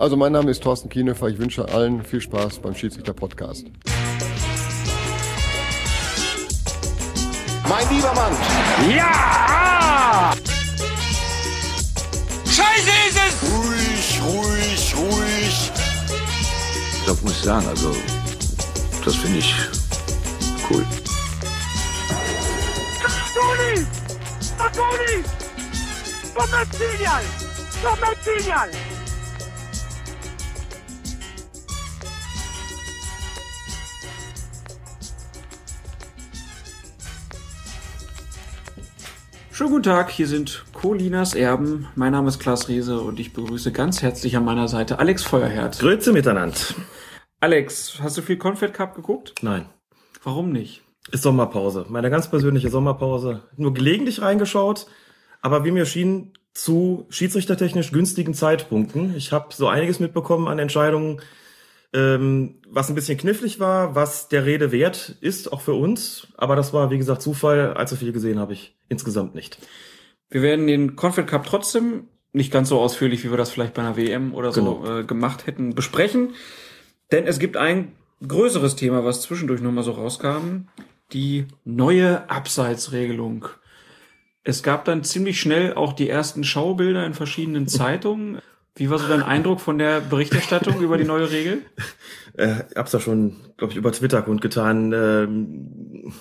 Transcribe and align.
Also 0.00 0.16
mein 0.16 0.32
Name 0.32 0.50
ist 0.50 0.62
Thorsten 0.62 0.88
Kienhofer. 0.88 1.28
Ich 1.28 1.36
wünsche 1.36 1.68
allen 1.68 2.02
viel 2.02 2.22
Spaß 2.22 2.60
beim 2.60 2.74
Schiedsrichter-Podcast. 2.74 3.66
Mein 7.68 7.94
lieber 7.94 8.14
Mann. 8.14 8.32
Ja! 8.96 10.32
Scheiße 12.46 12.90
ist 13.08 13.18
es! 13.18 13.52
Ruhig, 13.52 14.22
ruhig, 14.24 14.96
ruhig. 14.96 15.72
Das 17.06 17.20
muss 17.20 17.32
ich 17.32 17.42
sagen, 17.42 17.66
also 17.68 17.94
das 19.04 19.14
finde 19.16 19.40
ich 19.40 19.54
cool. 20.70 20.86
Toni! 23.34 23.86
Toni! 24.72 25.24
Commercial! 26.34 27.22
Commercial! 27.82 28.70
Schönen 39.60 39.72
guten 39.72 39.82
Tag, 39.82 40.08
hier 40.08 40.26
sind 40.26 40.64
Colinas 40.72 41.34
Erben. 41.34 41.86
Mein 41.94 42.12
Name 42.12 42.28
ist 42.28 42.38
Klaas 42.38 42.68
Riese 42.68 43.02
und 43.02 43.20
ich 43.20 43.34
begrüße 43.34 43.72
ganz 43.72 44.00
herzlich 44.00 44.34
an 44.34 44.42
meiner 44.46 44.68
Seite 44.68 44.98
Alex 44.98 45.22
Feuerherd. 45.22 45.78
Grüße 45.78 46.14
miteinander. 46.14 46.56
Alex, 47.40 47.98
hast 48.00 48.16
du 48.16 48.22
viel 48.22 48.38
Confed 48.38 48.72
Cup 48.72 48.94
geguckt? 48.94 49.34
Nein. 49.42 49.66
Warum 50.24 50.50
nicht? 50.50 50.80
Ist 51.12 51.24
Sommerpause. 51.24 51.84
Meine 51.90 52.08
ganz 52.08 52.30
persönliche 52.30 52.70
Sommerpause. 52.70 53.42
Nur 53.58 53.74
gelegentlich 53.74 54.22
reingeschaut, 54.22 54.86
aber 55.42 55.62
wie 55.62 55.72
mir 55.72 55.84
schien, 55.84 56.32
zu 56.54 57.04
schiedsrichtertechnisch 57.10 57.92
günstigen 57.92 58.32
Zeitpunkten. 58.32 59.14
Ich 59.14 59.30
habe 59.30 59.48
so 59.54 59.68
einiges 59.68 60.00
mitbekommen 60.00 60.48
an 60.48 60.58
Entscheidungen, 60.58 61.20
ähm, 61.92 62.56
was 62.68 62.88
ein 62.88 62.94
bisschen 62.94 63.18
knifflig 63.18 63.58
war, 63.60 63.94
was 63.94 64.28
der 64.28 64.44
Rede 64.46 64.70
wert 64.72 65.16
ist, 65.20 65.52
auch 65.52 65.60
für 65.60 65.74
uns. 65.74 66.28
Aber 66.36 66.56
das 66.56 66.72
war, 66.72 66.90
wie 66.90 66.98
gesagt, 66.98 67.22
Zufall. 67.22 67.74
Allzu 67.74 67.96
viel 67.96 68.12
gesehen 68.12 68.38
habe 68.38 68.52
ich 68.52 68.76
insgesamt 68.88 69.34
nicht. 69.34 69.58
Wir 70.28 70.42
werden 70.42 70.66
den 70.66 70.94
Confed 70.96 71.26
Cup 71.26 71.44
trotzdem 71.46 72.04
nicht 72.32 72.52
ganz 72.52 72.68
so 72.68 72.78
ausführlich, 72.78 73.24
wie 73.24 73.30
wir 73.30 73.36
das 73.36 73.50
vielleicht 73.50 73.74
bei 73.74 73.82
einer 73.82 73.96
WM 73.96 74.34
oder 74.34 74.52
so 74.52 74.76
Genau. 74.76 74.98
äh, 75.00 75.04
gemacht 75.04 75.46
hätten, 75.48 75.74
besprechen. 75.74 76.34
Denn 77.10 77.26
es 77.26 77.40
gibt 77.40 77.56
ein 77.56 77.92
größeres 78.26 78.76
Thema, 78.76 79.04
was 79.04 79.22
zwischendurch 79.22 79.60
nochmal 79.60 79.82
so 79.82 79.90
rauskam. 79.92 80.68
Die 81.12 81.46
neue 81.64 82.30
Abseitsregelung. 82.30 83.46
Es 84.44 84.62
gab 84.62 84.84
dann 84.84 85.02
ziemlich 85.02 85.40
schnell 85.40 85.74
auch 85.74 85.92
die 85.92 86.08
ersten 86.08 86.44
Schaubilder 86.44 87.04
in 87.04 87.14
verschiedenen 87.14 87.66
Zeitungen. 87.68 88.38
Wie 88.80 88.88
war 88.88 88.98
so 88.98 89.06
dein 89.08 89.22
Eindruck 89.22 89.60
von 89.60 89.76
der 89.76 90.00
Berichterstattung 90.00 90.80
über 90.80 90.96
die 90.96 91.04
neue 91.04 91.30
Regel? 91.30 91.60
Äh, 92.32 92.62
hab's 92.74 92.92
ja 92.92 93.00
schon, 93.00 93.36
glaube 93.58 93.72
ich, 93.72 93.76
über 93.76 93.92
Twitter 93.92 94.22
kundgetan. 94.22 94.92
Ähm, 94.94 96.12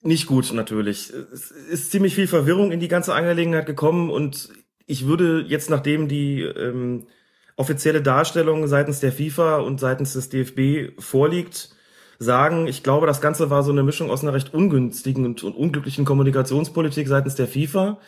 nicht 0.00 0.26
gut 0.26 0.54
natürlich. 0.54 1.10
Es 1.10 1.50
ist 1.50 1.90
ziemlich 1.90 2.14
viel 2.14 2.28
Verwirrung 2.28 2.72
in 2.72 2.80
die 2.80 2.88
ganze 2.88 3.12
Angelegenheit 3.12 3.66
gekommen 3.66 4.08
und 4.08 4.48
ich 4.86 5.06
würde 5.06 5.44
jetzt, 5.46 5.68
nachdem 5.68 6.08
die 6.08 6.40
ähm, 6.40 7.08
offizielle 7.56 8.00
Darstellung 8.00 8.66
seitens 8.66 9.00
der 9.00 9.12
FIFA 9.12 9.58
und 9.58 9.80
seitens 9.80 10.14
des 10.14 10.30
DFB 10.30 10.98
vorliegt, 10.98 11.76
sagen, 12.18 12.68
ich 12.68 12.82
glaube, 12.82 13.06
das 13.06 13.20
Ganze 13.20 13.50
war 13.50 13.62
so 13.64 13.72
eine 13.72 13.82
Mischung 13.82 14.10
aus 14.10 14.22
einer 14.22 14.32
recht 14.32 14.54
ungünstigen 14.54 15.26
und, 15.26 15.42
und 15.42 15.54
unglücklichen 15.56 16.06
Kommunikationspolitik 16.06 17.06
seitens 17.06 17.34
der 17.34 17.48
FIFA. 17.48 17.98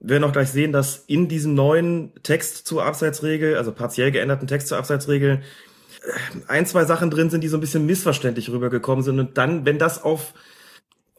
Wir 0.00 0.10
werden 0.10 0.24
auch 0.24 0.32
gleich 0.32 0.50
sehen, 0.50 0.72
dass 0.72 1.04
in 1.06 1.28
diesem 1.28 1.54
neuen 1.54 2.12
Text 2.22 2.66
zur 2.66 2.84
Abseitsregel, 2.84 3.56
also 3.56 3.72
partiell 3.72 4.10
geänderten 4.10 4.46
Text 4.46 4.68
zur 4.68 4.78
Abseitsregel, 4.78 5.42
äh, 6.02 6.12
ein, 6.48 6.66
zwei 6.66 6.84
Sachen 6.84 7.10
drin 7.10 7.30
sind, 7.30 7.42
die 7.42 7.48
so 7.48 7.56
ein 7.56 7.60
bisschen 7.60 7.86
missverständlich 7.86 8.50
rübergekommen 8.50 9.04
sind. 9.04 9.18
Und 9.18 9.38
dann, 9.38 9.64
wenn 9.64 9.78
das 9.78 10.02
auf, 10.02 10.34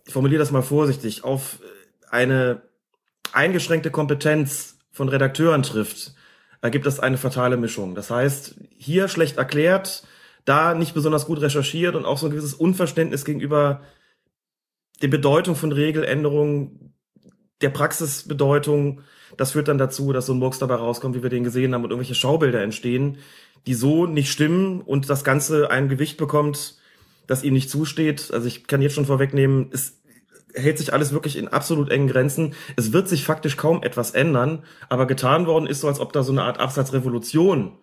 ich 0.06 0.13
formuliere 0.13 0.40
das 0.40 0.52
mal 0.52 0.62
vorsichtig, 0.62 1.24
auf 1.24 1.59
eine 2.09 2.62
eingeschränkte 3.34 3.91
Kompetenz 3.91 4.78
von 4.91 5.09
Redakteuren 5.09 5.63
trifft, 5.63 6.13
ergibt 6.62 6.85
das 6.85 7.00
eine 7.00 7.18
fatale 7.18 7.57
Mischung. 7.57 7.96
Das 7.96 8.09
heißt, 8.09 8.56
hier 8.78 9.07
schlecht 9.07 9.38
erklärt, 9.38 10.03
da 10.46 10.73
nicht 10.73 10.94
besonders 10.94 11.25
gut 11.25 11.41
recherchiert 11.41 11.96
und 11.96 12.06
auch 12.06 12.18
so 12.18 12.28
ein 12.28 12.31
gewisses 12.31 12.53
Unverständnis 12.53 13.25
gegenüber 13.25 13.81
der 15.02 15.09
Bedeutung 15.09 15.56
von 15.56 15.72
Regeländerungen, 15.72 16.87
der 17.62 17.69
Praxisbedeutung. 17.69 19.01
Das 19.35 19.51
führt 19.51 19.68
dann 19.68 19.78
dazu, 19.78 20.13
dass 20.13 20.25
so 20.25 20.34
ein 20.34 20.40
Murks 20.40 20.59
dabei 20.59 20.75
rauskommt, 20.75 21.16
wie 21.16 21.23
wir 21.23 21.29
den 21.29 21.44
gesehen 21.44 21.73
haben, 21.73 21.84
und 21.84 21.91
irgendwelche 21.91 22.16
Schaubilder 22.16 22.62
entstehen, 22.62 23.18
die 23.66 23.73
so 23.73 24.06
nicht 24.06 24.31
stimmen 24.31 24.81
und 24.81 25.09
das 25.09 25.23
Ganze 25.23 25.69
ein 25.69 25.90
Gewicht 25.90 26.17
bekommt, 26.17 26.78
das 27.28 27.44
ihm 27.44 27.53
nicht 27.53 27.69
zusteht. 27.69 28.31
Also 28.31 28.47
ich 28.47 28.67
kann 28.67 28.81
jetzt 28.81 28.96
schon 28.96 29.06
vorwegnehmen, 29.06 29.69
es 29.72 29.97
hält 30.53 30.78
sich 30.78 30.94
alles 30.94 31.12
wirklich 31.12 31.38
in 31.38 31.50
absolut 31.50 31.90
engen 31.90 32.07
Grenzen. 32.07 32.53
Es 32.75 32.94
wird 32.94 33.07
sich 33.07 33.23
faktisch 33.23 33.57
kaum 33.57 33.84
etwas 33.84 34.12
ändern, 34.12 34.63
aber 34.90 35.06
getan 35.06 35.46
worden 35.46 35.67
ist 35.67 35.81
so, 35.81 35.88
als 35.88 36.00
ob 36.00 36.13
da 36.13 36.23
so 36.23 36.31
eine 36.31 36.44
Art 36.44 36.59
Absatzrevolution 36.59 37.78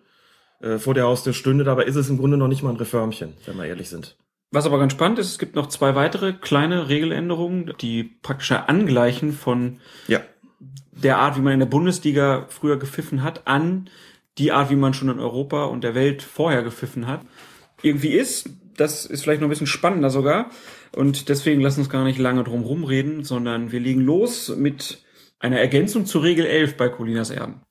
äh, 0.61 0.77
vor 0.77 0.93
der 0.93 1.05
Haustür 1.05 1.33
stünde. 1.33 1.63
Dabei 1.63 1.83
ist 1.83 1.95
es 1.95 2.09
im 2.09 2.17
Grunde 2.17 2.37
noch 2.37 2.47
nicht 2.47 2.63
mal 2.63 2.71
ein 2.71 2.77
Reformchen, 2.77 3.33
wenn 3.45 3.57
wir 3.57 3.65
ehrlich 3.65 3.89
sind. 3.89 4.17
Was 4.55 4.65
aber 4.65 4.79
ganz 4.79 4.93
spannend 4.93 5.19
ist, 5.19 5.31
es 5.31 5.37
gibt 5.37 5.55
noch 5.55 5.67
zwei 5.67 5.95
weitere 5.95 6.31
kleine 6.31 6.87
Regeländerungen, 6.87 7.73
die 7.81 8.03
praktisch 8.03 8.53
Angleichen 8.53 9.33
von 9.33 9.79
Ja, 10.07 10.21
der 10.91 11.17
Art, 11.17 11.37
wie 11.37 11.41
man 11.41 11.53
in 11.53 11.59
der 11.59 11.65
Bundesliga 11.65 12.45
früher 12.47 12.79
gepfiffen 12.79 13.21
hat, 13.21 13.47
an 13.47 13.89
die 14.37 14.53
Art, 14.53 14.69
wie 14.69 14.77
man 14.77 14.93
schon 14.93 15.09
in 15.09 15.19
Europa 15.19 15.65
und 15.65 15.83
der 15.83 15.93
Welt 15.93 16.21
vorher 16.23 16.63
gepfiffen 16.63 17.05
hat, 17.05 17.21
irgendwie 17.81 18.13
ist. 18.13 18.49
Das 18.77 19.05
ist 19.05 19.23
vielleicht 19.23 19.41
noch 19.41 19.47
ein 19.47 19.49
bisschen 19.49 19.67
spannender 19.67 20.09
sogar. 20.09 20.49
Und 20.93 21.29
deswegen 21.29 21.61
lassen 21.61 21.81
uns 21.81 21.89
gar 21.89 22.05
nicht 22.05 22.19
lange 22.19 22.43
drum 22.43 22.63
rumreden, 22.63 23.23
sondern 23.23 23.73
wir 23.73 23.79
legen 23.81 24.01
los 24.01 24.55
mit 24.55 25.03
einer 25.39 25.59
Ergänzung 25.59 26.05
zu 26.05 26.19
Regel 26.19 26.45
11 26.45 26.77
bei 26.77 26.89
Colinas 26.89 27.29
Erben. 27.29 27.61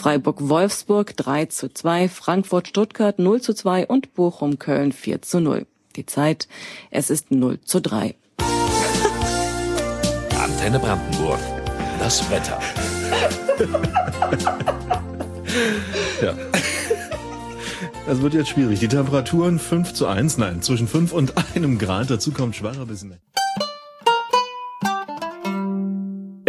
Freiburg-Wolfsburg 0.00 1.14
3 1.14 1.44
zu 1.46 1.74
2, 1.74 2.08
Frankfurt-Stuttgart 2.08 3.18
0 3.18 3.42
zu 3.42 3.52
2 3.52 3.86
und 3.86 4.14
Bochum-Köln 4.14 4.92
4 4.92 5.20
zu 5.20 5.40
0. 5.40 5.66
Die 5.94 6.06
Zeit, 6.06 6.48
es 6.90 7.10
ist 7.10 7.30
0 7.30 7.60
zu 7.60 7.82
3. 7.82 8.14
Antenne 10.42 10.78
Brandenburg. 10.78 11.38
Das 11.98 12.30
Wetter. 12.30 12.58
Ja. 16.22 16.34
Das 18.06 18.22
wird 18.22 18.34
jetzt 18.34 18.50
schwierig. 18.50 18.78
Die 18.78 18.88
Temperaturen 18.88 19.58
5 19.58 19.94
zu 19.94 20.06
1, 20.06 20.38
nein, 20.38 20.62
zwischen 20.62 20.86
5 20.86 21.12
und 21.12 21.34
einem 21.54 21.78
Grad. 21.78 22.10
Dazu 22.10 22.30
kommt 22.30 22.56
schwacher 22.56 22.86
bis 22.86 23.04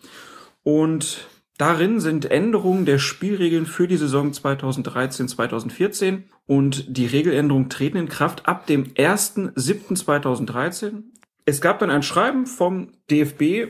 und 0.63 1.27
darin 1.59 1.99
sind 1.99 2.31
Änderungen 2.31 2.87
der 2.87 2.97
Spielregeln 2.97 3.67
für 3.67 3.87
die 3.87 3.97
Saison 3.97 4.31
2013-2014 4.31 6.23
und 6.47 6.97
die 6.97 7.05
Regeländerungen 7.05 7.69
treten 7.69 7.97
in 7.97 8.09
Kraft 8.09 8.47
ab 8.47 8.65
dem 8.65 8.85
1.7.2013. 8.95 11.03
Es 11.45 11.61
gab 11.61 11.77
dann 11.77 11.91
ein 11.91 12.01
Schreiben 12.01 12.47
vom 12.47 12.93
DFB 13.11 13.67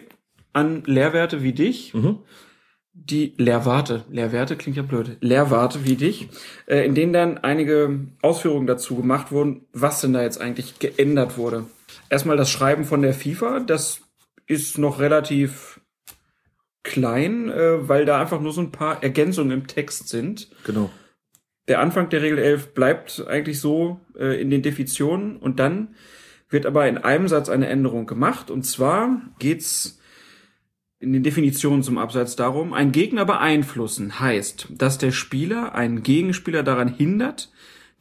an 0.54 0.84
Lehrwerte 0.86 1.44
wie 1.44 1.52
dich, 1.52 1.94
die 3.06 3.34
Lehrwarte, 3.38 4.04
Lehrwerte 4.10 4.56
klingt 4.56 4.78
ja 4.78 4.84
blöd, 4.84 5.18
Lehrwarte 5.22 5.86
wie 5.86 5.96
dich, 5.96 6.30
äh, 6.66 6.86
in 6.86 6.96
denen 6.96 7.14
dann 7.14 7.38
einige 7.38 8.00
Ausführungen 8.22 8.68
dazu 8.68 8.96
gemacht 8.96 9.32
wurden, 9.32 9.66
was 9.72 10.02
denn 10.02 10.14
da 10.14 10.24
jetzt 10.24 10.42
eigentlich 10.42 10.80
geändert 10.80 11.38
wurde. 11.38 11.66
Erstmal 12.10 12.38
das 12.38 12.50
Schreiben 12.50 12.86
von 12.86 13.02
der 13.02 13.14
FIFA, 13.14 13.62
das 13.62 14.02
ist 14.48 14.78
noch 14.78 15.00
relativ 15.00 15.80
klein, 16.84 17.50
äh, 17.50 17.88
weil 17.88 18.06
da 18.06 18.20
einfach 18.20 18.42
nur 18.42 18.52
so 18.52 18.62
ein 18.62 18.72
paar 18.72 19.04
Ergänzungen 19.04 19.52
im 19.52 19.68
Text 19.68 20.10
sind. 20.10 20.50
genau. 20.66 20.90
Der 21.68 21.82
Anfang 21.82 22.08
der 22.08 22.22
Regel 22.22 22.38
11 22.38 22.74
bleibt 22.74 23.26
eigentlich 23.28 23.60
so 23.60 24.00
äh, 24.18 24.42
in 24.42 24.50
den 24.50 24.62
Definitionen 24.62 25.36
und 25.36 25.60
dann 25.60 25.96
wird 26.50 26.66
aber 26.66 26.88
in 26.88 26.98
einem 26.98 27.28
Satz 27.28 27.50
eine 27.50 27.68
Änderung 27.68 28.06
gemacht 28.06 28.50
und 28.50 28.64
zwar 28.64 29.22
geht's 29.38 30.00
in 31.00 31.14
den 31.14 31.24
Definitionen 31.24 31.84
zum 31.84 31.98
Absatz 31.98 32.36
darum, 32.36 32.74
ein 32.74 32.92
Gegner 32.92 33.26
beeinflussen 33.26 34.20
heißt, 34.20 34.70
dass 34.72 34.98
der 34.98 35.12
Spieler 35.12 35.76
einen 35.76 36.02
Gegenspieler 36.02 36.64
daran 36.64 36.88
hindert, 36.88 37.52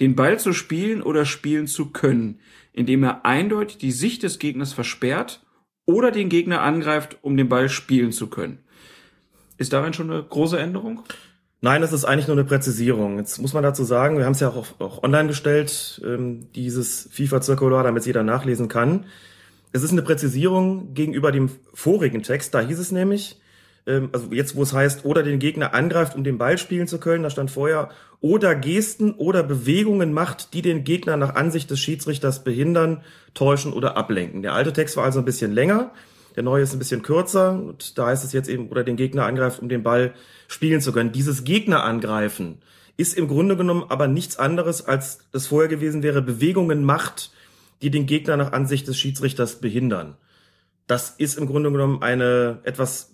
den 0.01 0.15
Ball 0.15 0.39
zu 0.39 0.53
spielen 0.53 1.03
oder 1.03 1.25
spielen 1.25 1.67
zu 1.67 1.91
können, 1.91 2.41
indem 2.73 3.03
er 3.03 3.25
eindeutig 3.25 3.79
die 3.79 3.93
Sicht 3.93 4.23
des 4.23 4.39
Gegners 4.39 4.73
versperrt 4.73 5.45
oder 5.85 6.11
den 6.11 6.29
Gegner 6.29 6.63
angreift, 6.63 7.19
um 7.23 7.37
den 7.37 7.49
Ball 7.49 7.69
spielen 7.69 8.13
zu 8.13 8.29
können. 8.29 8.59
Ist 9.59 9.73
darin 9.73 9.93
schon 9.93 10.11
eine 10.11 10.23
große 10.23 10.59
Änderung? 10.59 11.03
Nein, 11.63 11.81
das 11.81 11.93
ist 11.93 12.05
eigentlich 12.05 12.29
nur 12.29 12.37
eine 12.37 12.45
Präzisierung. 12.45 13.19
Jetzt 13.19 13.39
muss 13.41 13.55
man 13.55 13.63
dazu 13.63 13.85
sagen, 13.85 14.19
wir 14.19 14.27
haben 14.27 14.33
es 14.33 14.41
ja 14.41 14.51
auch, 14.51 14.79
auch 14.79 15.03
online 15.03 15.29
gestellt, 15.29 16.01
ähm, 16.05 16.49
dieses 16.55 17.09
FIFA-Zirkular, 17.13 17.83
damit 17.83 18.01
es 18.01 18.07
jeder 18.07 18.23
nachlesen 18.23 18.69
kann. 18.69 19.07
Es 19.73 19.83
ist 19.83 19.93
eine 19.93 20.03
Präzisierung 20.03 20.95
gegenüber 20.95 21.33
dem 21.33 21.51
vorigen 21.75 22.23
Text. 22.23 22.55
Da 22.55 22.61
hieß 22.61 22.79
es 22.79 22.93
nämlich, 22.93 23.41
ähm, 23.87 24.11
also 24.13 24.29
jetzt 24.33 24.57
wo 24.57 24.63
es 24.63 24.73
heißt, 24.73 25.05
oder 25.05 25.23
den 25.23 25.39
Gegner 25.39 25.75
angreift, 25.75 26.15
um 26.15 26.25
den 26.25 26.39
Ball 26.39 26.59
spielen 26.59 26.87
zu 26.87 26.99
können, 26.99 27.23
da 27.23 27.31
stand 27.31 27.51
vorher, 27.51 27.91
oder 28.21 28.55
Gesten 28.55 29.13
oder 29.13 29.43
Bewegungen 29.43 30.13
macht, 30.13 30.55
die 30.55 30.63
den 30.63 30.85
Gegner 30.85 31.17
nach 31.17 31.35
Ansicht 31.35 31.71
des 31.71 31.81
Schiedsrichters 31.81 32.45
behindern, 32.45 33.03
täuschen 33.35 33.73
oder 33.73 33.97
ablenken. 33.97 34.43
Der 34.43 34.55
alte 34.55 34.73
Text 34.73 34.97
war 34.97 35.05
also 35.05 35.19
ein 35.19 35.25
bisschen 35.25 35.53
länger, 35.53 35.93
der 36.35 36.43
neue 36.43 36.63
ist 36.63 36.73
ein 36.73 36.79
bisschen 36.79 37.03
kürzer 37.03 37.53
und 37.53 37.99
da 37.99 38.07
heißt 38.07 38.25
es 38.25 38.33
jetzt 38.33 38.49
eben, 38.49 38.69
oder 38.69 38.85
den 38.85 38.97
Gegner 38.97 39.25
angreift, 39.25 39.61
um 39.61 39.69
den 39.69 39.83
Ball 39.83 40.13
spielen 40.49 40.81
zu 40.81 40.93
können. 40.93 41.13
Dieses 41.13 41.45
Gegner 41.45 41.83
angreifen 41.85 42.59
ist 42.97 43.17
im 43.17 43.29
Grunde 43.29 43.57
genommen 43.57 43.85
aber 43.89 44.07
nichts 44.07 44.39
anderes, 44.39 44.87
als 44.87 45.19
das 45.33 45.47
vorher 45.47 45.69
gewesen 45.69 46.03
wäre, 46.03 46.23
Bewegungen 46.23 46.85
macht, 46.85 47.31
die 47.83 47.91
den 47.91 48.07
Gegner 48.07 48.37
nach 48.37 48.53
Ansicht 48.53 48.89
des 48.89 48.99
Schiedsrichters 48.99 49.61
behindern. 49.61 50.17
Das 50.87 51.11
ist 51.11 51.37
im 51.37 51.47
Grunde 51.47 51.71
genommen 51.73 52.03
eine 52.03 52.61
etwas 52.65 53.13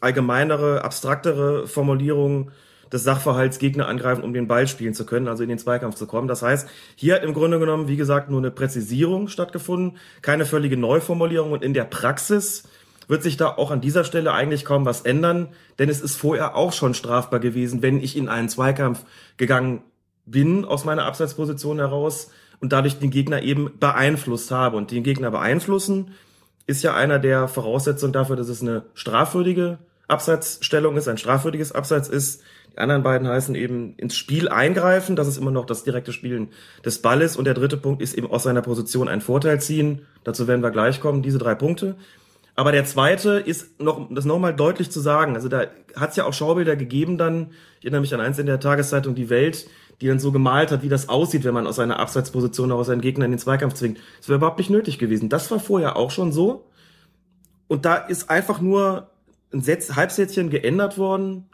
allgemeinere, 0.00 0.82
abstraktere 0.84 1.66
Formulierung 1.66 2.50
des 2.92 3.04
Sachverhalts 3.04 3.58
Gegner 3.58 3.86
angreifen, 3.86 4.24
um 4.24 4.32
den 4.32 4.48
Ball 4.48 4.66
spielen 4.66 4.94
zu 4.94 5.06
können, 5.06 5.28
also 5.28 5.42
in 5.42 5.48
den 5.48 5.58
Zweikampf 5.58 5.94
zu 5.94 6.06
kommen. 6.06 6.28
Das 6.28 6.42
heißt, 6.42 6.68
hier 6.96 7.14
hat 7.14 7.22
im 7.22 7.34
Grunde 7.34 7.58
genommen, 7.58 7.88
wie 7.88 7.96
gesagt, 7.96 8.30
nur 8.30 8.40
eine 8.40 8.50
Präzisierung 8.50 9.28
stattgefunden, 9.28 9.98
keine 10.22 10.44
völlige 10.44 10.76
Neuformulierung 10.76 11.52
und 11.52 11.62
in 11.62 11.74
der 11.74 11.84
Praxis 11.84 12.64
wird 13.06 13.22
sich 13.22 13.36
da 13.36 13.48
auch 13.48 13.70
an 13.70 13.80
dieser 13.80 14.04
Stelle 14.04 14.32
eigentlich 14.32 14.64
kaum 14.64 14.84
was 14.84 15.02
ändern, 15.02 15.48
denn 15.78 15.88
es 15.88 16.00
ist 16.00 16.16
vorher 16.16 16.56
auch 16.56 16.72
schon 16.72 16.94
strafbar 16.94 17.40
gewesen, 17.40 17.82
wenn 17.82 18.00
ich 18.00 18.16
in 18.16 18.28
einen 18.28 18.48
Zweikampf 18.48 19.04
gegangen 19.36 19.82
bin 20.26 20.64
aus 20.64 20.84
meiner 20.84 21.06
Abseitsposition 21.06 21.78
heraus 21.78 22.30
und 22.60 22.72
dadurch 22.72 22.98
den 22.98 23.10
Gegner 23.10 23.42
eben 23.42 23.70
beeinflusst 23.78 24.50
habe. 24.50 24.76
Und 24.76 24.90
den 24.90 25.02
Gegner 25.02 25.30
beeinflussen 25.30 26.12
ist 26.66 26.82
ja 26.82 26.94
einer 26.94 27.18
der 27.18 27.48
Voraussetzungen 27.48 28.12
dafür, 28.12 28.36
dass 28.36 28.48
es 28.48 28.62
eine 28.62 28.84
strafwürdige 28.94 29.78
Abseitsstellung 30.08 30.96
ist, 30.96 31.08
ein 31.08 31.18
strafwürdiges 31.18 31.72
Abseits 31.72 32.08
ist. 32.08 32.42
Die 32.72 32.78
anderen 32.78 33.02
beiden 33.02 33.26
heißen 33.26 33.54
eben 33.54 33.94
ins 33.96 34.16
Spiel 34.16 34.48
eingreifen, 34.48 35.16
das 35.16 35.26
ist 35.26 35.38
immer 35.38 35.50
noch 35.50 35.66
das 35.66 35.82
direkte 35.82 36.12
Spielen 36.12 36.48
des 36.84 37.02
Balles. 37.02 37.36
Und 37.36 37.44
der 37.44 37.54
dritte 37.54 37.76
Punkt 37.76 38.00
ist 38.02 38.14
eben 38.14 38.30
aus 38.30 38.44
seiner 38.44 38.62
Position 38.62 39.08
einen 39.08 39.20
Vorteil 39.20 39.60
ziehen. 39.60 40.06
Dazu 40.22 40.46
werden 40.46 40.62
wir 40.62 40.70
gleich 40.70 41.00
kommen, 41.00 41.22
diese 41.22 41.38
drei 41.38 41.54
Punkte. 41.54 41.96
Aber 42.54 42.72
der 42.72 42.84
zweite 42.84 43.38
ist 43.38 43.80
noch, 43.80 44.08
das 44.10 44.24
nochmal 44.24 44.54
deutlich 44.54 44.90
zu 44.90 45.00
sagen. 45.00 45.34
Also 45.34 45.48
da 45.48 45.66
hat 45.96 46.10
es 46.10 46.16
ja 46.16 46.24
auch 46.24 46.34
Schaubilder 46.34 46.76
gegeben 46.76 47.16
dann. 47.16 47.52
Ich 47.78 47.86
erinnere 47.86 48.02
mich 48.02 48.14
an 48.14 48.20
eins 48.20 48.38
in 48.38 48.46
der 48.46 48.60
Tageszeitung 48.60 49.14
Die 49.14 49.30
Welt, 49.30 49.66
die 50.00 50.06
dann 50.06 50.18
so 50.18 50.32
gemalt 50.32 50.70
hat, 50.70 50.82
wie 50.82 50.88
das 50.88 51.08
aussieht, 51.08 51.44
wenn 51.44 51.54
man 51.54 51.66
aus 51.66 51.78
einer 51.78 51.98
Abseitsposition 51.98 52.72
aus 52.72 52.86
seinen 52.86 53.02
Gegner 53.02 53.26
in 53.26 53.32
den 53.32 53.38
Zweikampf 53.38 53.74
zwingt. 53.74 53.98
Das 54.18 54.28
wäre 54.28 54.38
überhaupt 54.38 54.58
nicht 54.58 54.70
nötig 54.70 54.98
gewesen. 54.98 55.28
Das 55.28 55.50
war 55.50 55.60
vorher 55.60 55.96
auch 55.96 56.10
schon 56.10 56.32
so. 56.32 56.66
Und 57.68 57.84
da 57.84 57.96
ist 57.96 58.30
einfach 58.30 58.60
nur 58.60 59.10
ein 59.52 59.60
Setz, 59.60 59.94
Halbsätzchen 59.96 60.50
geändert 60.50 60.96
worden, 60.96 61.48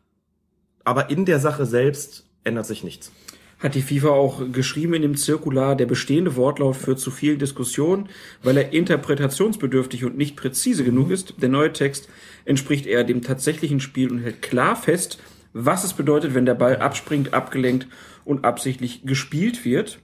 aber 0.84 1.10
in 1.10 1.24
der 1.24 1.40
Sache 1.40 1.66
selbst 1.66 2.26
ändert 2.44 2.66
sich 2.66 2.84
nichts. 2.84 3.10
Hat 3.58 3.74
die 3.74 3.82
FIFA 3.82 4.10
auch 4.10 4.42
geschrieben 4.52 4.94
in 4.94 5.02
dem 5.02 5.16
Zirkular, 5.16 5.76
der 5.76 5.86
bestehende 5.86 6.36
Wortlaut 6.36 6.76
führt 6.76 7.00
zu 7.00 7.10
vielen 7.10 7.38
Diskussionen, 7.38 8.08
weil 8.42 8.58
er 8.58 8.72
interpretationsbedürftig 8.72 10.04
und 10.04 10.16
nicht 10.16 10.36
präzise 10.36 10.84
genug 10.84 11.10
ist. 11.10 11.34
Der 11.40 11.48
neue 11.48 11.72
Text 11.72 12.08
entspricht 12.44 12.86
eher 12.86 13.02
dem 13.02 13.22
tatsächlichen 13.22 13.80
Spiel 13.80 14.10
und 14.10 14.18
hält 14.18 14.42
klar 14.42 14.76
fest, 14.76 15.18
was 15.54 15.84
es 15.84 15.94
bedeutet, 15.94 16.34
wenn 16.34 16.44
der 16.44 16.54
Ball 16.54 16.76
abspringt, 16.76 17.32
abgelenkt 17.32 17.88
und 18.26 18.44
absichtlich 18.44 19.06
gespielt 19.06 19.64
wird. 19.64 20.00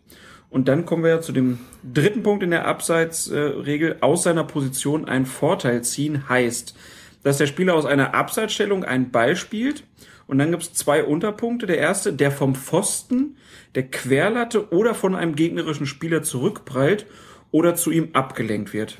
Und 0.48 0.68
dann 0.68 0.86
kommen 0.86 1.02
wir 1.02 1.10
ja 1.10 1.20
zu 1.20 1.32
dem 1.32 1.58
dritten 1.82 2.22
Punkt 2.22 2.42
in 2.42 2.50
der 2.50 2.66
Abseitsregel. 2.66 3.96
Aus 4.00 4.22
seiner 4.22 4.44
Position 4.44 5.06
einen 5.06 5.26
Vorteil 5.26 5.82
ziehen 5.82 6.28
heißt, 6.28 6.74
dass 7.22 7.38
der 7.38 7.46
Spieler 7.46 7.74
aus 7.74 7.86
einer 7.86 8.14
Abseitsstellung 8.14 8.84
einen 8.84 9.10
Ball 9.10 9.36
spielt. 9.36 9.84
Und 10.26 10.38
dann 10.38 10.50
gibt 10.50 10.62
es 10.62 10.74
zwei 10.74 11.04
Unterpunkte. 11.04 11.66
Der 11.66 11.78
erste, 11.78 12.12
der 12.12 12.30
vom 12.30 12.54
Pfosten, 12.54 13.36
der 13.74 13.88
Querlatte 13.88 14.72
oder 14.72 14.94
von 14.94 15.14
einem 15.14 15.34
gegnerischen 15.34 15.86
Spieler 15.86 16.22
zurückprallt 16.22 17.06
oder 17.50 17.74
zu 17.74 17.90
ihm 17.90 18.10
abgelenkt 18.12 18.72
wird. 18.72 18.98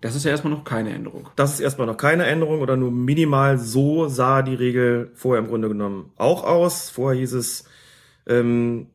Das 0.00 0.16
ist 0.16 0.24
ja 0.24 0.30
erstmal 0.30 0.52
noch 0.52 0.64
keine 0.64 0.90
Änderung. 0.90 1.28
Das 1.36 1.54
ist 1.54 1.60
erstmal 1.60 1.86
noch 1.86 1.96
keine 1.96 2.26
Änderung 2.26 2.60
oder 2.60 2.76
nur 2.76 2.90
minimal. 2.90 3.58
So 3.58 4.08
sah 4.08 4.42
die 4.42 4.54
Regel 4.54 5.10
vorher 5.14 5.42
im 5.42 5.48
Grunde 5.48 5.68
genommen 5.68 6.10
auch 6.16 6.44
aus. 6.44 6.90
Vorher 6.90 7.20
hieß 7.20 7.34
es, 7.34 7.64
ähm, 8.26 8.88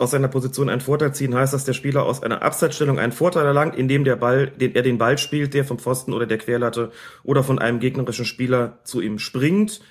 aus 0.00 0.12
seiner 0.12 0.28
Position 0.28 0.70
einen 0.70 0.80
Vorteil 0.80 1.14
ziehen, 1.14 1.34
heißt, 1.34 1.52
dass 1.52 1.66
der 1.66 1.74
Spieler 1.74 2.04
aus 2.04 2.22
einer 2.22 2.42
Abseitsstellung 2.42 2.98
einen 2.98 3.12
Vorteil 3.12 3.44
erlangt, 3.44 3.76
indem 3.76 4.04
der 4.04 4.16
Ball, 4.16 4.46
den, 4.46 4.74
er 4.74 4.82
den 4.82 4.96
Ball 4.96 5.18
spielt, 5.18 5.52
der 5.52 5.64
vom 5.64 5.78
Pfosten 5.78 6.14
oder 6.14 6.26
der 6.26 6.38
Querlatte 6.38 6.90
oder 7.22 7.44
von 7.44 7.58
einem 7.58 7.80
gegnerischen 7.80 8.24
Spieler 8.24 8.78
zu 8.84 9.02
ihm 9.02 9.18
springt. 9.18 9.82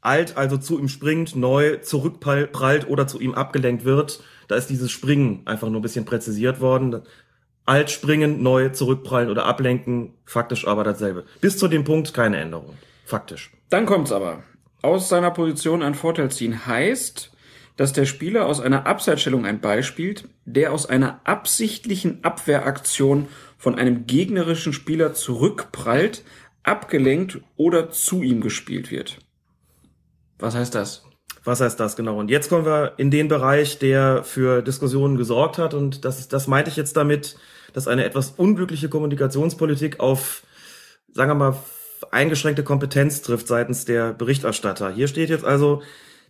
Alt 0.00 0.38
also 0.38 0.56
zu 0.56 0.78
ihm 0.78 0.88
springt, 0.88 1.36
neu 1.36 1.76
zurückprallt 1.76 2.88
oder 2.88 3.06
zu 3.06 3.20
ihm 3.20 3.34
abgelenkt 3.34 3.84
wird. 3.84 4.22
Da 4.48 4.56
ist 4.56 4.70
dieses 4.70 4.90
Springen 4.90 5.42
einfach 5.44 5.68
nur 5.68 5.80
ein 5.80 5.82
bisschen 5.82 6.06
präzisiert 6.06 6.62
worden. 6.62 7.02
Alt 7.66 7.90
springen, 7.90 8.42
neu 8.42 8.70
zurückprallen 8.70 9.28
oder 9.28 9.44
ablenken, 9.44 10.14
faktisch 10.24 10.66
aber 10.66 10.84
dasselbe. 10.84 11.24
Bis 11.42 11.58
zu 11.58 11.68
dem 11.68 11.84
Punkt 11.84 12.14
keine 12.14 12.38
Änderung. 12.38 12.78
Faktisch. 13.04 13.50
Dann 13.68 13.84
kommt's 13.84 14.10
aber. 14.10 14.42
Aus 14.82 15.08
seiner 15.08 15.30
Position 15.30 15.82
einen 15.82 15.94
Vorteil 15.94 16.30
ziehen 16.30 16.66
heißt, 16.66 17.32
dass 17.76 17.92
der 17.92 18.06
Spieler 18.06 18.46
aus 18.46 18.60
einer 18.60 18.86
Abseitsstellung 18.86 19.46
ein 19.46 19.60
Ball 19.60 19.82
spielt, 19.82 20.28
der 20.44 20.72
aus 20.72 20.86
einer 20.86 21.20
absichtlichen 21.24 22.24
Abwehraktion 22.24 23.28
von 23.56 23.78
einem 23.78 24.06
gegnerischen 24.06 24.72
Spieler 24.72 25.14
zurückprallt, 25.14 26.24
abgelenkt 26.62 27.40
oder 27.56 27.90
zu 27.90 28.22
ihm 28.22 28.40
gespielt 28.40 28.90
wird. 28.90 29.18
Was 30.38 30.54
heißt 30.54 30.74
das? 30.74 31.04
Was 31.44 31.60
heißt 31.60 31.80
das 31.80 31.96
genau? 31.96 32.18
Und 32.18 32.30
jetzt 32.30 32.48
kommen 32.48 32.66
wir 32.66 32.94
in 32.98 33.10
den 33.10 33.28
Bereich, 33.28 33.78
der 33.78 34.24
für 34.24 34.62
Diskussionen 34.62 35.16
gesorgt 35.16 35.58
hat. 35.58 35.72
Und 35.72 36.04
das, 36.04 36.28
das 36.28 36.46
meinte 36.48 36.70
ich 36.70 36.76
jetzt 36.76 36.96
damit, 36.96 37.36
dass 37.72 37.88
eine 37.88 38.04
etwas 38.04 38.30
unglückliche 38.30 38.88
Kommunikationspolitik 38.88 40.00
auf, 40.00 40.42
sagen 41.12 41.30
wir 41.30 41.34
mal, 41.34 41.56
eingeschränkte 42.10 42.64
Kompetenz 42.64 43.22
trifft 43.22 43.46
seitens 43.46 43.84
der 43.84 44.12
Berichterstatter. 44.12 44.90
Hier 44.90 45.08
steht 45.08 45.30
jetzt 45.30 45.44
also, 45.44 45.82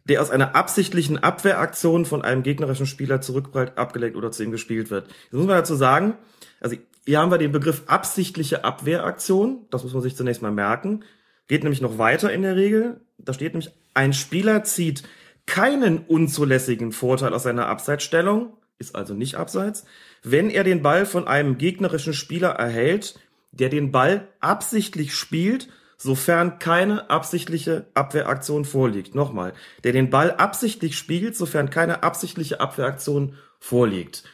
der 0.05 0.23
aus 0.23 0.31
einer 0.31 0.55
absichtlichen 0.57 1.19
Abwehraktion 1.19 2.05
von 2.05 2.23
einem 2.23 2.43
gegnerischen 2.43 2.87
Spieler 2.87 3.21
zurückprallt, 3.21 3.77
abgelenkt 3.77 4.17
oder 4.17 4.33
zu 4.33 4.43
ihm 4.43 4.51
gespielt 4.51 4.91
wird. 4.91 5.07
Jetzt 5.07 5.33
muss 5.33 5.47
man 5.47 5.57
dazu 5.57 5.75
sagen, 5.75 6.15
also 6.61 6.77
hier 7.05 7.19
haben 7.19 7.31
wir 7.31 7.39
den 7.39 7.53
Begriff 7.53 7.83
absichtliche 7.87 8.65
Abwehraktion, 8.65 9.67
das 9.71 9.85
muss 9.85 9.93
man 9.93 10.03
sich 10.03 10.17
zunächst 10.17 10.43
mal 10.43 10.51
merken, 10.51 11.05
geht 11.49 11.63
nämlich 11.63 11.81
noch 11.81 11.99
weiter 11.99 12.33
in 12.33 12.43
der 12.43 12.57
Regel, 12.57 13.01
da 13.19 13.33
steht 13.33 13.53
nämlich, 13.53 13.73
ein 13.95 14.13
Spieler 14.13 14.65
zieht 14.65 15.03
keinen 15.47 15.99
unzulässigen 15.99 16.93
Vorteil 16.93 17.35
aus 17.35 17.43
seiner 17.43 17.67
Abseitsstellung, 17.67 18.53
ist 18.79 18.95
also 18.95 19.15
nicht 19.15 19.35
abseits, 19.35 19.85
wenn 20.23 20.51
er 20.51 20.65
den 20.65 20.83
Ball 20.83 21.07
von 21.07 21.27
einem 21.27 21.59
gegnerischen 21.59 22.15
Spieler 22.15 22.51
erhält, 22.51 23.19
der 23.53 23.69
den 23.69 23.93
Ball 23.93 24.29
absichtlich 24.41 25.15
spielt 25.15 25.69
sofern 26.01 26.59
keine 26.59 27.11
absichtliche 27.11 27.87
Abwehraktion 27.93 28.65
vorliegt. 28.65 29.15
Nochmal, 29.15 29.53
der 29.85 29.93
den 29.93 30.09
Ball 30.09 30.31
absichtlich 30.31 30.97
spielt, 30.97 31.37
sofern 31.37 31.69
keine 31.69 32.03
absichtliche 32.03 32.59
Abwehraktion 32.59 33.37
vorliegt. 33.59 34.25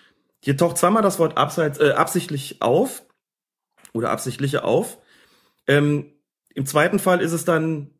Hier 0.40 0.56
taucht 0.56 0.78
zweimal 0.78 1.02
das 1.02 1.18
Wort 1.18 1.36
abseits, 1.36 1.80
äh, 1.80 1.90
absichtlich 1.90 2.62
auf 2.62 3.02
oder 3.92 4.10
absichtliche 4.10 4.62
auf. 4.62 4.98
Ähm, 5.66 6.12
Im 6.54 6.66
zweiten 6.66 7.00
Fall 7.00 7.20
ist 7.20 7.32
es 7.32 7.44
dann 7.44 7.90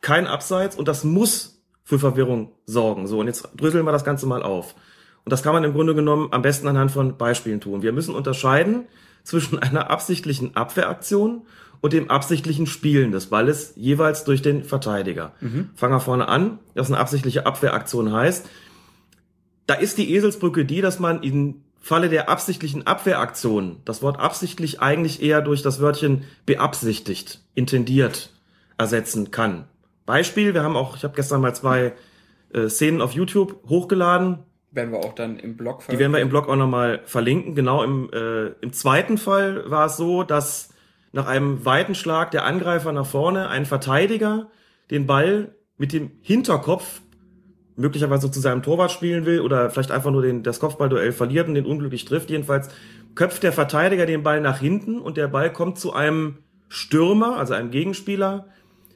kein 0.00 0.26
Abseits 0.26 0.74
und 0.74 0.88
das 0.88 1.04
muss 1.04 1.62
für 1.84 2.00
Verwirrung 2.00 2.50
sorgen. 2.66 3.06
So, 3.06 3.20
und 3.20 3.28
jetzt 3.28 3.48
dröseln 3.56 3.84
wir 3.84 3.92
das 3.92 4.04
Ganze 4.04 4.26
mal 4.26 4.42
auf. 4.42 4.74
Und 5.24 5.30
das 5.30 5.44
kann 5.44 5.52
man 5.52 5.62
im 5.62 5.74
Grunde 5.74 5.94
genommen 5.94 6.32
am 6.32 6.42
besten 6.42 6.66
anhand 6.66 6.90
von 6.90 7.16
Beispielen 7.16 7.60
tun. 7.60 7.82
Wir 7.82 7.92
müssen 7.92 8.16
unterscheiden 8.16 8.88
zwischen 9.22 9.58
einer 9.58 9.90
absichtlichen 9.90 10.56
Abwehraktion 10.56 11.42
und 11.80 11.92
dem 11.92 12.10
absichtlichen 12.10 12.66
Spielen 12.66 13.12
des 13.12 13.26
Balles 13.26 13.72
jeweils 13.76 14.24
durch 14.24 14.40
den 14.40 14.64
Verteidiger. 14.64 15.32
Mhm. 15.40 15.70
Fangen 15.74 15.94
wir 15.94 16.00
vorne 16.00 16.28
an, 16.28 16.58
was 16.74 16.88
eine 16.88 16.98
absichtliche 16.98 17.44
Abwehraktion 17.44 18.12
heißt. 18.12 18.48
Da 19.66 19.74
ist 19.74 19.98
die 19.98 20.14
Eselsbrücke 20.14 20.64
die, 20.64 20.80
dass 20.80 20.98
man 20.98 21.22
im 21.22 21.62
Falle 21.80 22.08
der 22.08 22.28
absichtlichen 22.28 22.86
Abwehraktion 22.86 23.78
das 23.84 24.02
Wort 24.02 24.20
absichtlich 24.20 24.80
eigentlich 24.80 25.20
eher 25.20 25.42
durch 25.42 25.62
das 25.62 25.80
Wörtchen 25.80 26.22
beabsichtigt, 26.46 27.40
intendiert 27.54 28.30
ersetzen 28.78 29.32
kann. 29.32 29.64
Beispiel, 30.06 30.54
wir 30.54 30.62
haben 30.62 30.76
auch, 30.76 30.96
ich 30.96 31.04
habe 31.04 31.14
gestern 31.14 31.40
mal 31.40 31.54
zwei 31.54 31.92
äh, 32.52 32.68
Szenen 32.68 33.00
auf 33.00 33.12
YouTube 33.12 33.68
hochgeladen. 33.68 34.38
Werden 34.72 34.90
wir 34.90 34.98
auch 35.00 35.14
dann 35.14 35.38
im 35.38 35.56
Blog 35.56 35.82
verlinken. 35.82 35.98
Die 35.98 35.98
werden 35.98 36.12
wir 36.12 36.20
im 36.20 36.30
Blog 36.30 36.48
auch 36.48 36.56
nochmal 36.56 37.00
verlinken. 37.04 37.54
Genau, 37.54 37.84
im, 37.84 38.10
äh, 38.12 38.46
im 38.62 38.72
zweiten 38.72 39.18
Fall 39.18 39.70
war 39.70 39.86
es 39.86 39.96
so, 39.96 40.22
dass 40.22 40.70
nach 41.12 41.26
einem 41.26 41.64
weiten 41.64 41.94
Schlag 41.94 42.30
der 42.30 42.44
Angreifer 42.44 42.90
nach 42.92 43.06
vorne 43.06 43.48
ein 43.48 43.66
Verteidiger 43.66 44.48
den 44.90 45.06
Ball 45.06 45.54
mit 45.76 45.92
dem 45.92 46.10
Hinterkopf 46.22 47.02
möglicherweise 47.76 48.30
zu 48.30 48.40
seinem 48.40 48.62
Torwart 48.62 48.90
spielen 48.90 49.26
will 49.26 49.40
oder 49.40 49.70
vielleicht 49.70 49.90
einfach 49.90 50.10
nur 50.10 50.22
den, 50.22 50.42
das 50.42 50.60
Kopfballduell 50.60 51.12
verliert 51.12 51.48
und 51.48 51.54
den 51.54 51.66
unglücklich 51.66 52.04
trifft. 52.04 52.30
Jedenfalls 52.30 52.68
köpft 53.14 53.42
der 53.42 53.52
Verteidiger 53.52 54.06
den 54.06 54.22
Ball 54.22 54.40
nach 54.40 54.58
hinten 54.58 54.98
und 54.98 55.16
der 55.16 55.28
Ball 55.28 55.52
kommt 55.52 55.78
zu 55.78 55.92
einem 55.92 56.38
Stürmer, 56.68 57.36
also 57.36 57.54
einem 57.54 57.70
Gegenspieler, 57.70 58.46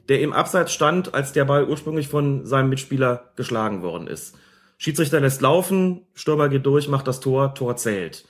der 0.08 0.20
im 0.20 0.32
Abseits 0.32 0.72
stand, 0.72 1.14
als 1.14 1.32
der 1.32 1.44
Ball 1.44 1.68
ursprünglich 1.68 2.08
von 2.08 2.46
seinem 2.46 2.70
Mitspieler 2.70 3.32
geschlagen 3.36 3.82
worden 3.82 4.06
ist. 4.06 4.36
Schiedsrichter 4.78 5.20
lässt 5.20 5.40
laufen, 5.40 6.02
Stürmer 6.14 6.48
geht 6.48 6.66
durch, 6.66 6.88
macht 6.88 7.06
das 7.06 7.20
Tor, 7.20 7.54
Tor 7.54 7.76
zählt. 7.76 8.24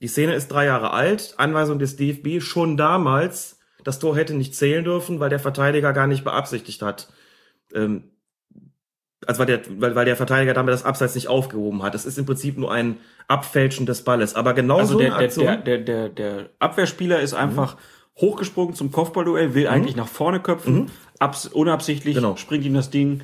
Die 0.00 0.08
Szene 0.08 0.34
ist 0.34 0.48
drei 0.48 0.64
Jahre 0.66 0.92
alt, 0.92 1.34
Anweisung 1.36 1.78
des 1.78 1.96
DFB 1.96 2.40
schon 2.42 2.76
damals, 2.76 3.58
das 3.84 3.98
Tor 3.98 4.16
hätte 4.16 4.34
nicht 4.34 4.54
zählen 4.54 4.84
dürfen, 4.84 5.20
weil 5.20 5.28
der 5.30 5.38
Verteidiger 5.38 5.92
gar 5.92 6.06
nicht 6.06 6.24
beabsichtigt 6.24 6.80
hat, 6.82 7.08
ähm, 7.74 8.04
also 9.26 9.38
weil 9.40 9.46
der, 9.46 9.60
weil, 9.78 9.94
weil 9.94 10.06
der 10.06 10.16
Verteidiger 10.16 10.54
damit 10.54 10.72
das 10.72 10.84
Abseits 10.86 11.14
nicht 11.14 11.28
aufgehoben 11.28 11.82
hat. 11.82 11.94
Es 11.94 12.06
ist 12.06 12.16
im 12.16 12.24
Prinzip 12.24 12.56
nur 12.56 12.72
ein 12.72 12.96
Abfälschen 13.28 13.84
des 13.84 14.02
Balles. 14.02 14.34
Aber 14.34 14.54
genau 14.54 14.78
Also 14.78 14.94
so 14.94 14.98
der, 14.98 15.14
eine 15.14 15.24
Aktion. 15.26 15.44
der, 15.46 15.56
der, 15.58 15.78
der, 15.78 16.08
der 16.08 16.50
Abwehrspieler 16.58 17.20
ist 17.20 17.34
einfach 17.34 17.76
hochgesprungen 18.16 18.74
zum 18.74 18.90
Kopfballduell, 18.90 19.54
will 19.54 19.66
eigentlich 19.68 19.94
nach 19.96 20.08
vorne 20.08 20.40
köpfen, 20.40 20.90
abs 21.18 21.46
unabsichtlich 21.48 22.14
Genau. 22.14 22.36
springt 22.36 22.64
ihm 22.64 22.72
das 22.74 22.88
Ding 22.88 23.20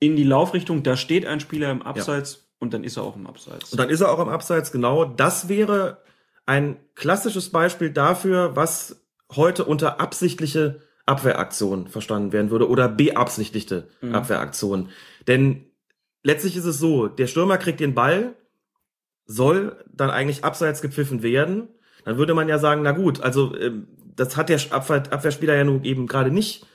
in 0.00 0.16
die 0.16 0.24
Laufrichtung, 0.24 0.82
da 0.82 0.96
steht 0.96 1.26
ein 1.26 1.40
Spieler 1.40 1.70
im 1.70 1.82
Abseits 1.82 2.48
und 2.58 2.74
dann 2.74 2.84
ist 2.84 2.96
er 2.96 3.02
auch 3.02 3.16
im 3.16 3.26
Abseits. 3.26 3.72
Und 3.72 3.78
dann 3.78 3.90
ist 3.90 4.00
er 4.00 4.10
auch 4.10 4.18
im 4.18 4.28
Abseits, 4.28 4.72
genau. 4.72 5.04
Das 5.04 5.48
wäre 5.48 5.98
ein 6.46 6.76
klassisches 6.94 7.50
Beispiel 7.50 7.90
dafür, 7.90 8.56
was 8.56 9.04
heute 9.34 9.64
unter 9.64 10.00
absichtliche 10.00 10.80
Abwehraktion 11.06 11.88
verstanden 11.88 12.32
werden 12.32 12.50
würde 12.50 12.68
oder 12.68 12.88
beabsichtigte 12.88 13.88
Abwehraktion. 14.12 14.90
Denn 15.26 15.66
letztlich 16.22 16.56
ist 16.56 16.64
es 16.64 16.78
so, 16.78 17.08
der 17.08 17.26
Stürmer 17.26 17.58
kriegt 17.58 17.80
den 17.80 17.94
Ball, 17.94 18.34
soll 19.24 19.76
dann 19.92 20.10
eigentlich 20.10 20.44
abseits 20.44 20.82
gepfiffen 20.82 21.22
werden. 21.22 21.68
Dann 22.04 22.16
würde 22.16 22.34
man 22.34 22.48
ja 22.48 22.58
sagen, 22.58 22.82
na 22.82 22.92
gut, 22.92 23.20
also 23.20 23.54
ähm, 23.56 23.88
das 24.16 24.36
hat 24.36 24.48
der 24.48 24.60
Abwehr, 24.70 25.02
Abwehrspieler 25.10 25.54
ja 25.54 25.64
nun 25.64 25.84
eben 25.84 26.06
gerade 26.06 26.30
nicht 26.30 26.66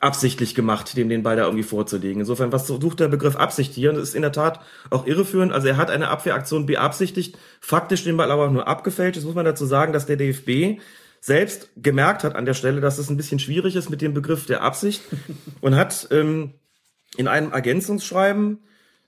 absichtlich 0.00 0.54
gemacht, 0.54 0.96
dem 0.96 1.08
den 1.08 1.22
Ball 1.22 1.36
da 1.36 1.44
irgendwie 1.44 1.62
vorzulegen. 1.62 2.20
Insofern, 2.20 2.52
was 2.52 2.66
sucht 2.66 3.00
der 3.00 3.08
Begriff 3.08 3.36
Absicht 3.36 3.74
hier? 3.74 3.90
Und 3.90 3.96
das 3.96 4.10
ist 4.10 4.14
in 4.14 4.22
der 4.22 4.32
Tat 4.32 4.60
auch 4.90 5.06
irreführend. 5.06 5.52
Also 5.52 5.68
er 5.68 5.76
hat 5.76 5.90
eine 5.90 6.08
Abwehraktion 6.08 6.66
beabsichtigt, 6.66 7.38
faktisch 7.60 8.04
den 8.04 8.16
Ball 8.16 8.30
aber 8.30 8.46
auch 8.46 8.52
nur 8.52 8.68
abgefälscht. 8.68 9.16
Jetzt 9.16 9.24
muss 9.24 9.34
man 9.34 9.44
dazu 9.44 9.66
sagen, 9.66 9.92
dass 9.92 10.06
der 10.06 10.16
DFB 10.16 10.80
selbst 11.20 11.70
gemerkt 11.76 12.24
hat 12.24 12.36
an 12.36 12.46
der 12.46 12.54
Stelle, 12.54 12.80
dass 12.80 12.98
es 12.98 13.10
ein 13.10 13.16
bisschen 13.16 13.38
schwierig 13.38 13.74
ist 13.76 13.90
mit 13.90 14.02
dem 14.02 14.14
Begriff 14.14 14.46
der 14.46 14.62
Absicht 14.62 15.02
und 15.60 15.76
hat 15.76 16.08
ähm, 16.10 16.54
in 17.16 17.28
einem 17.28 17.52
Ergänzungsschreiben 17.52 18.60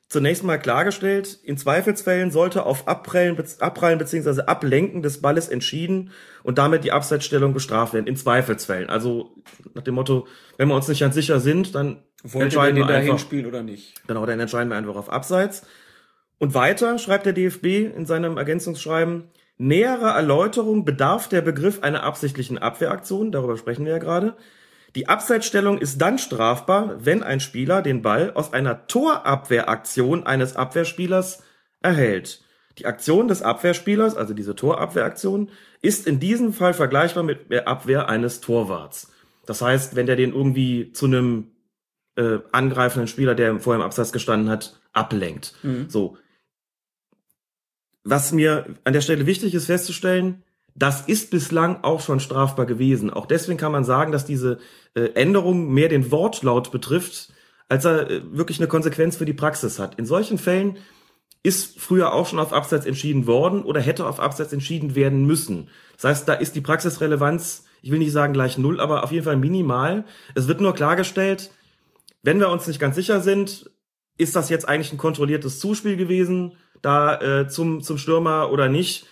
zunächst 0.08 0.42
mal 0.42 0.58
klargestellt, 0.58 1.38
in 1.42 1.58
Zweifelsfällen 1.58 2.30
sollte 2.30 2.64
auf 2.64 2.88
Abprallen, 2.88 3.36
Abprallen 3.60 3.98
bzw. 3.98 4.42
Ablenken 4.42 5.02
des 5.02 5.20
Balles 5.20 5.48
entschieden 5.48 6.10
und 6.42 6.58
damit 6.58 6.84
die 6.84 6.92
Abseitsstellung 6.92 7.52
bestraft 7.52 7.92
werden. 7.92 8.06
In 8.06 8.16
Zweifelsfällen. 8.16 8.88
Also 8.88 9.34
nach 9.74 9.82
dem 9.82 9.94
Motto, 9.94 10.26
wenn 10.56 10.68
wir 10.68 10.74
uns 10.74 10.88
nicht 10.88 11.00
ganz 11.00 11.14
sicher 11.14 11.40
sind, 11.40 11.74
dann 11.74 12.02
Wollte 12.22 12.44
entscheiden 12.44 12.76
den 12.76 12.88
wir 12.88 12.94
einfach. 12.94 13.18
spielen 13.18 13.46
oder 13.46 13.62
nicht? 13.62 13.94
Genau, 14.06 14.24
dann 14.24 14.40
entscheiden 14.40 14.70
wir 14.70 14.76
einfach 14.76 14.96
auf 14.96 15.10
Abseits. 15.10 15.66
Und 16.38 16.54
weiter 16.54 16.98
schreibt 16.98 17.26
der 17.26 17.32
DFB 17.32 17.94
in 17.94 18.06
seinem 18.06 18.38
Ergänzungsschreiben, 18.38 19.24
nähere 19.58 20.10
Erläuterung 20.10 20.84
bedarf 20.84 21.28
der 21.28 21.42
Begriff 21.42 21.82
einer 21.82 22.04
absichtlichen 22.04 22.58
Abwehraktion, 22.58 23.32
darüber 23.32 23.56
sprechen 23.56 23.84
wir 23.84 23.92
ja 23.92 23.98
gerade. 23.98 24.36
Die 24.95 25.09
Abseitsstellung 25.09 25.78
ist 25.78 26.00
dann 26.00 26.18
strafbar, 26.18 27.04
wenn 27.04 27.23
ein 27.23 27.40
Spieler 27.40 27.83
den 27.83 28.02
Ball 28.02 28.33
aus 28.33 28.52
einer 28.52 28.87
Torabwehraktion 28.87 30.25
eines 30.26 30.57
Abwehrspielers 30.57 31.42
erhält. 31.80 32.42
Die 32.78 32.87
Aktion 32.87 33.28
des 33.28 33.42
Abwehrspielers, 33.42 34.16
also 34.16 34.35
diese 34.35 34.54
Torabwehraktion, 34.54 35.50
ist 35.83 36.07
in 36.07 36.21
diesem 36.21 36.52
Fall 36.52 36.75
vergleichbar 36.75 37.23
mit 37.23 37.50
der 37.50 37.68
Abwehr 37.68 38.09
eines 38.09 38.40
Torwarts. 38.40 39.12
Das 39.47 39.62
heißt, 39.62 39.97
wenn 39.97 40.07
der 40.07 40.16
den 40.16 40.33
irgendwie 40.33 40.92
zu 40.92 41.07
einem 41.07 41.52
äh, 42.16 42.38
angreifenden 42.52 43.09
Spieler, 43.09 43.35
der 43.35 43.59
vorher 43.61 43.80
im 43.80 43.87
Abseits 43.87 44.12
gestanden 44.12 44.49
hat, 44.49 44.80
ablenkt. 44.92 45.54
So. 45.88 46.16
Was 48.04 48.33
mir 48.33 48.76
an 48.85 48.92
der 48.92 49.00
Stelle 49.00 49.26
wichtig 49.26 49.54
ist 49.54 49.66
festzustellen, 49.66 50.42
das 50.78 51.02
ist 51.02 51.30
bislang 51.30 51.82
auch 51.82 52.00
schon 52.00 52.20
strafbar 52.20 52.66
gewesen. 52.66 53.11
Auch 53.11 53.26
deswegen 53.26 53.58
kann 53.58 53.73
man 53.73 53.85
sagen, 53.85 54.12
dass 54.12 54.25
diese 54.25 54.58
äh, 54.94 55.11
Änderung 55.14 55.73
mehr 55.73 55.88
den 55.88 56.11
Wortlaut 56.11 56.70
betrifft, 56.70 57.32
als 57.68 57.85
er 57.85 58.08
äh, 58.08 58.20
wirklich 58.30 58.58
eine 58.58 58.68
Konsequenz 58.68 59.16
für 59.16 59.25
die 59.25 59.32
Praxis 59.32 59.78
hat. 59.78 59.97
In 59.99 60.06
solchen 60.06 60.38
Fällen 60.38 60.76
ist 61.42 61.80
früher 61.80 62.12
auch 62.12 62.26
schon 62.26 62.38
auf 62.38 62.52
Abseits 62.52 62.87
entschieden 62.87 63.26
worden 63.26 63.62
oder 63.62 63.80
hätte 63.80 64.06
auf 64.06 64.20
Abseits 64.20 64.52
entschieden 64.52 64.94
werden 64.94 65.26
müssen. 65.26 65.68
Das 65.94 66.04
heißt, 66.04 66.28
da 66.28 66.35
ist 66.35 66.54
die 66.54 66.61
Praxisrelevanz, 66.61 67.64
ich 67.82 67.90
will 67.90 67.99
nicht 67.99 68.12
sagen 68.12 68.32
gleich 68.32 68.58
null, 68.58 68.80
aber 68.80 69.04
auf 69.04 69.12
jeden 69.12 69.25
Fall 69.25 69.37
minimal. 69.37 70.04
Es 70.35 70.49
wird 70.49 70.61
nur 70.61 70.75
klargestellt, 70.75 71.50
wenn 72.23 72.40
wir 72.40 72.50
uns 72.50 72.66
nicht 72.66 72.80
ganz 72.80 72.97
sicher 72.97 73.20
sind, 73.20 73.70
ist 74.16 74.35
das 74.37 74.49
jetzt 74.49 74.68
eigentlich 74.68 74.92
ein 74.92 74.99
kontrolliertes 74.99 75.61
Zuspiel 75.61 75.97
gewesen, 75.97 76.56
da 76.82 77.20
äh, 77.20 77.49
zum, 77.49 77.82
zum 77.82 77.99
Stürmer 77.99 78.50
oder 78.50 78.68
nicht, 78.68 79.06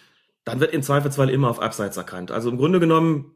dann 0.47 0.61
wird 0.61 0.73
im 0.73 0.83
Zweifelsfall 0.83 1.29
immer 1.29 1.51
auf 1.51 1.61
Abseits 1.61 1.97
erkannt. 1.97 2.31
Also 2.31 2.49
im 2.49 2.57
Grunde 2.57 2.81
genommen 2.81 3.35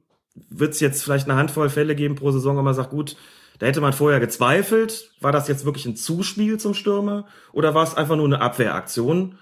wird 0.49 0.73
es 0.73 0.81
jetzt 0.81 1.03
vielleicht 1.03 1.29
eine 1.29 1.37
Handvoll 1.37 1.69
Fälle 1.69 1.97
geben 1.97 2.15
pro 2.15 2.31
Saison, 2.31 2.57
wo 2.57 2.63
man 2.63 2.73
sagt, 2.73 2.91
gut, 2.91 3.17
da 3.59 3.67
hätte 3.67 3.81
man 3.81 3.93
vorher 3.93 4.21
gezweifelt, 4.21 5.11
war 5.21 5.33
das 5.33 5.49
jetzt 5.49 5.65
wirklich 5.65 5.85
ein 5.87 5.97
Zuspiel 5.97 6.59
zum 6.59 6.73
Stürmer 6.73 7.27
oder 7.53 7.75
war 7.75 7.83
es 7.83 7.97
einfach 7.97 8.17
nur 8.17 8.27
eine 8.27 8.41
Abwehraktion? 8.41 9.39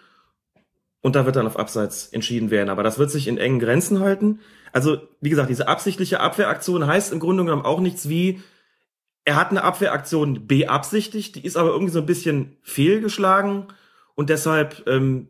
Und 1.02 1.14
da 1.14 1.26
wird 1.26 1.37
dann 1.37 1.46
auf 1.46 1.58
Abseits 1.58 2.08
entschieden 2.08 2.50
werden. 2.50 2.70
Aber 2.70 2.82
das 2.82 2.98
wird 2.98 3.10
sich 3.10 3.28
in 3.28 3.38
engen 3.38 3.60
Grenzen 3.60 4.00
halten. 4.00 4.40
Also, 4.72 4.98
wie 5.20 5.30
gesagt, 5.30 5.50
diese 5.50 5.68
absichtliche 5.68 6.20
Abwehraktion 6.20 6.87
heißt 6.87 7.12
im 7.12 7.20
Grunde 7.20 7.44
genommen 7.44 7.64
auch 7.64 7.80
nichts 7.80 8.08
wie, 8.08 8.42
er 9.25 9.37
hat 9.37 9.50
eine 9.50 9.62
Abwehraktion 9.62 10.46
beabsichtigt, 10.46 11.37
die 11.37 11.44
ist 11.44 11.56
aber 11.56 11.68
irgendwie 11.68 11.92
so 11.92 12.00
ein 12.00 12.06
bisschen 12.06 12.56
fehlgeschlagen 12.62 13.66
und 14.16 14.30
deshalb 14.30 14.84
ähm, 14.88 15.28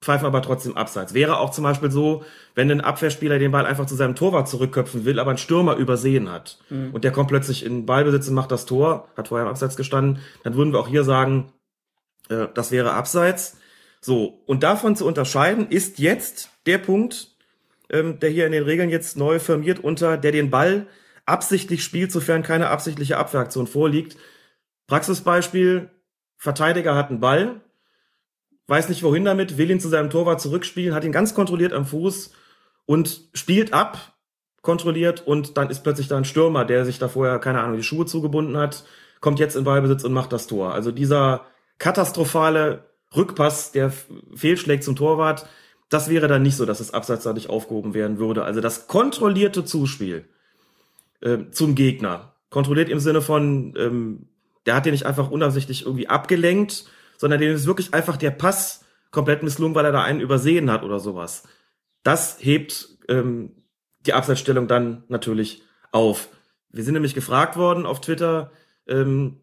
pfeifen 0.00 0.26
aber 0.26 0.42
trotzdem 0.42 0.76
abseits. 0.76 1.12
Wäre 1.12 1.38
auch 1.38 1.50
zum 1.50 1.64
Beispiel 1.64 1.90
so, 1.90 2.24
wenn 2.54 2.70
ein 2.70 2.80
Abwehrspieler 2.80 3.38
den 3.38 3.50
Ball 3.50 3.66
einfach 3.66 3.86
zu 3.86 3.96
seinem 3.96 4.14
Torwart 4.14 4.48
zurückköpfen 4.48 5.04
will, 5.04 5.18
aber 5.18 5.32
ein 5.32 5.38
Stürmer 5.38 5.76
übersehen 5.76 6.30
hat 6.30 6.58
und 6.92 7.04
der 7.04 7.10
kommt 7.10 7.28
plötzlich 7.28 7.64
in 7.64 7.84
Ballbesitz 7.84 8.28
und 8.28 8.34
macht 8.34 8.52
das 8.52 8.66
Tor, 8.66 9.08
hat 9.16 9.28
vorher 9.28 9.46
im 9.46 9.50
Abseits 9.50 9.76
gestanden, 9.76 10.22
dann 10.44 10.54
würden 10.54 10.72
wir 10.72 10.78
auch 10.78 10.88
hier 10.88 11.04
sagen, 11.04 11.52
äh, 12.28 12.46
das 12.54 12.70
wäre 12.70 12.92
abseits. 12.92 13.58
So, 14.00 14.42
und 14.46 14.62
davon 14.62 14.94
zu 14.94 15.06
unterscheiden 15.06 15.68
ist 15.68 15.98
jetzt 15.98 16.50
der 16.66 16.78
Punkt, 16.78 17.36
ähm, 17.90 18.20
der 18.20 18.30
hier 18.30 18.46
in 18.46 18.52
den 18.52 18.64
Regeln 18.64 18.90
jetzt 18.90 19.16
neu 19.16 19.38
firmiert 19.38 19.80
unter, 19.80 20.16
der 20.16 20.32
den 20.32 20.50
Ball 20.50 20.86
absichtlich 21.26 21.82
spielt, 21.82 22.12
sofern 22.12 22.42
keine 22.42 22.68
absichtliche 22.70 23.18
Abwehraktion 23.18 23.66
vorliegt. 23.66 24.16
Praxisbeispiel, 24.86 25.90
Verteidiger 26.36 26.94
hat 26.94 27.10
einen 27.10 27.20
Ball, 27.20 27.60
weiß 28.68 28.88
nicht 28.88 29.02
wohin 29.02 29.24
damit, 29.24 29.58
will 29.58 29.70
ihn 29.70 29.80
zu 29.80 29.88
seinem 29.88 30.10
Torwart 30.10 30.40
zurückspielen, 30.40 30.94
hat 30.94 31.04
ihn 31.04 31.12
ganz 31.12 31.34
kontrolliert 31.34 31.72
am 31.72 31.86
Fuß 31.86 32.32
und 32.86 33.22
spielt 33.32 33.72
ab, 33.72 34.14
kontrolliert 34.62 35.26
und 35.26 35.56
dann 35.56 35.70
ist 35.70 35.82
plötzlich 35.82 36.08
da 36.08 36.18
ein 36.18 36.24
Stürmer, 36.24 36.64
der 36.64 36.84
sich 36.84 36.98
da 36.98 37.08
vorher, 37.08 37.38
keine 37.38 37.60
Ahnung, 37.60 37.76
die 37.76 37.82
Schuhe 37.82 38.06
zugebunden 38.06 38.56
hat, 38.56 38.84
kommt 39.20 39.38
jetzt 39.40 39.56
in 39.56 39.64
Ballbesitz 39.64 40.04
und 40.04 40.12
macht 40.12 40.32
das 40.32 40.46
Tor. 40.46 40.74
Also 40.74 40.92
dieser 40.92 41.46
katastrophale 41.78 42.84
Rückpass, 43.16 43.72
der 43.72 43.92
fehlschlägt 44.34 44.84
zum 44.84 44.96
Torwart, 44.96 45.46
das 45.88 46.10
wäre 46.10 46.28
dann 46.28 46.42
nicht 46.42 46.56
so, 46.56 46.66
dass 46.66 46.80
es 46.80 46.92
abseitsseitig 46.92 47.48
aufgehoben 47.48 47.94
werden 47.94 48.18
würde. 48.18 48.44
Also 48.44 48.60
das 48.60 48.88
kontrollierte 48.88 49.64
Zuspiel 49.64 50.28
äh, 51.20 51.38
zum 51.50 51.74
Gegner. 51.74 52.34
Kontrolliert 52.50 52.90
im 52.90 53.00
Sinne 53.00 53.22
von, 53.22 53.74
ähm, 53.78 54.28
der 54.66 54.74
hat 54.74 54.84
den 54.84 54.92
nicht 54.92 55.06
einfach 55.06 55.30
unabsichtlich 55.30 55.86
irgendwie 55.86 56.08
abgelenkt, 56.08 56.84
sondern 57.18 57.40
dem 57.40 57.54
ist 57.54 57.66
wirklich 57.66 57.92
einfach 57.92 58.16
der 58.16 58.30
Pass 58.30 58.86
komplett 59.10 59.42
misslungen, 59.42 59.74
weil 59.74 59.84
er 59.84 59.92
da 59.92 60.02
einen 60.02 60.20
übersehen 60.20 60.70
hat 60.70 60.82
oder 60.84 61.00
sowas. 61.00 61.42
Das 62.02 62.38
hebt 62.40 62.88
ähm, 63.08 63.64
die 64.06 64.14
Abseitsstellung 64.14 64.68
dann 64.68 65.04
natürlich 65.08 65.62
auf. 65.92 66.28
Wir 66.70 66.84
sind 66.84 66.94
nämlich 66.94 67.14
gefragt 67.14 67.56
worden 67.56 67.84
auf 67.84 68.00
Twitter, 68.00 68.52
ähm, 68.86 69.40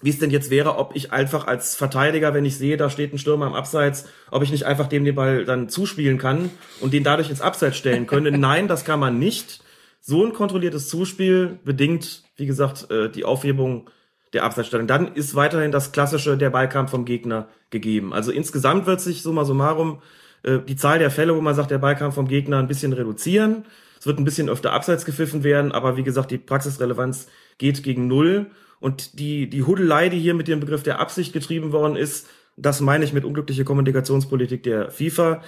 wie 0.00 0.10
es 0.10 0.18
denn 0.18 0.30
jetzt 0.30 0.50
wäre, 0.50 0.76
ob 0.76 0.94
ich 0.94 1.12
einfach 1.12 1.46
als 1.46 1.74
Verteidiger, 1.74 2.32
wenn 2.32 2.44
ich 2.44 2.56
sehe, 2.56 2.76
da 2.76 2.88
steht 2.88 3.12
ein 3.12 3.18
Stürmer 3.18 3.48
im 3.48 3.54
Abseits, 3.54 4.06
ob 4.30 4.44
ich 4.44 4.52
nicht 4.52 4.64
einfach 4.64 4.86
dem 4.86 5.04
den 5.04 5.16
Ball 5.16 5.44
dann 5.44 5.68
zuspielen 5.68 6.18
kann 6.18 6.50
und 6.80 6.92
den 6.92 7.02
dadurch 7.02 7.30
ins 7.30 7.40
Abseits 7.40 7.76
stellen 7.76 8.06
könnte. 8.06 8.30
Nein, 8.38 8.68
das 8.68 8.84
kann 8.84 9.00
man 9.00 9.18
nicht. 9.18 9.60
So 10.00 10.24
ein 10.24 10.32
kontrolliertes 10.32 10.88
Zuspiel 10.88 11.58
bedingt, 11.64 12.22
wie 12.36 12.46
gesagt, 12.46 12.90
äh, 12.92 13.10
die 13.10 13.24
Aufhebung 13.24 13.90
der 14.32 14.44
Abseitsstellung. 14.44 14.86
Dann 14.86 15.14
ist 15.14 15.34
weiterhin 15.34 15.72
das 15.72 15.92
klassische, 15.92 16.36
der 16.36 16.50
Ballkampf 16.50 16.90
vom 16.90 17.04
Gegner 17.04 17.48
gegeben. 17.70 18.12
Also 18.12 18.30
insgesamt 18.30 18.86
wird 18.86 19.00
sich 19.00 19.22
summa 19.22 19.44
summarum 19.44 20.02
äh, 20.42 20.58
die 20.60 20.76
Zahl 20.76 20.98
der 20.98 21.10
Fälle, 21.10 21.34
wo 21.36 21.40
man 21.40 21.54
sagt, 21.54 21.70
der 21.70 21.78
Ballkampf 21.78 22.14
vom 22.14 22.28
Gegner 22.28 22.58
ein 22.58 22.68
bisschen 22.68 22.92
reduzieren. 22.92 23.64
Es 23.98 24.06
wird 24.06 24.18
ein 24.18 24.24
bisschen 24.24 24.48
öfter 24.48 24.72
abseits 24.72 25.04
gepfiffen 25.04 25.42
werden, 25.42 25.72
aber 25.72 25.96
wie 25.96 26.04
gesagt, 26.04 26.30
die 26.30 26.38
Praxisrelevanz 26.38 27.28
geht 27.58 27.82
gegen 27.82 28.06
Null. 28.06 28.50
Und 28.80 29.18
die, 29.18 29.50
die 29.50 29.64
Hudelei, 29.64 30.08
die 30.08 30.20
hier 30.20 30.34
mit 30.34 30.46
dem 30.46 30.60
Begriff 30.60 30.84
der 30.84 31.00
Absicht 31.00 31.32
getrieben 31.32 31.72
worden 31.72 31.96
ist, 31.96 32.28
das 32.56 32.80
meine 32.80 33.04
ich 33.04 33.12
mit 33.12 33.24
unglückliche 33.24 33.64
Kommunikationspolitik 33.64 34.62
der 34.62 34.90
FIFA. 34.90 35.42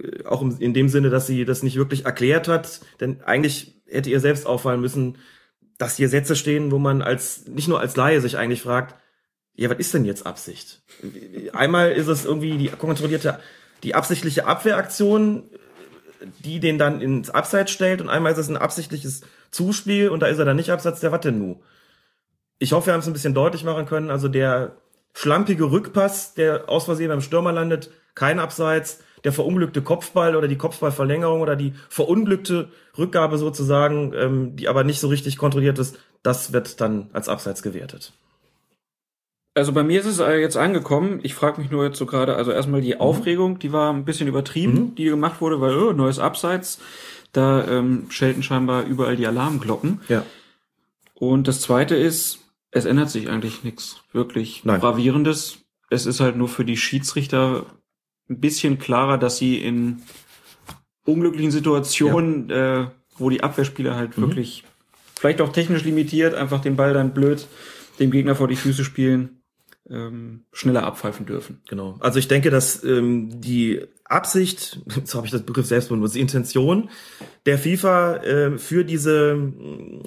Äh, 0.00 0.24
Auch 0.24 0.42
in 0.58 0.74
dem 0.74 0.88
Sinne, 0.88 1.10
dass 1.10 1.26
sie 1.26 1.44
das 1.44 1.62
nicht 1.62 1.76
wirklich 1.76 2.06
erklärt 2.06 2.48
hat. 2.48 2.80
Denn 3.00 3.20
eigentlich 3.22 3.82
hätte 3.86 4.10
ihr 4.10 4.20
selbst 4.20 4.46
auffallen 4.46 4.80
müssen, 4.80 5.18
dass 5.78 5.96
hier 5.96 6.08
Sätze 6.08 6.36
stehen, 6.36 6.70
wo 6.70 6.78
man 6.78 7.02
als, 7.02 7.46
nicht 7.46 7.68
nur 7.68 7.80
als 7.80 7.96
Laie 7.96 8.20
sich 8.20 8.36
eigentlich 8.36 8.62
fragt, 8.62 8.94
ja, 9.54 9.70
was 9.70 9.78
ist 9.78 9.94
denn 9.94 10.04
jetzt 10.04 10.26
Absicht? 10.26 10.82
Einmal 11.52 11.92
ist 11.92 12.08
es 12.08 12.24
irgendwie 12.24 12.58
die 12.58 12.68
kontrollierte, 12.68 13.38
die 13.82 13.94
absichtliche 13.94 14.46
Abwehraktion, 14.46 15.44
die 16.40 16.58
den 16.58 16.78
dann 16.78 17.00
ins 17.00 17.30
Abseits 17.30 17.70
stellt 17.70 18.00
und 18.00 18.08
einmal 18.08 18.32
ist 18.32 18.38
es 18.38 18.48
ein 18.48 18.56
absichtliches 18.56 19.22
Zuspiel 19.50 20.08
und 20.08 20.20
da 20.20 20.26
ist 20.26 20.38
er 20.38 20.44
dann 20.44 20.56
nicht 20.56 20.70
abseits, 20.70 21.00
der 21.00 21.12
was 21.12 21.20
denn 21.20 21.38
nu? 21.38 21.62
Ich 22.58 22.72
hoffe, 22.72 22.86
wir 22.86 22.92
haben 22.94 23.00
es 23.00 23.06
ein 23.06 23.12
bisschen 23.12 23.34
deutlich 23.34 23.64
machen 23.64 23.86
können. 23.86 24.10
Also 24.10 24.28
der 24.28 24.76
schlampige 25.12 25.70
Rückpass, 25.70 26.34
der 26.34 26.68
aus 26.68 26.86
Versehen 26.86 27.08
beim 27.08 27.20
Stürmer 27.20 27.52
landet, 27.52 27.90
kein 28.14 28.38
Abseits. 28.38 29.00
Der 29.24 29.32
verunglückte 29.32 29.82
Kopfball 29.82 30.36
oder 30.36 30.48
die 30.48 30.58
Kopfballverlängerung 30.58 31.40
oder 31.40 31.56
die 31.56 31.72
verunglückte 31.88 32.68
Rückgabe 32.96 33.38
sozusagen, 33.38 34.12
ähm, 34.14 34.56
die 34.56 34.68
aber 34.68 34.84
nicht 34.84 35.00
so 35.00 35.08
richtig 35.08 35.38
kontrolliert 35.38 35.78
ist, 35.78 35.98
das 36.22 36.52
wird 36.52 36.80
dann 36.80 37.08
als 37.12 37.28
Abseits 37.28 37.62
gewertet. 37.62 38.12
Also 39.54 39.72
bei 39.72 39.84
mir 39.84 40.00
ist 40.00 40.06
es 40.06 40.18
äh, 40.18 40.40
jetzt 40.40 40.56
angekommen. 40.56 41.20
Ich 41.22 41.34
frage 41.34 41.60
mich 41.60 41.70
nur 41.70 41.84
jetzt 41.84 41.96
so 41.96 42.06
gerade, 42.06 42.34
also 42.34 42.50
erstmal 42.50 42.80
die 42.80 42.98
Aufregung, 42.98 43.60
die 43.60 43.72
war 43.72 43.92
ein 43.92 44.04
bisschen 44.04 44.26
übertrieben, 44.26 44.94
die 44.96 45.04
gemacht 45.04 45.40
wurde, 45.40 45.60
weil 45.60 45.76
oh, 45.76 45.92
neues 45.92 46.18
Abseits. 46.18 46.80
Da 47.32 47.66
ähm, 47.66 48.06
schelten 48.10 48.42
scheinbar 48.42 48.84
überall 48.84 49.16
die 49.16 49.26
Alarmglocken. 49.26 50.00
Ja. 50.08 50.24
Und 51.14 51.46
das 51.46 51.60
zweite 51.60 51.94
ist, 51.94 52.40
es 52.70 52.84
ändert 52.84 53.10
sich 53.10 53.28
eigentlich 53.28 53.62
nichts 53.62 54.02
wirklich 54.12 54.64
Nein. 54.64 54.80
gravierendes. 54.80 55.58
Es 55.88 56.06
ist 56.06 56.20
halt 56.20 56.36
nur 56.36 56.48
für 56.48 56.64
die 56.64 56.76
Schiedsrichter 56.76 57.66
ein 58.28 58.40
bisschen 58.40 58.78
klarer, 58.78 59.18
dass 59.18 59.38
sie 59.38 59.58
in 59.58 60.02
unglücklichen 61.04 61.50
Situationen, 61.50 62.50
äh, 62.50 62.86
wo 63.16 63.30
die 63.30 63.42
Abwehrspieler 63.42 63.94
halt 63.94 64.18
wirklich 64.18 64.64
vielleicht 65.14 65.40
auch 65.40 65.52
technisch 65.52 65.84
limitiert, 65.84 66.34
einfach 66.34 66.60
den 66.60 66.76
Ball 66.76 66.94
dann 66.94 67.14
blöd 67.14 67.46
dem 67.98 68.10
Gegner 68.10 68.34
vor 68.34 68.48
die 68.48 68.56
Füße 68.56 68.84
spielen, 68.84 69.42
ähm, 69.88 70.44
schneller 70.52 70.82
abpfeifen 70.84 71.26
dürfen. 71.26 71.60
Genau. 71.68 71.96
Also 72.00 72.18
ich 72.18 72.28
denke, 72.28 72.50
dass 72.50 72.82
ähm, 72.82 73.40
die 73.40 73.82
Absicht, 74.04 74.80
jetzt 74.96 75.14
habe 75.14 75.26
ich 75.26 75.32
das 75.32 75.42
Begriff 75.42 75.66
selbst 75.66 75.90
benutzt, 75.90 76.14
die 76.14 76.20
Intention 76.20 76.90
der 77.46 77.58
FIFA 77.58 78.16
äh, 78.16 78.58
für 78.58 78.84
diese 78.84 79.52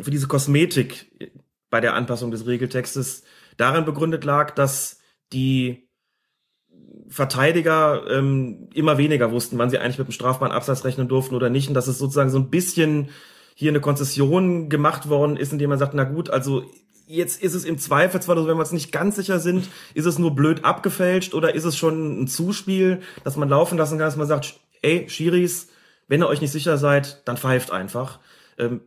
für 0.01 0.11
diese 0.11 0.27
Kosmetik 0.27 1.31
bei 1.69 1.81
der 1.81 1.93
Anpassung 1.93 2.31
des 2.31 2.47
Regeltextes 2.47 3.23
darin 3.57 3.85
begründet 3.85 4.23
lag, 4.23 4.51
dass 4.51 4.99
die 5.33 5.86
Verteidiger 7.09 8.03
ähm, 8.09 8.67
immer 8.73 8.97
weniger 8.97 9.31
wussten, 9.31 9.57
wann 9.57 9.69
sie 9.69 9.77
eigentlich 9.77 9.97
mit 9.97 10.07
dem 10.07 10.11
strafbaren 10.11 10.53
Absatz 10.53 10.83
rechnen 10.83 11.07
durften 11.07 11.35
oder 11.35 11.49
nicht, 11.49 11.67
und 11.67 11.73
dass 11.73 11.87
es 11.87 11.97
sozusagen 11.97 12.29
so 12.29 12.39
ein 12.39 12.49
bisschen 12.49 13.09
hier 13.55 13.71
eine 13.71 13.81
Konzession 13.81 14.69
gemacht 14.69 15.09
worden 15.09 15.37
ist, 15.37 15.51
indem 15.51 15.69
man 15.69 15.79
sagt, 15.79 15.93
na 15.93 16.03
gut, 16.03 16.29
also 16.29 16.63
jetzt 17.07 17.41
ist 17.41 17.53
es 17.53 17.65
im 17.65 17.77
Zweifelsfall, 17.79 18.35
also 18.35 18.47
wenn 18.47 18.57
wir 18.57 18.61
uns 18.61 18.71
nicht 18.71 18.91
ganz 18.91 19.15
sicher 19.15 19.39
sind, 19.39 19.67
ist 19.93 20.05
es 20.05 20.19
nur 20.19 20.35
blöd 20.35 20.63
abgefälscht 20.63 21.33
oder 21.33 21.55
ist 21.55 21.63
es 21.63 21.77
schon 21.77 22.21
ein 22.21 22.27
Zuspiel, 22.27 23.01
dass 23.23 23.37
man 23.37 23.49
laufen 23.49 23.77
lassen 23.77 23.97
kann, 23.97 24.07
dass 24.07 24.17
man 24.17 24.27
sagt, 24.27 24.59
ey, 24.81 25.09
Schiris, 25.09 25.69
wenn 26.07 26.21
ihr 26.21 26.27
euch 26.27 26.41
nicht 26.41 26.51
sicher 26.51 26.77
seid, 26.77 27.21
dann 27.25 27.37
pfeift 27.37 27.71
einfach. 27.71 28.19
Ähm, 28.57 28.81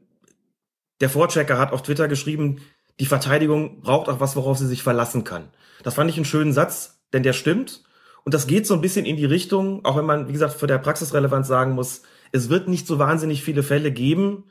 der 1.00 1.10
Vorchecker 1.10 1.58
hat 1.58 1.72
auf 1.72 1.82
Twitter 1.82 2.08
geschrieben, 2.08 2.60
die 3.00 3.06
Verteidigung 3.06 3.80
braucht 3.80 4.08
auch 4.08 4.20
was, 4.20 4.36
worauf 4.36 4.58
sie 4.58 4.66
sich 4.66 4.82
verlassen 4.82 5.25
kann. 5.25 5.49
Das 5.82 5.95
fand 5.95 6.10
ich 6.10 6.16
einen 6.16 6.26
schönen 6.26 6.52
Satz, 6.52 7.00
denn 7.12 7.23
der 7.23 7.32
stimmt. 7.32 7.82
Und 8.25 8.35
das 8.35 8.47
geht 8.47 8.67
so 8.67 8.75
ein 8.75 8.80
bisschen 8.80 9.06
in 9.06 9.17
die 9.17 9.25
Richtung, 9.25 9.85
auch 9.85 9.97
wenn 9.97 10.06
man, 10.06 10.28
wie 10.28 10.33
gesagt, 10.33 10.54
für 10.54 10.67
der 10.67 10.78
Praxisrelevanz 10.78 11.49
sagen 11.49 11.73
muss, 11.73 12.02
es 12.33 12.49
wird 12.49 12.69
nicht 12.69 12.87
so 12.87 12.99
wahnsinnig 12.99 13.43
viele 13.43 13.63
Fälle 13.63 13.91
geben, 13.91 14.45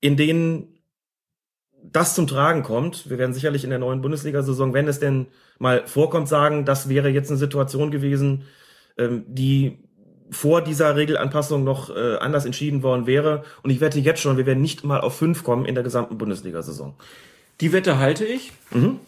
in 0.00 0.16
denen 0.16 0.80
das 1.82 2.14
zum 2.14 2.26
Tragen 2.26 2.62
kommt. 2.62 3.08
Wir 3.08 3.18
werden 3.18 3.34
sicherlich 3.34 3.64
in 3.64 3.70
der 3.70 3.78
neuen 3.78 4.00
Bundesliga-Saison, 4.00 4.74
wenn 4.74 4.88
es 4.88 5.00
denn 5.00 5.28
mal 5.58 5.86
vorkommt, 5.86 6.28
sagen, 6.28 6.64
das 6.64 6.88
wäre 6.88 7.08
jetzt 7.08 7.30
eine 7.30 7.38
Situation 7.38 7.90
gewesen, 7.90 8.44
ähm, 8.98 9.24
die 9.26 9.78
vor 10.30 10.62
dieser 10.62 10.94
Regelanpassung 10.94 11.64
noch 11.64 11.94
äh, 11.94 12.16
anders 12.16 12.44
entschieden 12.44 12.82
worden 12.82 13.06
wäre. 13.06 13.44
Und 13.62 13.70
ich 13.70 13.80
wette 13.80 13.98
jetzt 13.98 14.20
schon, 14.20 14.36
wir 14.36 14.46
werden 14.46 14.62
nicht 14.62 14.84
mal 14.84 15.00
auf 15.00 15.16
fünf 15.16 15.42
kommen 15.42 15.64
in 15.64 15.74
der 15.74 15.84
gesamten 15.84 16.18
Bundesliga-Saison. 16.18 16.94
Die 17.60 17.72
Wette 17.72 17.98
halte 17.98 18.24
ich. 18.24 18.52
Mhm. 18.70 19.00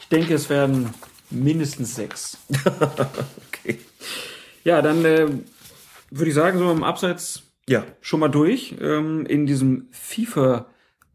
Ich 0.00 0.08
denke, 0.08 0.34
es 0.34 0.50
werden 0.50 0.90
mindestens 1.30 1.94
sechs. 1.94 2.38
Okay. 3.64 3.78
Ja, 4.62 4.82
dann 4.82 5.04
äh, 5.06 5.26
würde 6.10 6.28
ich 6.28 6.34
sagen, 6.34 6.58
so 6.58 6.70
im 6.70 6.84
Abseits 6.84 7.44
Ja, 7.66 7.84
schon 8.02 8.20
mal 8.20 8.28
durch. 8.28 8.74
Ähm, 8.78 9.24
in 9.24 9.46
diesem 9.46 9.88
FIFA 9.90 10.66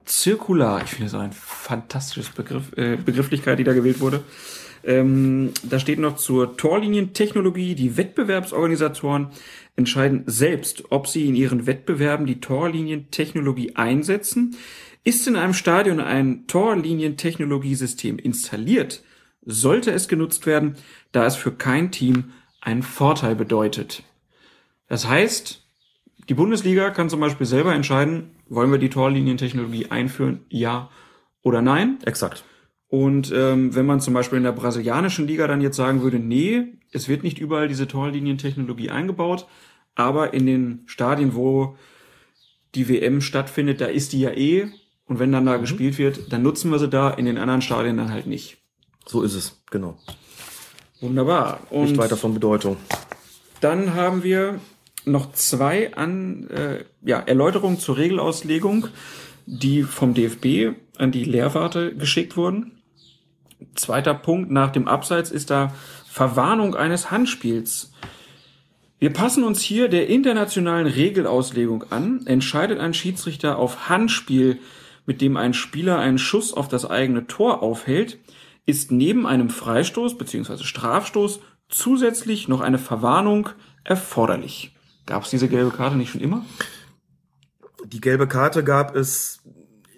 Zirkular, 0.05 0.81
ich 0.83 0.89
finde 0.89 1.11
das 1.11 1.19
ein 1.19 1.31
fantastisches 1.31 2.29
Begriff, 2.29 2.75
äh, 2.75 2.95
Begrifflichkeit, 2.95 3.59
die 3.59 3.63
da 3.63 3.73
gewählt 3.73 3.99
wurde. 3.99 4.23
Ähm, 4.83 5.51
da 5.63 5.79
steht 5.79 5.99
noch 5.99 6.15
zur 6.15 6.57
Torlinientechnologie, 6.57 7.75
die 7.75 7.97
Wettbewerbsorganisatoren 7.97 9.27
entscheiden 9.75 10.23
selbst, 10.25 10.85
ob 10.89 11.07
sie 11.07 11.27
in 11.27 11.35
ihren 11.35 11.67
Wettbewerben 11.67 12.25
die 12.25 12.39
Torlinientechnologie 12.39 13.75
einsetzen. 13.75 14.55
Ist 15.03 15.27
in 15.27 15.35
einem 15.35 15.53
Stadion 15.53 15.99
ein 15.99 16.47
Torlinientechnologiesystem 16.47 18.17
installiert, 18.17 19.03
sollte 19.49 19.91
es 19.91 20.07
genutzt 20.07 20.45
werden, 20.45 20.75
da 21.11 21.25
es 21.25 21.35
für 21.35 21.51
kein 21.51 21.91
Team 21.91 22.31
einen 22.61 22.83
Vorteil 22.83 23.35
bedeutet. 23.35 24.03
Das 24.87 25.07
heißt, 25.07 25.65
die 26.29 26.33
Bundesliga 26.33 26.89
kann 26.89 27.09
zum 27.09 27.19
Beispiel 27.19 27.45
selber 27.45 27.73
entscheiden, 27.73 28.31
wollen 28.47 28.71
wir 28.71 28.79
die 28.79 28.89
Torlinientechnologie 28.89 29.91
einführen, 29.91 30.45
ja 30.49 30.89
oder 31.41 31.61
nein. 31.61 31.99
exakt. 32.05 32.43
Und 32.87 33.31
ähm, 33.35 33.75
wenn 33.75 33.85
man 33.85 33.99
zum 33.99 34.15
Beispiel 34.15 34.37
in 34.37 34.43
der 34.43 34.51
brasilianischen 34.51 35.27
Liga 35.27 35.47
dann 35.47 35.61
jetzt 35.61 35.77
sagen 35.77 36.01
würde, 36.01 36.19
nee, 36.19 36.73
es 36.91 37.07
wird 37.07 37.23
nicht 37.23 37.39
überall 37.39 37.67
diese 37.67 37.87
Torlinientechnologie 37.87 38.89
eingebaut, 38.89 39.47
aber 39.95 40.33
in 40.33 40.45
den 40.45 40.83
Stadien, 40.87 41.35
wo 41.35 41.77
die 42.75 42.89
WM 42.89 43.21
stattfindet, 43.21 43.81
da 43.81 43.85
ist 43.85 44.13
die 44.13 44.21
ja 44.21 44.31
eh. 44.31 44.69
Und 45.05 45.19
wenn 45.19 45.31
dann 45.31 45.45
da 45.45 45.57
gespielt 45.57 45.97
wird, 45.97 46.31
dann 46.31 46.43
nutzen 46.43 46.71
wir 46.71 46.79
sie 46.79 46.89
da, 46.89 47.09
in 47.09 47.25
den 47.25 47.37
anderen 47.37 47.61
Stadien 47.61 47.97
dann 47.97 48.11
halt 48.11 48.27
nicht. 48.27 48.58
So 49.09 49.23
ist 49.23 49.33
es, 49.33 49.59
genau. 49.71 49.97
Wunderbar. 51.01 51.61
Und 51.71 51.85
Nicht 51.85 51.97
weiter 51.97 52.15
von 52.15 52.35
Bedeutung. 52.35 52.77
Dann 53.59 53.95
haben 53.95 54.21
wir 54.21 54.59
noch 55.03 55.31
zwei 55.31 55.95
an, 55.95 56.47
äh, 56.51 56.83
ja, 57.01 57.17
Erläuterungen 57.17 57.79
zur 57.79 57.97
Regelauslegung, 57.97 58.89
die 59.47 59.81
vom 59.81 60.13
DFB 60.13 60.77
an 60.99 61.11
die 61.11 61.23
Lehrwarte 61.23 61.95
geschickt 61.95 62.37
wurden. 62.37 62.83
Zweiter 63.73 64.13
Punkt 64.13 64.51
nach 64.51 64.71
dem 64.71 64.87
Abseits 64.87 65.31
ist 65.31 65.49
da 65.49 65.73
Verwarnung 66.07 66.75
eines 66.75 67.09
Handspiels. 67.09 67.91
Wir 68.99 69.11
passen 69.11 69.43
uns 69.43 69.59
hier 69.59 69.87
der 69.87 70.07
internationalen 70.07 70.85
Regelauslegung 70.85 71.85
an. 71.89 72.27
Entscheidet 72.27 72.79
ein 72.79 72.93
Schiedsrichter 72.93 73.57
auf 73.57 73.89
Handspiel, 73.89 74.59
mit 75.07 75.19
dem 75.19 75.35
ein 75.35 75.55
Spieler 75.55 75.97
einen 75.97 76.19
Schuss 76.19 76.53
auf 76.53 76.67
das 76.67 76.87
eigene 76.87 77.25
Tor 77.25 77.63
aufhält, 77.63 78.19
ist 78.69 78.91
neben 78.91 79.25
einem 79.25 79.49
Freistoß 79.49 80.17
bzw. 80.17 80.63
Strafstoß 80.63 81.39
zusätzlich 81.69 82.47
noch 82.47 82.61
eine 82.61 82.77
Verwarnung 82.77 83.49
erforderlich. 83.83 84.75
Gab 85.05 85.23
es 85.23 85.29
diese 85.29 85.49
gelbe 85.49 85.71
Karte 85.71 85.97
nicht 85.97 86.11
schon 86.11 86.21
immer? 86.21 86.45
Die 87.85 88.01
gelbe 88.01 88.27
Karte 88.27 88.63
gab 88.63 88.95
es 88.95 89.41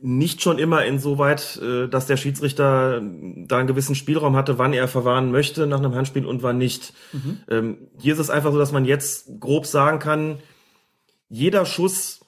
nicht 0.01 0.41
schon 0.41 0.57
immer 0.57 0.83
insoweit, 0.85 1.57
äh, 1.61 1.87
dass 1.87 2.07
der 2.07 2.17
Schiedsrichter 2.17 3.01
da 3.01 3.57
einen 3.57 3.67
gewissen 3.67 3.93
Spielraum 3.95 4.35
hatte, 4.35 4.57
wann 4.57 4.73
er 4.73 4.87
verwahren 4.87 5.31
möchte 5.31 5.67
nach 5.67 5.77
einem 5.77 5.93
Handspiel 5.93 6.25
und 6.25 6.41
wann 6.41 6.57
nicht. 6.57 6.93
Ähm, 7.49 7.89
hier 7.99 8.13
ist 8.13 8.19
es 8.19 8.29
einfach 8.29 8.51
so, 8.51 8.57
dass 8.57 8.71
man 8.71 8.85
jetzt 8.85 9.39
grob 9.39 9.67
sagen 9.67 9.99
kann, 9.99 10.39
jeder 11.29 11.65
Schuss, 11.65 12.25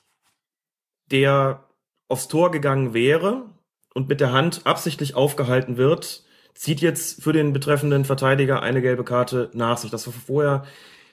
der 1.10 1.68
aufs 2.08 2.28
Tor 2.28 2.52
gegangen 2.52 2.94
wäre 2.94 3.46
und 3.94 4.08
mit 4.08 4.22
der 4.22 4.32
Hand 4.32 4.62
absichtlich 4.66 5.16
aufgehalten 5.16 5.78
wird, 5.78 6.24
zieht 6.54 6.82
jetzt 6.82 7.24
für 7.24 7.34
den 7.34 7.54
betreffenden 7.54 8.06
Verteidiger 8.06 8.62
eine 8.62 8.82
gelbe 8.82 9.04
Karte 9.04 9.50
nach 9.54 9.78
sich. 9.78 9.92
Das 9.92 10.06
war 10.08 10.14
vorher 10.14 10.64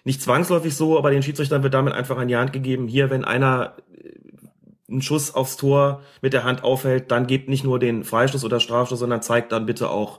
nicht 0.05 0.23
zwangsläufig 0.23 0.75
so, 0.75 0.99
aber 0.99 1.11
den 1.11 1.23
Schiedsrichtern 1.23 1.63
wird 1.63 1.75
damit 1.75 1.95
einfach 1.95 2.19
an 2.19 2.29
die 2.29 2.37
Hand 2.37 2.53
gegeben, 2.53 2.89
hier, 2.89 3.11
wenn 3.11 3.25
einer 3.25 3.75
äh, 3.95 4.13
einen 4.91 5.03
Schuss 5.03 5.35
aufs 5.35 5.57
Tor 5.57 6.03
mit 6.21 6.33
der 6.33 6.45
Hand 6.45 6.65
aufhält, 6.65 7.11
dann 7.11 7.27
gebt 7.27 7.49
nicht 7.49 7.65
nur 7.65 7.79
den 7.79 8.05
Freistoß 8.05 8.45
oder 8.45 8.61
Strafstoß, 8.61 8.99
sondern 8.99 9.23
zeigt 9.23 9.53
dann 9.53 9.67
bitte 9.67 9.91
auch 9.91 10.19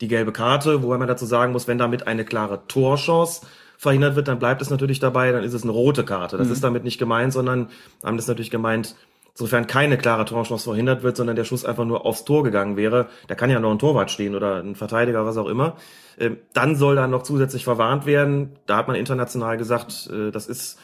die 0.00 0.08
gelbe 0.08 0.32
Karte, 0.32 0.82
wobei 0.82 0.98
man 0.98 1.08
dazu 1.08 1.26
sagen 1.26 1.52
muss, 1.52 1.68
wenn 1.68 1.78
damit 1.78 2.06
eine 2.06 2.24
klare 2.24 2.66
Torchance 2.66 3.42
verhindert 3.78 4.14
wird, 4.14 4.28
dann 4.28 4.38
bleibt 4.38 4.62
es 4.62 4.70
natürlich 4.70 5.00
dabei, 5.00 5.32
dann 5.32 5.42
ist 5.42 5.54
es 5.54 5.64
eine 5.64 5.72
rote 5.72 6.04
Karte. 6.04 6.36
Das 6.36 6.50
ist 6.50 6.62
damit 6.62 6.84
nicht 6.84 6.98
gemeint, 6.98 7.32
sondern 7.32 7.68
haben 8.04 8.16
das 8.16 8.28
natürlich 8.28 8.50
gemeint, 8.50 8.94
insofern 9.34 9.66
keine 9.66 9.96
klare 9.96 10.24
Torchance 10.24 10.64
verhindert 10.64 11.02
wird, 11.02 11.16
sondern 11.16 11.36
der 11.36 11.44
Schuss 11.44 11.64
einfach 11.64 11.84
nur 11.84 12.04
aufs 12.04 12.24
Tor 12.24 12.42
gegangen 12.42 12.76
wäre, 12.76 13.08
da 13.28 13.34
kann 13.34 13.50
ja 13.50 13.60
noch 13.60 13.70
ein 13.70 13.78
Torwart 13.78 14.10
stehen 14.10 14.34
oder 14.34 14.62
ein 14.62 14.74
Verteidiger, 14.74 15.24
was 15.24 15.36
auch 15.36 15.48
immer, 15.48 15.76
ähm, 16.18 16.38
dann 16.52 16.76
soll 16.76 16.96
da 16.96 17.06
noch 17.06 17.22
zusätzlich 17.22 17.64
verwarnt 17.64 18.04
werden. 18.06 18.58
Da 18.66 18.76
hat 18.76 18.88
man 18.88 18.96
international 18.96 19.56
gesagt, 19.56 20.10
äh, 20.12 20.30
das 20.30 20.46
ist 20.46 20.78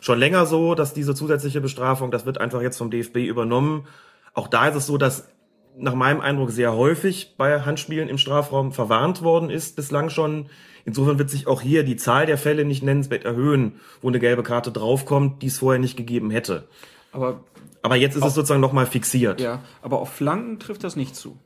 schon 0.00 0.18
länger 0.18 0.46
so, 0.46 0.74
dass 0.74 0.94
diese 0.94 1.14
zusätzliche 1.14 1.60
Bestrafung, 1.60 2.10
das 2.10 2.24
wird 2.24 2.40
einfach 2.40 2.62
jetzt 2.62 2.78
vom 2.78 2.90
DFB 2.90 3.16
übernommen. 3.16 3.86
Auch 4.32 4.46
da 4.46 4.68
ist 4.68 4.76
es 4.76 4.86
so, 4.86 4.96
dass 4.96 5.28
nach 5.76 5.94
meinem 5.94 6.20
Eindruck 6.20 6.50
sehr 6.50 6.74
häufig 6.74 7.34
bei 7.36 7.60
Handspielen 7.60 8.08
im 8.08 8.18
Strafraum 8.18 8.72
verwarnt 8.72 9.22
worden 9.22 9.50
ist, 9.50 9.76
bislang 9.76 10.10
schon. 10.10 10.50
Insofern 10.84 11.18
wird 11.18 11.30
sich 11.30 11.46
auch 11.46 11.60
hier 11.60 11.84
die 11.84 11.96
Zahl 11.96 12.26
der 12.26 12.38
Fälle 12.38 12.64
nicht 12.64 12.82
nennenswert 12.82 13.24
erhöhen, 13.24 13.80
wo 14.00 14.08
eine 14.08 14.18
gelbe 14.18 14.42
Karte 14.42 14.72
draufkommt, 14.72 15.42
die 15.42 15.48
es 15.48 15.58
vorher 15.58 15.80
nicht 15.80 15.96
gegeben 15.96 16.30
hätte. 16.30 16.68
Aber, 17.12 17.40
aber 17.82 17.96
jetzt 17.96 18.16
ist 18.16 18.24
es 18.24 18.34
sozusagen 18.34 18.60
nochmal 18.60 18.86
fixiert. 18.86 19.40
Ja, 19.40 19.62
aber 19.82 20.00
auf 20.00 20.12
Flanken 20.12 20.58
trifft 20.58 20.84
das 20.84 20.96
nicht 20.96 21.16
zu. 21.16 21.38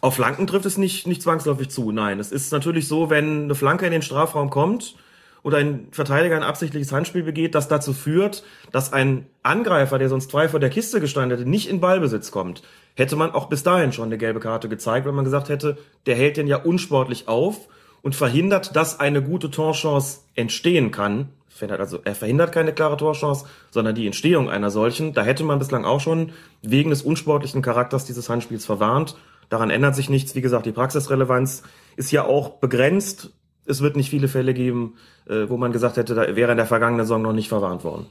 Auf 0.00 0.14
Flanken 0.14 0.46
trifft 0.46 0.66
es 0.66 0.78
nicht, 0.78 1.06
nicht 1.06 1.22
zwangsläufig 1.22 1.70
zu, 1.70 1.92
nein. 1.92 2.20
Es 2.20 2.32
ist 2.32 2.52
natürlich 2.52 2.88
so, 2.88 3.10
wenn 3.10 3.44
eine 3.44 3.54
Flanke 3.54 3.86
in 3.86 3.92
den 3.92 4.02
Strafraum 4.02 4.50
kommt 4.50 4.96
oder 5.42 5.58
ein 5.58 5.88
Verteidiger 5.92 6.36
ein 6.36 6.42
absichtliches 6.42 6.92
Handspiel 6.92 7.22
begeht, 7.22 7.54
das 7.54 7.68
dazu 7.68 7.92
führt, 7.92 8.44
dass 8.70 8.92
ein 8.92 9.26
Angreifer, 9.42 9.98
der 9.98 10.08
sonst 10.08 10.30
frei 10.30 10.48
vor 10.48 10.60
der 10.60 10.70
Kiste 10.70 11.00
gestanden 11.00 11.38
hätte, 11.38 11.48
nicht 11.48 11.68
in 11.68 11.80
Ballbesitz 11.80 12.30
kommt. 12.30 12.62
Hätte 12.96 13.16
man 13.16 13.32
auch 13.32 13.46
bis 13.46 13.62
dahin 13.62 13.92
schon 13.92 14.06
eine 14.06 14.18
gelbe 14.18 14.40
Karte 14.40 14.68
gezeigt, 14.68 15.06
wenn 15.06 15.14
man 15.14 15.24
gesagt 15.24 15.48
hätte, 15.48 15.78
der 16.06 16.16
hält 16.16 16.36
den 16.36 16.48
ja 16.48 16.56
unsportlich 16.56 17.28
auf 17.28 17.68
und 18.02 18.14
verhindert, 18.14 18.76
dass 18.76 19.00
eine 19.00 19.22
gute 19.22 19.50
Torchance 19.50 20.20
entstehen 20.34 20.90
kann. 20.90 21.28
Also 21.62 21.98
er 22.04 22.14
verhindert 22.14 22.52
keine 22.52 22.72
klare 22.72 22.96
Torchance, 22.96 23.46
sondern 23.70 23.94
die 23.94 24.06
Entstehung 24.06 24.48
einer 24.48 24.70
solchen. 24.70 25.12
Da 25.12 25.22
hätte 25.22 25.44
man 25.44 25.58
bislang 25.58 25.84
auch 25.84 26.00
schon 26.00 26.32
wegen 26.62 26.90
des 26.90 27.02
unsportlichen 27.02 27.62
Charakters 27.62 28.04
dieses 28.04 28.28
Handspiels 28.28 28.66
verwarnt. 28.66 29.16
Daran 29.48 29.70
ändert 29.70 29.94
sich 29.94 30.10
nichts. 30.10 30.34
Wie 30.34 30.40
gesagt, 30.40 30.66
die 30.66 30.72
Praxisrelevanz 30.72 31.62
ist 31.96 32.10
ja 32.10 32.24
auch 32.24 32.60
begrenzt. 32.60 33.30
Es 33.66 33.80
wird 33.80 33.96
nicht 33.96 34.10
viele 34.10 34.28
Fälle 34.28 34.54
geben, 34.54 34.94
äh, 35.28 35.48
wo 35.48 35.56
man 35.56 35.72
gesagt 35.72 35.96
hätte, 35.96 36.14
da 36.14 36.36
wäre 36.36 36.52
in 36.52 36.56
der 36.56 36.66
vergangenen 36.66 37.04
Saison 37.04 37.22
noch 37.22 37.32
nicht 37.32 37.48
verwarnt 37.48 37.84
worden. 37.84 38.06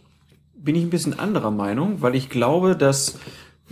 Bin 0.56 0.76
ich 0.76 0.84
ein 0.84 0.90
bisschen 0.90 1.18
anderer 1.18 1.52
Meinung, 1.52 2.02
weil 2.02 2.16
ich 2.16 2.30
glaube, 2.30 2.76
dass 2.76 3.20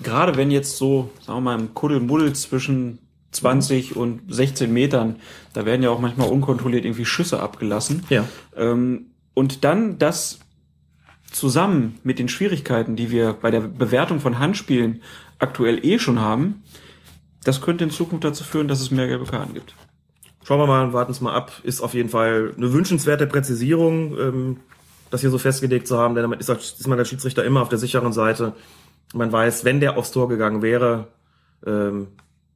gerade 0.01 0.35
wenn 0.37 0.51
jetzt 0.51 0.77
so, 0.77 1.09
sagen 1.21 1.39
wir 1.39 1.41
mal, 1.41 1.59
im 1.59 1.73
Kuddelmuddel 1.73 2.33
zwischen 2.33 2.99
20 3.31 3.95
und 3.95 4.21
16 4.33 4.71
Metern, 4.71 5.17
da 5.53 5.65
werden 5.65 5.83
ja 5.83 5.89
auch 5.89 5.99
manchmal 5.99 6.29
unkontrolliert 6.29 6.85
irgendwie 6.85 7.05
Schüsse 7.05 7.41
abgelassen. 7.41 8.03
Ja. 8.09 8.25
Ähm, 8.55 9.07
und 9.35 9.63
dann 9.63 9.99
das 9.99 10.39
zusammen 11.31 11.99
mit 12.03 12.17
den 12.17 12.29
Schwierigkeiten, 12.29 12.95
die 12.95 13.11
wir 13.11 13.33
bei 13.33 13.51
der 13.51 13.59
Bewertung 13.59 14.19
von 14.19 14.39
Handspielen 14.39 15.03
aktuell 15.37 15.85
eh 15.85 15.99
schon 15.99 16.19
haben, 16.19 16.63
das 17.43 17.61
könnte 17.61 17.83
in 17.83 17.91
Zukunft 17.91 18.23
dazu 18.23 18.43
führen, 18.43 18.67
dass 18.67 18.81
es 18.81 18.89
mehr 18.89 19.07
gelbe 19.07 19.25
Karten 19.25 19.53
gibt. 19.53 19.75
Schauen 20.43 20.59
wir 20.59 20.67
mal, 20.67 20.93
warten 20.93 21.11
es 21.11 21.21
mal 21.21 21.33
ab. 21.33 21.51
Ist 21.63 21.81
auf 21.81 21.93
jeden 21.93 22.09
Fall 22.09 22.53
eine 22.55 22.71
wünschenswerte 22.71 23.27
Präzisierung, 23.27 24.17
ähm, 24.17 24.57
das 25.11 25.21
hier 25.21 25.29
so 25.29 25.37
festgelegt 25.37 25.87
zu 25.87 25.97
haben, 25.97 26.15
denn 26.15 26.23
damit 26.23 26.39
ist, 26.39 26.49
ist 26.49 26.87
man 26.87 26.97
der 26.97 27.05
Schiedsrichter 27.05 27.43
immer 27.43 27.61
auf 27.61 27.69
der 27.69 27.77
sicheren 27.77 28.13
Seite. 28.13 28.53
Man 29.13 29.31
weiß, 29.31 29.65
wenn 29.65 29.79
der 29.79 29.97
aufs 29.97 30.11
Tor 30.11 30.27
gegangen 30.27 30.61
wäre, 30.61 31.07
ähm, 31.65 32.07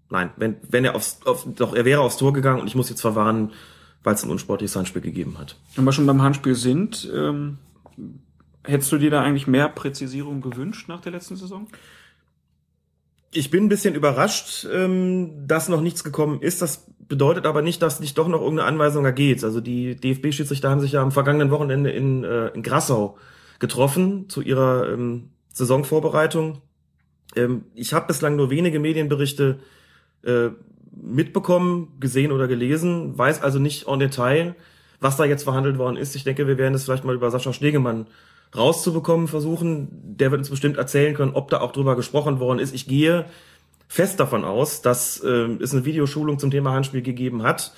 nein, 0.09 0.31
wenn, 0.37 0.57
wenn 0.67 0.85
er 0.85 0.95
aufs, 0.95 1.19
auf, 1.25 1.45
doch, 1.55 1.73
er 1.73 1.85
wäre 1.85 2.01
aufs 2.01 2.17
Tor 2.17 2.33
gegangen 2.33 2.61
und 2.61 2.67
ich 2.67 2.75
muss 2.75 2.89
jetzt 2.89 3.01
verwarnen, 3.01 3.51
weil 4.03 4.15
es 4.15 4.23
ein 4.23 4.29
unsportliches 4.29 4.75
Handspiel 4.75 5.01
gegeben 5.01 5.37
hat. 5.37 5.55
Wenn 5.75 5.85
wir 5.85 5.91
schon 5.91 6.05
beim 6.05 6.21
Handspiel 6.21 6.55
sind, 6.55 7.09
ähm, 7.13 7.57
hättest 8.63 8.91
du 8.91 8.97
dir 8.97 9.09
da 9.09 9.21
eigentlich 9.21 9.47
mehr 9.47 9.69
Präzisierung 9.69 10.41
gewünscht 10.41 10.87
nach 10.87 11.01
der 11.01 11.11
letzten 11.11 11.35
Saison? 11.35 11.67
Ich 13.31 13.51
bin 13.51 13.65
ein 13.65 13.69
bisschen 13.69 13.93
überrascht, 13.93 14.67
ähm, 14.71 15.47
dass 15.47 15.69
noch 15.69 15.81
nichts 15.81 16.03
gekommen 16.03 16.41
ist. 16.41 16.61
Das 16.61 16.87
bedeutet 17.07 17.45
aber 17.45 17.61
nicht, 17.61 17.81
dass 17.81 17.99
nicht 17.99 18.17
doch 18.17 18.27
noch 18.27 18.41
irgendeine 18.41 18.67
Anweisung 18.67 19.05
ergeht. 19.05 19.43
Also 19.43 19.61
die 19.61 19.95
DFB-Schiedsrichter 19.95 20.69
haben 20.69 20.81
sich 20.81 20.93
ja 20.93 21.01
am 21.01 21.11
vergangenen 21.11 21.51
Wochenende 21.51 21.91
in, 21.91 22.23
äh, 22.23 22.47
in 22.47 22.63
Grassau 22.63 23.17
getroffen 23.59 24.29
zu 24.29 24.41
ihrer 24.41 24.91
ähm, 24.91 25.29
Saisonvorbereitung. 25.53 26.61
Ähm, 27.35 27.65
ich 27.75 27.93
habe 27.93 28.07
bislang 28.07 28.35
nur 28.35 28.49
wenige 28.49 28.79
Medienberichte 28.79 29.59
äh, 30.23 30.49
mitbekommen, 30.91 31.93
gesehen 31.99 32.31
oder 32.31 32.47
gelesen, 32.47 33.17
weiß 33.17 33.41
also 33.41 33.59
nicht 33.59 33.87
en 33.87 33.99
Detail, 33.99 34.55
was 34.99 35.17
da 35.17 35.25
jetzt 35.25 35.43
verhandelt 35.43 35.77
worden 35.77 35.97
ist. 35.97 36.15
Ich 36.15 36.23
denke, 36.23 36.47
wir 36.47 36.57
werden 36.57 36.73
es 36.73 36.83
vielleicht 36.83 37.05
mal 37.05 37.15
über 37.15 37.31
Sascha 37.31 37.53
Stegemann 37.53 38.07
rauszubekommen 38.55 39.27
versuchen. 39.27 39.87
Der 40.17 40.31
wird 40.31 40.39
uns 40.39 40.49
bestimmt 40.49 40.77
erzählen 40.77 41.13
können, 41.13 41.33
ob 41.33 41.49
da 41.49 41.61
auch 41.61 41.71
drüber 41.71 41.95
gesprochen 41.95 42.39
worden 42.39 42.59
ist. 42.59 42.73
Ich 42.73 42.87
gehe 42.87 43.25
fest 43.87 44.19
davon 44.19 44.45
aus, 44.45 44.81
dass 44.81 45.19
äh, 45.19 45.57
es 45.61 45.73
eine 45.73 45.85
Videoschulung 45.85 46.39
zum 46.39 46.51
Thema 46.51 46.73
Handspiel 46.73 47.01
gegeben 47.01 47.43
hat, 47.43 47.73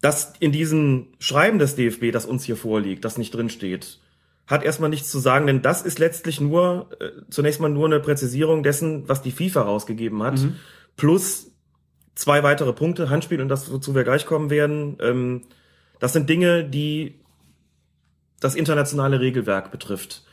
dass 0.00 0.34
in 0.40 0.52
diesem 0.52 1.08
Schreiben 1.18 1.58
des 1.58 1.74
DFB, 1.74 2.12
das 2.12 2.26
uns 2.26 2.44
hier 2.44 2.56
vorliegt, 2.56 3.04
das 3.04 3.18
nicht 3.18 3.34
drinsteht, 3.34 3.98
hat 4.46 4.62
erstmal 4.62 4.90
nichts 4.90 5.10
zu 5.10 5.18
sagen, 5.18 5.46
denn 5.46 5.62
das 5.62 5.82
ist 5.82 5.98
letztlich 5.98 6.40
nur, 6.40 6.90
äh, 7.00 7.10
zunächst 7.30 7.60
mal 7.60 7.68
nur 7.68 7.86
eine 7.86 7.98
Präzisierung 7.98 8.62
dessen, 8.62 9.08
was 9.08 9.22
die 9.22 9.32
FIFA 9.32 9.62
rausgegeben 9.62 10.22
hat, 10.22 10.38
mhm. 10.38 10.56
plus 10.96 11.50
zwei 12.16 12.42
weitere 12.42 12.72
Punkte, 12.72 13.08
Handspiel 13.08 13.40
und 13.40 13.48
das, 13.48 13.70
wozu 13.70 13.94
wir 13.94 14.02
gleich 14.02 14.26
kommen 14.26 14.50
werden. 14.50 14.98
Ähm, 15.00 15.42
das 16.00 16.12
sind 16.12 16.28
Dinge, 16.28 16.64
die 16.64 17.14
das 18.40 18.56
internationale 18.56 19.20
Regelwerk 19.20 19.70
betrifft. 19.70 20.24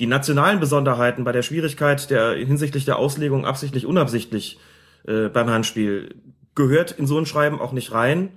Die 0.00 0.06
nationalen 0.06 0.58
Besonderheiten 0.58 1.24
bei 1.24 1.32
der 1.32 1.42
Schwierigkeit 1.42 2.10
der 2.10 2.32
hinsichtlich 2.32 2.86
der 2.86 2.96
Auslegung 2.96 3.44
absichtlich 3.44 3.86
unabsichtlich 3.86 4.58
äh, 5.06 5.28
beim 5.28 5.50
Handspiel 5.50 6.14
gehört 6.54 6.92
in 6.92 7.06
so 7.06 7.18
ein 7.18 7.26
Schreiben 7.26 7.60
auch 7.60 7.72
nicht 7.72 7.92
rein. 7.92 8.30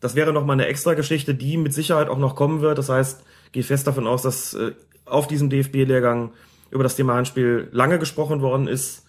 Das 0.00 0.14
wäre 0.14 0.32
noch 0.32 0.44
mal 0.44 0.54
eine 0.54 0.66
extra 0.66 0.94
Geschichte, 0.94 1.34
die 1.34 1.56
mit 1.56 1.72
Sicherheit 1.72 2.08
auch 2.08 2.18
noch 2.18 2.36
kommen 2.36 2.60
wird. 2.60 2.78
Das 2.78 2.88
heißt, 2.88 3.22
gehe 3.52 3.62
fest 3.62 3.86
davon 3.86 4.06
aus, 4.06 4.22
dass 4.22 4.54
äh, 4.54 4.72
auf 5.04 5.26
diesem 5.26 5.48
DFB-Lehrgang 5.48 6.32
über 6.70 6.82
das 6.82 6.96
Thema 6.96 7.14
Handspiel 7.14 7.68
lange 7.72 7.98
gesprochen 7.98 8.42
worden 8.42 8.68
ist. 8.68 9.05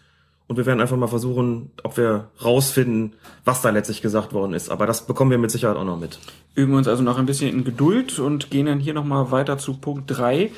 Und 0.47 0.55
wir 0.55 0.65
werden 0.65 0.79
einfach 0.79 0.95
mal 0.95 1.07
versuchen, 1.07 1.71
ob 1.83 1.97
wir 1.97 2.29
rausfinden, 2.43 3.13
was 3.43 3.61
da 3.61 3.69
letztlich 3.69 4.01
gesagt 4.01 4.31
worden 4.31 4.53
ist. 4.53 4.69
Aber 4.69 4.85
das 4.85 5.05
bekommen 5.05 5.31
wir 5.31 5.37
mit 5.37 5.51
Sicherheit 5.51 5.75
auch 5.75 5.83
noch 5.83 5.99
mit. 5.99 6.19
Üben 6.55 6.71
wir 6.71 6.77
uns 6.77 6.87
also 6.87 7.03
noch 7.03 7.17
ein 7.17 7.25
bisschen 7.25 7.49
in 7.49 7.65
Geduld 7.65 8.17
und 8.19 8.49
gehen 8.49 8.65
dann 8.65 8.79
hier 8.79 8.93
nochmal 8.93 9.31
weiter 9.31 9.57
zu 9.57 9.77
Punkt 9.77 10.05
drei. 10.07 10.51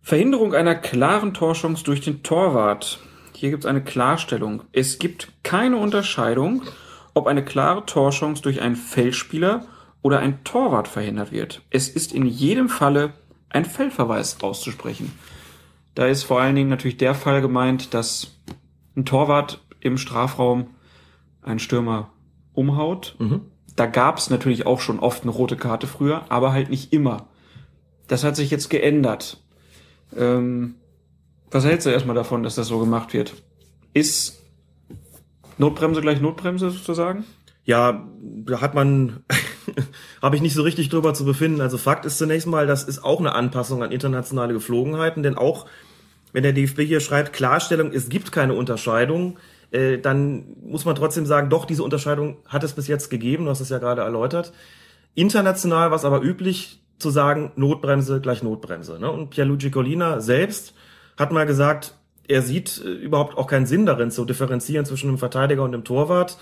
Verhinderung 0.00 0.54
einer 0.54 0.74
klaren 0.74 1.34
Torschance 1.34 1.84
durch 1.84 2.00
den 2.00 2.22
Torwart. 2.22 2.98
Hier 3.34 3.50
gibt 3.50 3.64
es 3.64 3.68
eine 3.68 3.84
Klarstellung. 3.84 4.62
Es 4.72 4.98
gibt 4.98 5.28
keine 5.42 5.76
Unterscheidung, 5.76 6.62
ob 7.12 7.26
eine 7.26 7.44
klare 7.44 7.84
Torschance 7.84 8.42
durch 8.42 8.62
einen 8.62 8.76
Feldspieler 8.76 9.66
oder 10.00 10.20
ein 10.20 10.44
Torwart 10.44 10.88
verhindert 10.88 11.30
wird. 11.30 11.60
Es 11.68 11.88
ist 11.88 12.14
in 12.14 12.24
jedem 12.24 12.70
Falle 12.70 13.12
ein 13.50 13.66
Feldverweis 13.66 14.42
auszusprechen. 14.42 15.12
Da 15.94 16.06
ist 16.06 16.22
vor 16.22 16.40
allen 16.40 16.54
Dingen 16.54 16.70
natürlich 16.70 16.96
der 16.96 17.14
Fall 17.14 17.42
gemeint, 17.42 17.92
dass 17.92 18.38
ein 18.98 19.04
Torwart 19.04 19.60
im 19.80 19.96
Strafraum 19.96 20.68
einen 21.42 21.60
Stürmer 21.60 22.10
umhaut. 22.52 23.14
Mhm. 23.18 23.42
Da 23.76 23.86
gab 23.86 24.18
es 24.18 24.28
natürlich 24.28 24.66
auch 24.66 24.80
schon 24.80 24.98
oft 24.98 25.22
eine 25.22 25.30
rote 25.30 25.56
Karte 25.56 25.86
früher, 25.86 26.24
aber 26.28 26.52
halt 26.52 26.68
nicht 26.68 26.92
immer. 26.92 27.28
Das 28.08 28.24
hat 28.24 28.36
sich 28.36 28.50
jetzt 28.50 28.70
geändert. 28.70 29.40
Ähm, 30.16 30.74
was 31.50 31.64
hältst 31.64 31.86
du 31.86 31.90
erstmal 31.90 32.16
davon, 32.16 32.42
dass 32.42 32.56
das 32.56 32.66
so 32.66 32.78
gemacht 32.80 33.14
wird? 33.14 33.34
Ist 33.94 34.42
Notbremse 35.58 36.00
gleich 36.00 36.20
Notbremse 36.20 36.70
sozusagen? 36.70 37.24
Ja, 37.64 38.06
da 38.20 38.60
hat 38.60 38.74
man, 38.74 39.24
habe 40.22 40.34
ich 40.34 40.42
nicht 40.42 40.54
so 40.54 40.62
richtig 40.62 40.88
drüber 40.88 41.14
zu 41.14 41.24
befinden. 41.24 41.60
Also 41.60 41.78
Fakt 41.78 42.04
ist 42.04 42.18
zunächst 42.18 42.46
mal, 42.46 42.66
das 42.66 42.82
ist 42.84 43.04
auch 43.04 43.20
eine 43.20 43.34
Anpassung 43.34 43.82
an 43.82 43.92
internationale 43.92 44.54
Geflogenheiten, 44.54 45.22
denn 45.22 45.36
auch 45.36 45.66
wenn 46.32 46.42
der 46.42 46.52
DFB 46.52 46.80
hier 46.82 47.00
schreibt, 47.00 47.32
Klarstellung, 47.32 47.92
es 47.92 48.08
gibt 48.08 48.32
keine 48.32 48.54
Unterscheidung, 48.54 49.38
äh, 49.70 49.98
dann 49.98 50.56
muss 50.62 50.84
man 50.84 50.94
trotzdem 50.94 51.26
sagen, 51.26 51.50
doch, 51.50 51.64
diese 51.64 51.82
Unterscheidung 51.82 52.36
hat 52.46 52.64
es 52.64 52.72
bis 52.72 52.86
jetzt 52.86 53.10
gegeben, 53.10 53.44
du 53.44 53.50
hast 53.50 53.60
es 53.60 53.68
ja 53.68 53.78
gerade 53.78 54.02
erläutert. 54.02 54.52
International 55.14 55.90
war 55.90 55.96
es 55.96 56.04
aber 56.04 56.22
üblich 56.22 56.80
zu 56.98 57.10
sagen, 57.10 57.52
Notbremse 57.56 58.20
gleich 58.20 58.42
Notbremse. 58.42 58.98
Ne? 58.98 59.10
Und 59.10 59.30
Pierluigi 59.30 59.70
Collina 59.70 60.20
selbst 60.20 60.74
hat 61.16 61.32
mal 61.32 61.46
gesagt, 61.46 61.94
er 62.26 62.42
sieht 62.42 62.82
äh, 62.84 62.88
überhaupt 62.88 63.36
auch 63.36 63.46
keinen 63.46 63.66
Sinn 63.66 63.86
darin 63.86 64.10
zu 64.10 64.24
differenzieren 64.24 64.84
zwischen 64.84 65.08
einem 65.08 65.18
Verteidiger 65.18 65.62
und 65.62 65.74
einem 65.74 65.84
Torwart. 65.84 66.38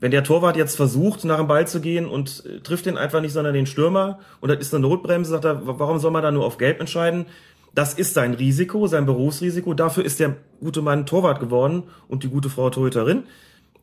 Wenn 0.00 0.10
der 0.10 0.24
Torwart 0.24 0.56
jetzt 0.56 0.76
versucht, 0.76 1.24
nach 1.24 1.38
dem 1.38 1.46
Ball 1.46 1.66
zu 1.68 1.80
gehen 1.80 2.06
und 2.06 2.44
äh, 2.44 2.60
trifft 2.60 2.86
den 2.86 2.98
einfach 2.98 3.20
nicht, 3.20 3.32
sondern 3.32 3.54
den 3.54 3.66
Stürmer 3.66 4.18
und 4.40 4.50
das 4.50 4.58
ist 4.58 4.74
eine 4.74 4.82
Notbremse, 4.82 5.30
sagt 5.30 5.44
er, 5.44 5.60
warum 5.64 5.98
soll 5.98 6.10
man 6.10 6.22
da 6.22 6.30
nur 6.30 6.44
auf 6.44 6.58
Gelb 6.58 6.80
entscheiden? 6.80 7.26
Das 7.74 7.94
ist 7.94 8.14
sein 8.14 8.34
Risiko, 8.34 8.86
sein 8.86 9.06
Berufsrisiko. 9.06 9.74
Dafür 9.74 10.04
ist 10.04 10.20
der 10.20 10.36
gute 10.60 10.82
Mann 10.82 11.06
Torwart 11.06 11.40
geworden 11.40 11.84
und 12.08 12.22
die 12.22 12.28
gute 12.28 12.50
Frau 12.50 12.68
Torhüterin. 12.70 13.24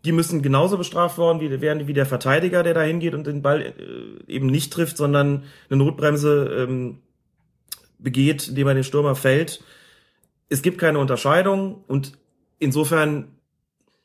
Die 0.06 0.12
müssen 0.12 0.42
genauso 0.42 0.78
bestraft 0.78 1.18
worden 1.18 1.42
wie, 1.42 1.62
werden 1.62 1.88
wie 1.88 1.94
der 1.94 2.06
Verteidiger, 2.06 2.64
der 2.64 2.74
da 2.74 2.82
hingeht 2.82 3.14
und 3.14 3.28
den 3.28 3.42
Ball 3.42 3.62
äh, 3.62 4.32
eben 4.32 4.48
nicht 4.48 4.72
trifft, 4.72 4.96
sondern 4.96 5.44
eine 5.70 5.84
Notbremse 5.84 6.66
ähm, 6.68 7.00
begeht, 7.98 8.48
indem 8.48 8.68
er 8.68 8.74
den 8.76 8.84
Stürmer 8.84 9.16
fällt. 9.16 9.62
es 10.48 10.62
gibt 10.62 10.78
keine 10.78 11.00
Unterscheidung 11.00 11.84
und 11.88 12.14
insofern 12.60 13.28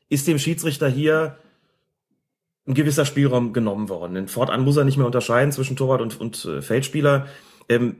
ist 0.09 0.27
dem 0.27 0.37
Schiedsrichter 0.37 0.89
hier 0.89 1.37
ein 2.67 2.73
gewisser 2.73 3.05
Spielraum 3.05 3.53
genommen 3.53 3.89
worden. 3.89 4.15
Denn 4.15 4.27
fortan 4.27 4.63
muss 4.63 4.77
er 4.77 4.85
nicht 4.85 4.97
mehr 4.97 5.05
unterscheiden 5.05 5.51
zwischen 5.51 5.75
Torwart 5.75 6.01
und, 6.01 6.19
und 6.19 6.45
äh, 6.45 6.61
Feldspieler. 6.61 7.27
Ähm, 7.69 7.97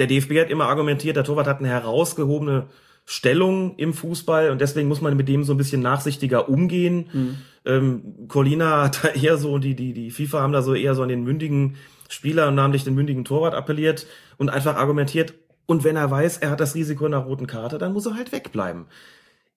der 0.00 0.08
DFB 0.08 0.40
hat 0.40 0.50
immer 0.50 0.66
argumentiert, 0.66 1.16
der 1.16 1.24
Torwart 1.24 1.46
hat 1.46 1.60
eine 1.60 1.68
herausgehobene 1.68 2.66
Stellung 3.04 3.76
im 3.76 3.92
Fußball 3.92 4.50
und 4.50 4.60
deswegen 4.60 4.88
muss 4.88 5.00
man 5.00 5.16
mit 5.16 5.28
dem 5.28 5.44
so 5.44 5.54
ein 5.54 5.56
bisschen 5.56 5.82
nachsichtiger 5.82 6.48
umgehen. 6.48 7.08
Mhm. 7.12 7.36
Ähm, 7.64 8.28
Colina 8.28 8.84
hat 8.84 9.04
da 9.04 9.08
eher 9.08 9.36
so, 9.36 9.58
die, 9.58 9.74
die, 9.74 9.92
die 9.92 10.10
FIFA 10.10 10.40
haben 10.40 10.52
da 10.52 10.62
so 10.62 10.74
eher 10.74 10.94
so 10.94 11.02
an 11.02 11.08
den 11.08 11.22
mündigen 11.22 11.76
Spieler, 12.08 12.50
namentlich 12.50 12.84
den 12.84 12.94
mündigen 12.94 13.24
Torwart 13.24 13.54
appelliert 13.54 14.06
und 14.36 14.48
einfach 14.48 14.76
argumentiert, 14.76 15.34
und 15.66 15.84
wenn 15.84 15.94
er 15.94 16.10
weiß, 16.10 16.38
er 16.38 16.50
hat 16.50 16.58
das 16.58 16.74
Risiko 16.74 17.06
einer 17.06 17.18
roten 17.18 17.46
Karte, 17.46 17.78
dann 17.78 17.92
muss 17.92 18.04
er 18.04 18.16
halt 18.16 18.32
wegbleiben. 18.32 18.86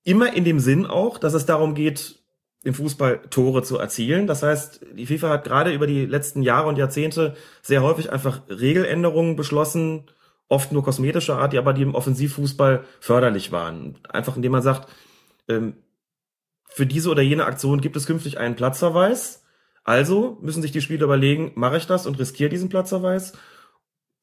Immer 0.03 0.35
in 0.35 0.43
dem 0.43 0.59
Sinn 0.59 0.85
auch, 0.85 1.17
dass 1.17 1.33
es 1.33 1.47
darum 1.47 1.73
geht, 1.73 2.19
im 2.63 2.75
Fußball 2.75 3.21
Tore 3.31 3.63
zu 3.63 3.79
erzielen. 3.79 4.27
Das 4.27 4.43
heißt, 4.43 4.85
die 4.95 5.07
FIFA 5.07 5.29
hat 5.29 5.43
gerade 5.43 5.73
über 5.73 5.87
die 5.87 6.05
letzten 6.05 6.43
Jahre 6.43 6.69
und 6.69 6.77
Jahrzehnte 6.77 7.35
sehr 7.63 7.81
häufig 7.81 8.11
einfach 8.11 8.41
Regeländerungen 8.47 9.35
beschlossen, 9.35 10.03
oft 10.49 10.71
nur 10.71 10.83
kosmetischer 10.83 11.37
Art, 11.37 11.53
die 11.53 11.57
aber 11.57 11.73
die 11.73 11.81
im 11.81 11.95
Offensivfußball 11.95 12.83
förderlich 12.99 13.51
waren. 13.51 13.97
Einfach 14.09 14.35
indem 14.35 14.51
man 14.51 14.61
sagt, 14.61 14.89
ähm, 15.47 15.75
für 16.69 16.85
diese 16.85 17.09
oder 17.09 17.21
jene 17.21 17.45
Aktion 17.45 17.81
gibt 17.81 17.95
es 17.95 18.05
künftig 18.05 18.39
einen 18.39 18.55
Platzverweis. 18.55 19.43
Also 19.83 20.37
müssen 20.41 20.61
sich 20.61 20.71
die 20.71 20.81
Spieler 20.81 21.03
überlegen, 21.03 21.51
mache 21.55 21.77
ich 21.77 21.87
das 21.87 22.07
und 22.07 22.17
riskiere 22.17 22.49
diesen 22.49 22.69
Platzverweis? 22.69 23.33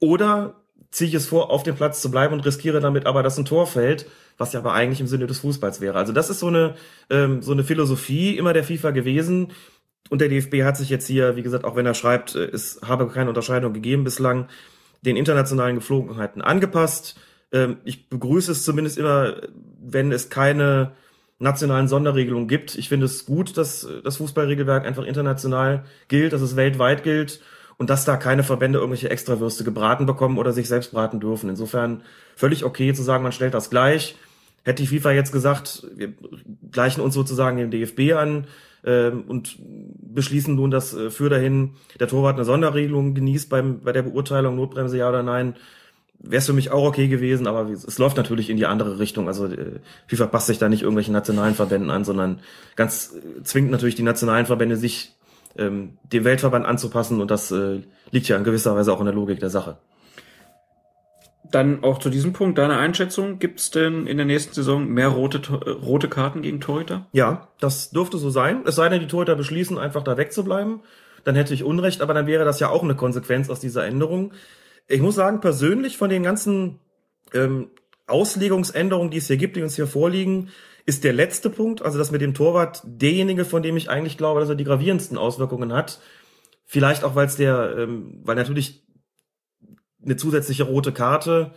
Oder 0.00 0.60
ziehe 0.90 1.08
ich 1.08 1.14
es 1.14 1.26
vor, 1.26 1.50
auf 1.50 1.62
dem 1.62 1.76
Platz 1.76 2.00
zu 2.00 2.10
bleiben 2.10 2.34
und 2.34 2.44
riskiere 2.44 2.80
damit 2.80 3.06
aber, 3.06 3.22
dass 3.22 3.38
ein 3.38 3.44
Tor 3.44 3.66
fällt, 3.66 4.06
was 4.38 4.52
ja 4.52 4.60
aber 4.60 4.72
eigentlich 4.72 5.00
im 5.00 5.06
Sinne 5.06 5.26
des 5.26 5.40
Fußballs 5.40 5.80
wäre. 5.80 5.98
Also 5.98 6.12
das 6.12 6.30
ist 6.30 6.40
so 6.40 6.48
eine, 6.48 6.74
ähm, 7.10 7.42
so 7.42 7.52
eine 7.52 7.62
Philosophie 7.62 8.36
immer 8.36 8.52
der 8.52 8.64
FIFA 8.64 8.90
gewesen. 8.90 9.52
Und 10.08 10.20
der 10.20 10.28
DFB 10.28 10.62
hat 10.64 10.76
sich 10.76 10.88
jetzt 10.88 11.06
hier, 11.06 11.36
wie 11.36 11.42
gesagt, 11.42 11.64
auch 11.64 11.76
wenn 11.76 11.86
er 11.86 11.94
schreibt, 11.94 12.34
äh, 12.34 12.46
es 12.46 12.80
habe 12.82 13.06
keine 13.08 13.28
Unterscheidung 13.28 13.72
gegeben 13.72 14.02
bislang, 14.02 14.48
den 15.02 15.16
internationalen 15.16 15.76
Geflogenheiten 15.76 16.42
angepasst. 16.42 17.18
Ähm, 17.52 17.78
ich 17.84 18.08
begrüße 18.08 18.52
es 18.52 18.64
zumindest 18.64 18.98
immer, 18.98 19.36
wenn 19.80 20.12
es 20.12 20.30
keine 20.30 20.92
nationalen 21.38 21.88
Sonderregelungen 21.88 22.48
gibt. 22.48 22.76
Ich 22.76 22.88
finde 22.88 23.06
es 23.06 23.24
gut, 23.24 23.56
dass 23.56 23.88
das 24.04 24.18
Fußballregelwerk 24.18 24.86
einfach 24.86 25.04
international 25.04 25.84
gilt, 26.08 26.32
dass 26.32 26.42
es 26.42 26.54
weltweit 26.54 27.02
gilt 27.02 27.40
und 27.78 27.88
dass 27.88 28.04
da 28.04 28.18
keine 28.18 28.42
Verbände 28.42 28.78
irgendwelche 28.78 29.08
Extrawürste 29.08 29.64
gebraten 29.64 30.04
bekommen 30.04 30.36
oder 30.36 30.52
sich 30.52 30.68
selbst 30.68 30.92
braten 30.92 31.18
dürfen. 31.18 31.48
Insofern 31.48 32.02
völlig 32.36 32.64
okay 32.64 32.92
zu 32.92 33.02
sagen, 33.02 33.22
man 33.22 33.32
stellt 33.32 33.54
das 33.54 33.70
gleich. 33.70 34.16
Hätte 34.64 34.82
die 34.82 34.86
FIFA 34.86 35.12
jetzt 35.12 35.32
gesagt, 35.32 35.86
wir 35.94 36.12
gleichen 36.70 37.00
uns 37.00 37.14
sozusagen 37.14 37.56
dem 37.56 37.70
DFB 37.70 38.12
an 38.12 38.46
ähm, 38.84 39.24
und 39.28 39.56
beschließen 39.58 40.54
nun, 40.54 40.70
dass 40.70 40.94
äh, 40.94 41.10
für 41.10 41.28
dahin 41.28 41.72
der 41.98 42.08
Torwart 42.08 42.36
eine 42.36 42.44
Sonderregelung 42.44 43.14
genießt 43.14 43.48
beim, 43.50 43.80
bei 43.80 43.92
der 43.92 44.02
Beurteilung, 44.02 44.56
Notbremse 44.56 44.96
ja 44.96 45.08
oder 45.08 45.22
nein, 45.22 45.54
wäre 46.18 46.38
es 46.38 46.46
für 46.46 46.52
mich 46.52 46.70
auch 46.70 46.84
okay 46.84 47.08
gewesen, 47.08 47.46
aber 47.46 47.70
es 47.70 47.98
läuft 47.98 48.16
natürlich 48.16 48.50
in 48.50 48.56
die 48.56 48.66
andere 48.66 48.98
Richtung. 48.98 49.28
Also 49.28 49.46
äh, 49.46 49.80
FIFA 50.06 50.26
passt 50.26 50.46
sich 50.46 50.58
da 50.58 50.68
nicht 50.68 50.82
irgendwelchen 50.82 51.14
nationalen 51.14 51.54
Verbänden 51.54 51.90
an, 51.90 52.04
sondern 52.04 52.40
ganz 52.76 53.14
äh, 53.14 53.42
zwingt 53.42 53.70
natürlich 53.70 53.94
die 53.94 54.02
nationalen 54.02 54.46
Verbände, 54.46 54.76
sich 54.76 55.14
ähm, 55.56 55.98
dem 56.12 56.24
Weltverband 56.24 56.66
anzupassen 56.66 57.20
und 57.20 57.30
das 57.30 57.50
äh, 57.50 57.80
liegt 58.10 58.28
ja 58.28 58.36
in 58.36 58.44
gewisser 58.44 58.76
Weise 58.76 58.92
auch 58.92 59.00
in 59.00 59.06
der 59.06 59.14
Logik 59.14 59.40
der 59.40 59.50
Sache. 59.50 59.78
Dann 61.50 61.82
auch 61.82 61.98
zu 61.98 62.10
diesem 62.10 62.32
Punkt 62.32 62.58
deine 62.58 62.78
Einschätzung. 62.78 63.38
Gibt 63.38 63.60
es 63.60 63.70
denn 63.70 64.06
in 64.06 64.16
der 64.16 64.26
nächsten 64.26 64.54
Saison 64.54 64.86
mehr 64.86 65.08
rote, 65.08 65.38
äh, 65.38 65.70
rote 65.70 66.08
Karten 66.08 66.42
gegen 66.42 66.60
Torhüter? 66.60 67.06
Ja, 67.12 67.48
das 67.58 67.90
dürfte 67.90 68.18
so 68.18 68.30
sein. 68.30 68.62
Es 68.66 68.76
sei 68.76 68.88
denn, 68.88 69.00
die 69.00 69.08
Torhüter 69.08 69.34
beschließen, 69.34 69.78
einfach 69.78 70.02
da 70.02 70.16
wegzubleiben. 70.16 70.80
Dann 71.24 71.34
hätte 71.34 71.52
ich 71.52 71.64
Unrecht, 71.64 72.02
aber 72.02 72.14
dann 72.14 72.26
wäre 72.26 72.44
das 72.44 72.60
ja 72.60 72.70
auch 72.70 72.82
eine 72.82 72.94
Konsequenz 72.94 73.50
aus 73.50 73.60
dieser 73.60 73.84
Änderung. 73.84 74.32
Ich 74.86 75.00
muss 75.00 75.14
sagen, 75.14 75.40
persönlich 75.40 75.96
von 75.96 76.10
den 76.10 76.22
ganzen 76.22 76.78
ähm, 77.34 77.70
Auslegungsänderungen, 78.06 79.10
die 79.10 79.18
es 79.18 79.26
hier 79.26 79.36
gibt, 79.36 79.56
die 79.56 79.62
uns 79.62 79.76
hier 79.76 79.86
vorliegen, 79.86 80.48
ist 80.86 81.04
der 81.04 81.12
letzte 81.12 81.50
Punkt, 81.50 81.82
also 81.82 81.98
das 81.98 82.10
mit 82.10 82.20
dem 82.20 82.34
Torwart, 82.34 82.82
derjenige, 82.84 83.44
von 83.44 83.62
dem 83.62 83.76
ich 83.76 83.90
eigentlich 83.90 84.16
glaube, 84.16 84.40
dass 84.40 84.48
er 84.48 84.54
die 84.54 84.64
gravierendsten 84.64 85.18
Auswirkungen 85.18 85.72
hat. 85.72 86.00
Vielleicht 86.64 87.04
auch, 87.04 87.14
weil 87.14 87.26
es 87.26 87.36
der, 87.36 87.76
ähm, 87.78 88.20
weil 88.24 88.36
natürlich 88.36 88.82
eine 90.04 90.16
zusätzliche 90.16 90.64
rote 90.64 90.92
Karte 90.92 91.52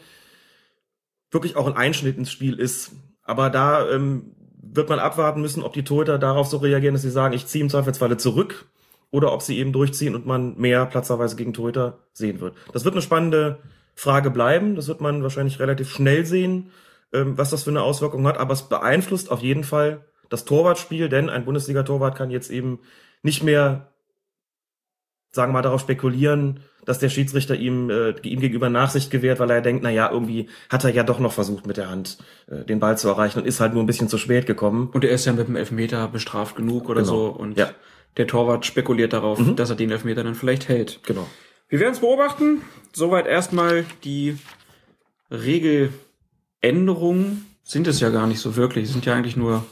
wirklich 1.31 1.55
auch 1.55 1.67
ein 1.67 1.75
Einschnitt 1.75 2.17
ins 2.17 2.31
Spiel 2.31 2.59
ist. 2.59 2.91
Aber 3.23 3.49
da 3.49 3.89
ähm, 3.89 4.35
wird 4.61 4.89
man 4.89 4.99
abwarten 4.99 5.41
müssen, 5.41 5.63
ob 5.63 5.73
die 5.73 5.83
Torhüter 5.83 6.19
darauf 6.19 6.47
so 6.47 6.57
reagieren, 6.57 6.93
dass 6.93 7.01
sie 7.01 7.09
sagen, 7.09 7.33
ich 7.33 7.47
ziehe 7.47 7.63
im 7.63 7.69
Zweifelsfalle 7.69 8.17
zurück 8.17 8.65
oder 9.09 9.33
ob 9.33 9.41
sie 9.41 9.57
eben 9.57 9.73
durchziehen 9.73 10.15
und 10.15 10.25
man 10.25 10.57
mehr 10.57 10.85
platzerweise 10.85 11.35
gegen 11.35 11.53
Torhüter 11.53 11.99
sehen 12.13 12.39
wird. 12.39 12.55
Das 12.71 12.85
wird 12.85 12.93
eine 12.93 13.01
spannende 13.01 13.59
Frage 13.95 14.29
bleiben. 14.29 14.75
Das 14.75 14.87
wird 14.87 15.01
man 15.01 15.23
wahrscheinlich 15.23 15.59
relativ 15.59 15.89
schnell 15.89 16.25
sehen 16.25 16.71
ähm, 17.13 17.37
was 17.37 17.51
das 17.51 17.63
für 17.63 17.69
eine 17.69 17.83
Auswirkung 17.83 18.27
hat, 18.27 18.37
aber 18.37 18.53
es 18.53 18.63
beeinflusst 18.63 19.31
auf 19.31 19.41
jeden 19.41 19.63
Fall 19.63 20.03
das 20.29 20.45
Torwartspiel, 20.45 21.09
denn 21.09 21.29
ein 21.29 21.45
Bundesliga-Torwart 21.45 22.17
kann 22.17 22.31
jetzt 22.31 22.49
eben 22.49 22.79
nicht 23.21 23.43
mehr, 23.43 23.93
sagen 25.31 25.51
wir 25.51 25.53
mal, 25.53 25.61
darauf 25.61 25.81
spekulieren, 25.81 26.61
dass 26.85 26.99
der 26.99 27.09
Schiedsrichter 27.09 27.55
ihm, 27.55 27.89
äh, 27.89 28.13
ihm 28.23 28.39
gegenüber 28.39 28.69
Nachsicht 28.69 29.11
gewährt, 29.11 29.39
weil 29.39 29.49
er 29.49 29.61
denkt, 29.61 29.83
na 29.83 29.89
ja, 29.89 30.11
irgendwie 30.11 30.49
hat 30.69 30.83
er 30.83 30.91
ja 30.91 31.03
doch 31.03 31.19
noch 31.19 31.33
versucht, 31.33 31.67
mit 31.67 31.77
der 31.77 31.89
Hand 31.89 32.17
äh, 32.47 32.63
den 32.65 32.79
Ball 32.79 32.97
zu 32.97 33.07
erreichen 33.07 33.39
und 33.39 33.45
ist 33.45 33.59
halt 33.59 33.73
nur 33.73 33.83
ein 33.83 33.87
bisschen 33.87 34.09
zu 34.09 34.17
spät 34.17 34.45
gekommen. 34.45 34.89
Und 34.93 35.03
er 35.03 35.11
ist 35.11 35.25
ja 35.25 35.33
mit 35.33 35.47
dem 35.47 35.55
Elfmeter 35.55 36.07
bestraft 36.07 36.55
genug 36.55 36.89
oder 36.89 37.01
genau. 37.01 37.13
so 37.13 37.27
und 37.27 37.57
ja. 37.57 37.71
der 38.17 38.27
Torwart 38.27 38.65
spekuliert 38.65 39.13
darauf, 39.13 39.39
mhm. 39.39 39.55
dass 39.55 39.69
er 39.69 39.75
den 39.75 39.91
Elfmeter 39.91 40.23
dann 40.23 40.35
vielleicht 40.35 40.67
hält. 40.67 40.99
Genau. 41.05 41.27
Wir 41.69 41.79
werden 41.79 41.93
es 41.93 41.99
beobachten. 41.99 42.61
Soweit 42.93 43.25
erstmal 43.25 43.85
die 44.03 44.37
Regel 45.31 45.91
Änderungen 46.61 47.45
sind 47.63 47.87
es 47.87 47.99
ja 47.99 48.09
gar 48.09 48.27
nicht 48.27 48.39
so 48.39 48.55
wirklich. 48.55 48.85
Es 48.85 48.91
sind 48.93 49.05
ja 49.05 49.13
eigentlich 49.13 49.35
nur 49.35 49.65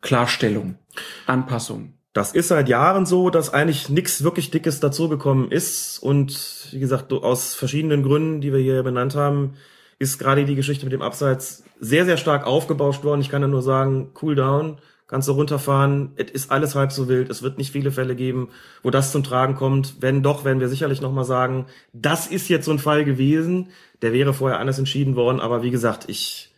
Klarstellungen, 0.00 0.78
Anpassungen. 1.26 1.94
Das 2.12 2.32
ist 2.32 2.48
seit 2.48 2.68
Jahren 2.68 3.06
so, 3.06 3.30
dass 3.30 3.54
eigentlich 3.54 3.88
nichts 3.88 4.22
wirklich 4.22 4.50
Dickes 4.50 4.80
dazugekommen 4.80 5.50
ist. 5.50 5.98
Und 5.98 6.68
wie 6.70 6.80
gesagt, 6.80 7.12
aus 7.12 7.54
verschiedenen 7.54 8.02
Gründen, 8.02 8.40
die 8.40 8.52
wir 8.52 8.60
hier 8.60 8.82
benannt 8.82 9.14
haben, 9.14 9.54
ist 9.98 10.18
gerade 10.18 10.44
die 10.44 10.54
Geschichte 10.54 10.84
mit 10.84 10.92
dem 10.92 11.00
Abseits 11.00 11.64
sehr, 11.80 12.04
sehr 12.04 12.18
stark 12.18 12.46
aufgebauscht 12.46 13.04
worden. 13.04 13.22
Ich 13.22 13.30
kann 13.30 13.40
ja 13.40 13.48
nur 13.48 13.62
sagen, 13.62 14.10
cool 14.20 14.34
down, 14.34 14.78
kannst 15.06 15.28
du 15.28 15.32
runterfahren. 15.32 16.12
Es 16.16 16.30
ist 16.32 16.50
alles 16.50 16.74
halb 16.74 16.92
so 16.92 17.08
wild. 17.08 17.30
Es 17.30 17.42
wird 17.42 17.56
nicht 17.56 17.72
viele 17.72 17.90
Fälle 17.90 18.14
geben, 18.14 18.50
wo 18.82 18.90
das 18.90 19.10
zum 19.10 19.24
Tragen 19.24 19.54
kommt. 19.54 19.96
Wenn 20.00 20.22
doch, 20.22 20.44
werden 20.44 20.60
wir 20.60 20.68
sicherlich 20.68 21.00
nochmal 21.00 21.24
sagen, 21.24 21.66
das 21.94 22.26
ist 22.26 22.48
jetzt 22.48 22.66
so 22.66 22.72
ein 22.72 22.78
Fall 22.78 23.06
gewesen. 23.06 23.70
Der 24.02 24.12
wäre 24.12 24.34
vorher 24.34 24.58
anders 24.58 24.78
entschieden 24.78 25.16
worden, 25.16 25.40
aber 25.40 25.62
wie 25.62 25.70
gesagt, 25.70 26.08
ich 26.08 26.52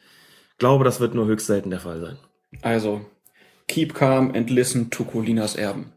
glaube, 0.58 0.84
das 0.84 0.98
wird 0.98 1.14
nur 1.14 1.26
höchst 1.26 1.46
selten 1.46 1.70
der 1.70 1.80
Fall 1.80 2.00
sein. 2.00 2.16
Also, 2.62 3.02
keep 3.68 3.94
calm 3.94 4.32
and 4.34 4.50
listen 4.50 4.90
to 4.90 5.04
Colinas 5.04 5.56
Erben. 5.56 5.92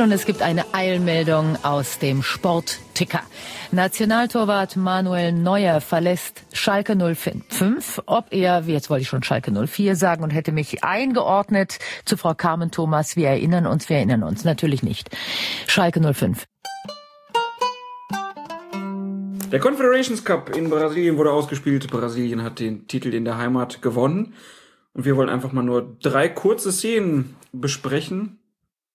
Und 0.00 0.12
es 0.12 0.24
gibt 0.24 0.40
eine 0.40 0.64
Eilmeldung 0.72 1.62
aus 1.62 1.98
dem 1.98 2.22
Sportticker. 2.22 3.20
Nationaltorwart 3.70 4.76
Manuel 4.76 5.32
Neuer 5.32 5.82
verlässt 5.82 6.42
Schalke 6.54 6.96
05. 6.96 8.02
Ob 8.06 8.32
er, 8.32 8.62
jetzt 8.66 8.88
wollte 8.88 9.02
ich 9.02 9.08
schon 9.08 9.22
Schalke 9.22 9.52
04 9.52 9.96
sagen 9.96 10.24
und 10.24 10.30
hätte 10.30 10.52
mich 10.52 10.82
eingeordnet 10.82 11.78
zu 12.06 12.16
Frau 12.16 12.32
Carmen 12.32 12.70
Thomas. 12.70 13.16
Wir 13.16 13.28
erinnern 13.28 13.66
uns, 13.66 13.90
wir 13.90 13.98
erinnern 13.98 14.22
uns. 14.22 14.44
Natürlich 14.44 14.82
nicht. 14.82 15.10
Schalke 15.66 16.00
05. 16.00 16.46
Der 19.52 19.58
Confederations 19.58 20.24
Cup 20.24 20.56
in 20.56 20.70
Brasilien 20.70 21.16
wurde 21.16 21.32
ausgespielt. 21.32 21.90
Brasilien 21.90 22.44
hat 22.44 22.60
den 22.60 22.86
Titel 22.86 23.12
in 23.12 23.24
der 23.24 23.36
Heimat 23.36 23.82
gewonnen. 23.82 24.34
Und 24.94 25.04
wir 25.04 25.16
wollen 25.16 25.28
einfach 25.28 25.50
mal 25.50 25.64
nur 25.64 25.96
drei 26.00 26.28
kurze 26.28 26.70
Szenen 26.70 27.34
besprechen. 27.52 28.38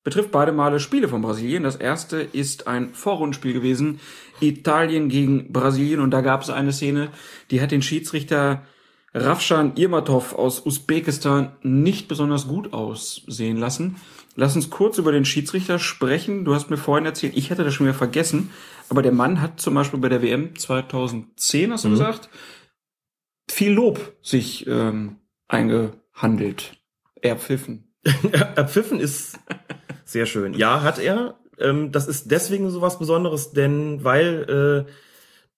Betrifft 0.06 0.32
beide 0.32 0.54
Male 0.54 0.80
Spiele 0.80 1.10
von 1.10 1.22
Brasilien. 1.22 1.64
Das 1.64 1.76
erste 1.76 2.22
ist 2.22 2.68
ein 2.68 2.94
Vorrundspiel 2.94 3.52
gewesen. 3.52 4.00
Italien 4.40 5.10
gegen 5.10 5.52
Brasilien. 5.52 6.00
Und 6.00 6.12
da 6.12 6.22
gab 6.22 6.42
es 6.42 6.50
eine 6.50 6.72
Szene, 6.72 7.10
die 7.52 7.60
hat 7.60 7.72
den 7.72 7.82
Schiedsrichter 7.82 8.64
Rafshan 9.14 9.76
Irmatov 9.76 10.36
aus 10.36 10.66
Usbekistan 10.66 11.52
nicht 11.64 12.08
besonders 12.08 12.48
gut 12.48 12.72
aussehen 12.72 13.58
lassen. 13.58 13.98
Lass 14.36 14.56
uns 14.56 14.70
kurz 14.70 14.98
über 14.98 15.14
den 15.14 15.24
Schiedsrichter 15.24 15.80
sprechen. 15.80 16.44
Du 16.44 16.54
hast 16.54 16.70
mir 16.70 16.78
vorhin 16.78 17.06
erzählt, 17.06 17.38
ich 17.38 17.50
hätte 17.50 17.64
das 17.64 17.74
schon 17.74 17.88
wieder 17.88 17.98
vergessen, 17.98 18.52
aber 18.90 19.02
der 19.02 19.12
Mann 19.12 19.42
hat 19.42 19.60
zum 19.60 19.74
Beispiel 19.74 20.00
bei 20.00 20.10
der 20.10 20.22
WM 20.22 20.56
2010, 20.56 21.72
hast 21.72 21.84
du 21.84 21.90
mhm. 21.90 21.94
gesagt, 21.94 22.30
viel 23.50 23.72
Lob 23.72 24.16
sich 24.22 24.68
ähm, 24.68 25.18
eingehandelt. 25.48 26.74
Erpfiffen. 27.22 27.96
Erpfiffen 28.56 29.00
ist 29.00 29.40
sehr 30.04 30.26
schön. 30.26 30.54
Ja, 30.54 30.84
hat 30.84 31.00
er. 31.00 31.40
Ähm, 31.60 31.92
das 31.92 32.08
ist 32.08 32.32
deswegen 32.32 32.70
so 32.70 32.82
was 32.82 33.00
Besonderes, 33.00 33.52
denn 33.52 34.04
weil 34.04 34.86
äh, 34.88 34.92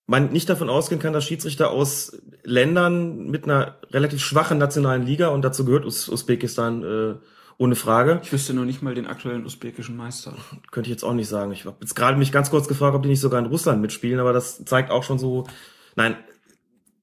man 0.05 0.31
nicht 0.31 0.49
davon 0.49 0.69
ausgehen 0.69 1.01
kann, 1.01 1.13
dass 1.13 1.25
Schiedsrichter 1.25 1.71
aus 1.71 2.21
Ländern 2.43 3.27
mit 3.27 3.43
einer 3.43 3.79
relativ 3.91 4.23
schwachen 4.23 4.57
nationalen 4.57 5.05
Liga 5.05 5.27
und 5.29 5.43
dazu 5.43 5.65
gehört 5.65 5.83
Us 5.83 6.07
Usbekistan 6.07 6.83
äh, 6.83 7.15
ohne 7.57 7.75
Frage. 7.75 8.19
Ich 8.23 8.31
wüsste 8.31 8.53
noch 8.53 8.65
nicht 8.65 8.81
mal 8.81 8.93
den 8.93 9.07
aktuellen 9.07 9.45
usbekischen 9.45 9.97
Meister. 9.97 10.35
Könnte 10.71 10.89
ich 10.89 10.93
jetzt 10.93 11.03
auch 11.03 11.13
nicht 11.13 11.27
sagen. 11.27 11.51
Ich 11.51 11.65
habe 11.65 11.77
jetzt 11.81 11.95
gerade 11.95 12.17
mich 12.17 12.31
ganz 12.31 12.49
kurz 12.49 12.67
gefragt, 12.67 12.95
ob 12.95 13.03
die 13.03 13.09
nicht 13.09 13.21
sogar 13.21 13.39
in 13.39 13.47
Russland 13.47 13.81
mitspielen, 13.81 14.19
aber 14.19 14.33
das 14.33 14.63
zeigt 14.65 14.91
auch 14.91 15.03
schon 15.03 15.19
so. 15.19 15.47
Nein, 15.95 16.15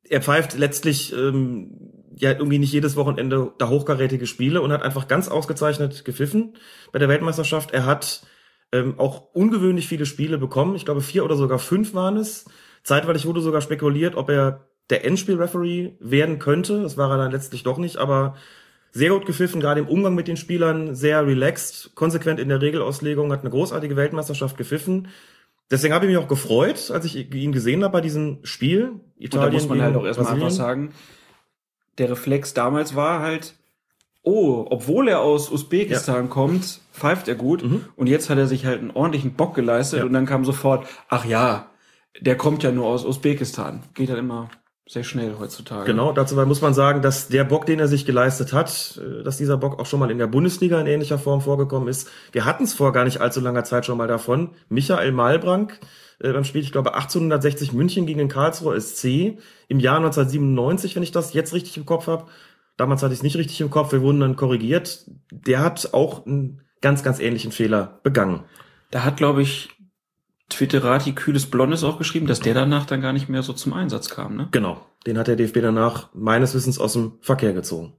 er 0.08 0.22
pfeift 0.22 0.56
letztlich 0.56 1.12
ähm, 1.12 1.92
ja 2.16 2.30
irgendwie 2.30 2.58
nicht 2.58 2.72
jedes 2.72 2.96
Wochenende 2.96 3.52
da 3.58 3.68
hochkarätige 3.68 4.26
Spiele 4.26 4.62
und 4.62 4.72
hat 4.72 4.82
einfach 4.82 5.08
ganz 5.08 5.28
ausgezeichnet 5.28 6.04
gepfiffen 6.04 6.56
bei 6.92 6.98
der 6.98 7.08
Weltmeisterschaft. 7.08 7.72
Er 7.72 7.86
hat 7.86 8.24
ähm, 8.72 8.98
auch 8.98 9.34
ungewöhnlich 9.34 9.88
viele 9.88 10.06
Spiele 10.06 10.38
bekommen. 10.38 10.76
Ich 10.76 10.84
glaube, 10.84 11.00
vier 11.00 11.24
oder 11.24 11.36
sogar 11.36 11.58
fünf 11.58 11.94
waren 11.94 12.16
es. 12.16 12.44
Zeitweilig 12.82 13.26
wurde 13.26 13.40
sogar 13.40 13.60
spekuliert, 13.60 14.14
ob 14.14 14.30
er 14.30 14.68
der 14.90 15.04
Endspiel-Referee 15.04 15.94
werden 16.00 16.38
könnte. 16.38 16.82
Das 16.82 16.96
war 16.96 17.10
er 17.10 17.16
dann 17.16 17.32
letztlich 17.32 17.62
doch 17.62 17.78
nicht, 17.78 17.96
aber 17.96 18.36
sehr 18.94 19.10
gut 19.10 19.26
gepfiffen, 19.26 19.60
gerade 19.60 19.80
im 19.80 19.88
Umgang 19.88 20.14
mit 20.14 20.28
den 20.28 20.36
Spielern, 20.36 20.94
sehr 20.94 21.26
relaxed, 21.26 21.96
konsequent 21.96 22.38
in 22.38 22.48
der 22.48 22.62
Regelauslegung, 22.62 23.32
hat 23.32 23.40
eine 23.40 23.50
großartige 23.50 23.96
Weltmeisterschaft 23.96 24.56
gepfiffen. 24.56 25.08
Deswegen 25.68 25.92
habe 25.92 26.06
ich 26.06 26.12
mich 26.12 26.22
auch 26.22 26.28
gefreut, 26.28 26.92
als 26.92 27.04
ich 27.04 27.16
ihn 27.34 27.50
gesehen 27.50 27.82
habe 27.82 27.92
bei 27.92 28.00
diesem 28.00 28.38
Spiel. 28.44 29.00
Italien 29.18 29.46
Und 29.46 29.52
da 29.52 29.58
muss 29.58 29.68
man 29.68 29.82
halt 29.82 29.96
auch 29.96 30.04
erstmal 30.04 30.34
einfach 30.34 30.50
sagen, 30.50 30.92
der 31.98 32.10
Reflex 32.10 32.54
damals 32.54 32.94
war 32.94 33.18
halt, 33.18 33.56
oh, 34.22 34.64
obwohl 34.70 35.08
er 35.08 35.20
aus 35.20 35.50
Usbekistan 35.50 36.26
ja. 36.26 36.30
kommt, 36.30 36.80
pfeift 36.92 37.26
er 37.26 37.34
gut. 37.34 37.64
Mhm. 37.64 37.86
Und 37.96 38.06
jetzt 38.06 38.30
hat 38.30 38.38
er 38.38 38.46
sich 38.46 38.64
halt 38.64 38.80
einen 38.80 38.92
ordentlichen 38.92 39.34
Bock 39.34 39.56
geleistet 39.56 40.00
ja. 40.00 40.04
und 40.04 40.12
dann 40.12 40.26
kam 40.26 40.44
sofort, 40.44 40.86
ach 41.08 41.24
ja, 41.24 41.70
der 42.20 42.36
kommt 42.36 42.62
ja 42.62 42.70
nur 42.70 42.86
aus 42.86 43.04
Usbekistan. 43.04 43.82
Geht 43.94 44.10
dann 44.10 44.18
immer 44.18 44.50
sehr 44.86 45.04
schnell 45.04 45.36
heutzutage. 45.38 45.86
Genau, 45.86 46.12
dazu 46.12 46.34
muss 46.34 46.60
man 46.60 46.74
sagen, 46.74 47.00
dass 47.00 47.28
der 47.28 47.44
Bock, 47.44 47.64
den 47.64 47.80
er 47.80 47.88
sich 47.88 48.04
geleistet 48.04 48.52
hat, 48.52 49.00
äh, 49.02 49.22
dass 49.22 49.38
dieser 49.38 49.56
Bock 49.56 49.78
auch 49.80 49.86
schon 49.86 50.00
mal 50.00 50.10
in 50.10 50.18
der 50.18 50.26
Bundesliga 50.26 50.80
in 50.80 50.86
ähnlicher 50.86 51.18
Form 51.18 51.40
vorgekommen 51.40 51.88
ist. 51.88 52.10
Wir 52.32 52.44
hatten 52.44 52.64
es 52.64 52.74
vor 52.74 52.92
gar 52.92 53.04
nicht 53.04 53.20
allzu 53.20 53.40
langer 53.40 53.64
Zeit 53.64 53.86
schon 53.86 53.96
mal 53.96 54.08
davon. 54.08 54.50
Michael 54.68 55.12
Malbrank 55.12 55.80
äh, 56.20 56.32
beim 56.32 56.44
Spiel, 56.44 56.60
ich 56.60 56.72
glaube 56.72 56.94
1860 56.94 57.72
München 57.72 58.06
gegen 58.06 58.18
den 58.18 58.28
Karlsruher 58.28 58.78
SC 58.78 59.38
im 59.68 59.80
Jahr 59.80 59.96
1997, 59.96 60.96
wenn 60.96 61.02
ich 61.02 61.12
das 61.12 61.32
jetzt 61.32 61.54
richtig 61.54 61.76
im 61.76 61.86
Kopf 61.86 62.06
habe. 62.06 62.26
Damals 62.76 63.02
hatte 63.02 63.14
ich 63.14 63.20
es 63.20 63.24
nicht 63.24 63.36
richtig 63.36 63.60
im 63.60 63.70
Kopf, 63.70 63.92
wir 63.92 64.02
wurden 64.02 64.20
dann 64.20 64.36
korrigiert. 64.36 65.06
Der 65.30 65.60
hat 65.60 65.94
auch 65.94 66.26
einen 66.26 66.60
ganz, 66.82 67.02
ganz 67.02 67.20
ähnlichen 67.20 67.52
Fehler 67.52 68.00
begangen. 68.02 68.44
Da 68.90 69.04
hat, 69.04 69.16
glaube 69.16 69.42
ich, 69.42 69.70
Twitterati 70.50 71.12
Kühles 71.12 71.46
Blondes 71.50 71.84
auch 71.84 71.98
geschrieben, 71.98 72.26
dass 72.26 72.40
der 72.40 72.54
danach 72.54 72.86
dann 72.86 73.00
gar 73.00 73.12
nicht 73.12 73.28
mehr 73.28 73.42
so 73.42 73.52
zum 73.52 73.72
Einsatz 73.72 74.08
kam, 74.08 74.36
ne? 74.36 74.48
Genau. 74.50 74.84
Den 75.06 75.18
hat 75.18 75.26
der 75.26 75.36
DFB 75.36 75.60
danach 75.60 76.10
meines 76.14 76.54
Wissens 76.54 76.78
aus 76.78 76.92
dem 76.92 77.18
Verkehr 77.20 77.52
gezogen. 77.52 77.94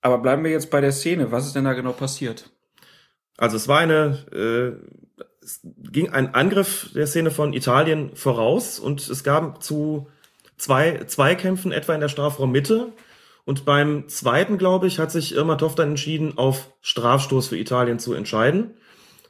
Aber 0.00 0.18
bleiben 0.18 0.44
wir 0.44 0.50
jetzt 0.50 0.70
bei 0.70 0.80
der 0.80 0.92
Szene. 0.92 1.30
Was 1.32 1.46
ist 1.46 1.54
denn 1.54 1.64
da 1.64 1.74
genau 1.74 1.92
passiert? 1.92 2.50
Also 3.36 3.56
es 3.56 3.68
war 3.68 3.78
eine, 3.78 4.18
äh, 4.32 5.22
es 5.42 5.60
ging 5.62 6.10
ein 6.10 6.34
Angriff 6.34 6.90
der 6.94 7.06
Szene 7.06 7.30
von 7.30 7.52
Italien 7.52 8.14
voraus 8.14 8.78
und 8.78 9.06
es 9.08 9.24
gab 9.24 9.62
zu 9.62 10.08
zwei 10.56 11.04
Zweikämpfen 11.04 11.72
etwa 11.72 11.94
in 11.94 12.00
der 12.00 12.08
Strafraummitte. 12.08 12.92
Und 13.44 13.64
beim 13.64 14.08
zweiten, 14.08 14.58
glaube 14.58 14.86
ich, 14.86 14.98
hat 14.98 15.10
sich 15.10 15.34
Irma 15.34 15.56
Toff 15.56 15.74
dann 15.74 15.90
entschieden, 15.90 16.36
auf 16.36 16.70
Strafstoß 16.82 17.48
für 17.48 17.58
Italien 17.58 17.98
zu 17.98 18.14
entscheiden 18.14 18.74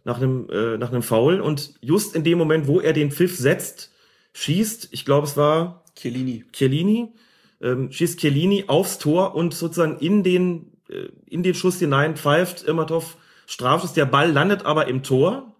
nach 0.04 0.18
einem, 0.18 0.48
äh, 0.50 0.78
nach 0.78 0.90
einem 0.90 1.02
Foul. 1.02 1.40
Und 1.40 1.74
just 1.80 2.14
in 2.14 2.24
dem 2.24 2.38
Moment, 2.38 2.66
wo 2.66 2.80
er 2.80 2.92
den 2.92 3.10
Pfiff 3.10 3.36
setzt, 3.36 3.92
schießt, 4.32 4.88
ich 4.92 5.04
glaube, 5.04 5.26
es 5.26 5.36
war 5.36 5.84
Chiellini. 5.96 6.44
Chiellini, 6.52 7.12
ähm, 7.60 7.90
schießt 7.92 8.18
Chiellini 8.18 8.64
aufs 8.68 8.98
Tor 8.98 9.34
und 9.34 9.54
sozusagen 9.54 9.98
in 9.98 10.22
den, 10.22 10.72
äh, 10.88 11.08
in 11.26 11.42
den 11.42 11.54
Schuss 11.54 11.78
hinein 11.78 12.16
pfeift 12.16 12.62
Immertov 12.62 13.16
Strafschuss. 13.46 13.92
Der 13.92 14.06
Ball 14.06 14.30
landet 14.30 14.64
aber 14.64 14.88
im 14.88 15.02
Tor. 15.02 15.54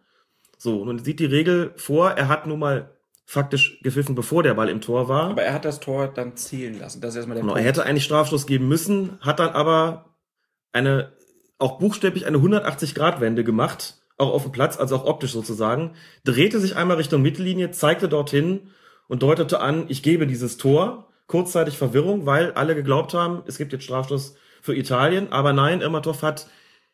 So, 0.57 0.85
nun 0.85 0.99
sieht 0.99 1.21
die 1.21 1.27
Regel 1.27 1.73
vor, 1.77 2.13
er 2.13 2.29
hat 2.29 2.47
nun 2.47 2.59
mal 2.59 2.97
faktisch 3.27 3.81
gepfiffen, 3.83 4.15
bevor 4.15 4.43
der 4.43 4.55
Ball 4.55 4.69
im 4.69 4.81
Tor 4.81 5.09
war. 5.09 5.31
Aber 5.31 5.43
er 5.43 5.55
hat 5.55 5.65
das 5.65 5.81
Tor 5.81 6.09
dann 6.09 6.37
zählen 6.37 6.79
lassen. 6.79 7.01
Das 7.01 7.11
ist 7.11 7.17
erstmal 7.17 7.37
der 7.37 7.43
genau, 7.43 7.55
Punkt. 7.55 7.65
Er 7.65 7.69
hätte 7.69 7.85
eigentlich 7.85 8.05
Strafstoß 8.05 8.47
geben 8.47 8.69
müssen, 8.69 9.19
hat 9.21 9.39
dann 9.39 9.51
aber 9.51 10.17
eine, 10.73 11.13
auch 11.59 11.79
buchstäblich 11.79 12.27
eine 12.27 12.39
180-Grad-Wende 12.39 13.45
gemacht 13.45 14.00
auch 14.21 14.33
auf 14.33 14.43
dem 14.43 14.53
Platz, 14.53 14.79
also 14.79 14.97
auch 14.97 15.05
optisch 15.05 15.33
sozusagen, 15.33 15.93
drehte 16.25 16.61
sich 16.61 16.77
einmal 16.77 16.99
Richtung 16.99 17.23
Mittellinie, 17.23 17.71
zeigte 17.71 18.09
dorthin 18.09 18.69
und 19.09 19.23
deutete 19.23 19.61
an, 19.61 19.87
ich 19.89 20.03
gebe 20.03 20.27
dieses 20.27 20.57
Tor. 20.57 21.09
Kurzzeitig 21.27 21.79
Verwirrung, 21.79 22.27
weil 22.27 22.53
alle 22.53 22.75
geglaubt 22.75 23.15
haben, 23.15 23.43
es 23.47 23.57
gibt 23.57 23.73
jetzt 23.73 23.85
Strafstoß 23.85 24.35
für 24.63 24.75
Italien. 24.75 25.33
Aber 25.33 25.53
nein, 25.53 25.81
Irmatov 25.81 26.23
hat 26.23 26.49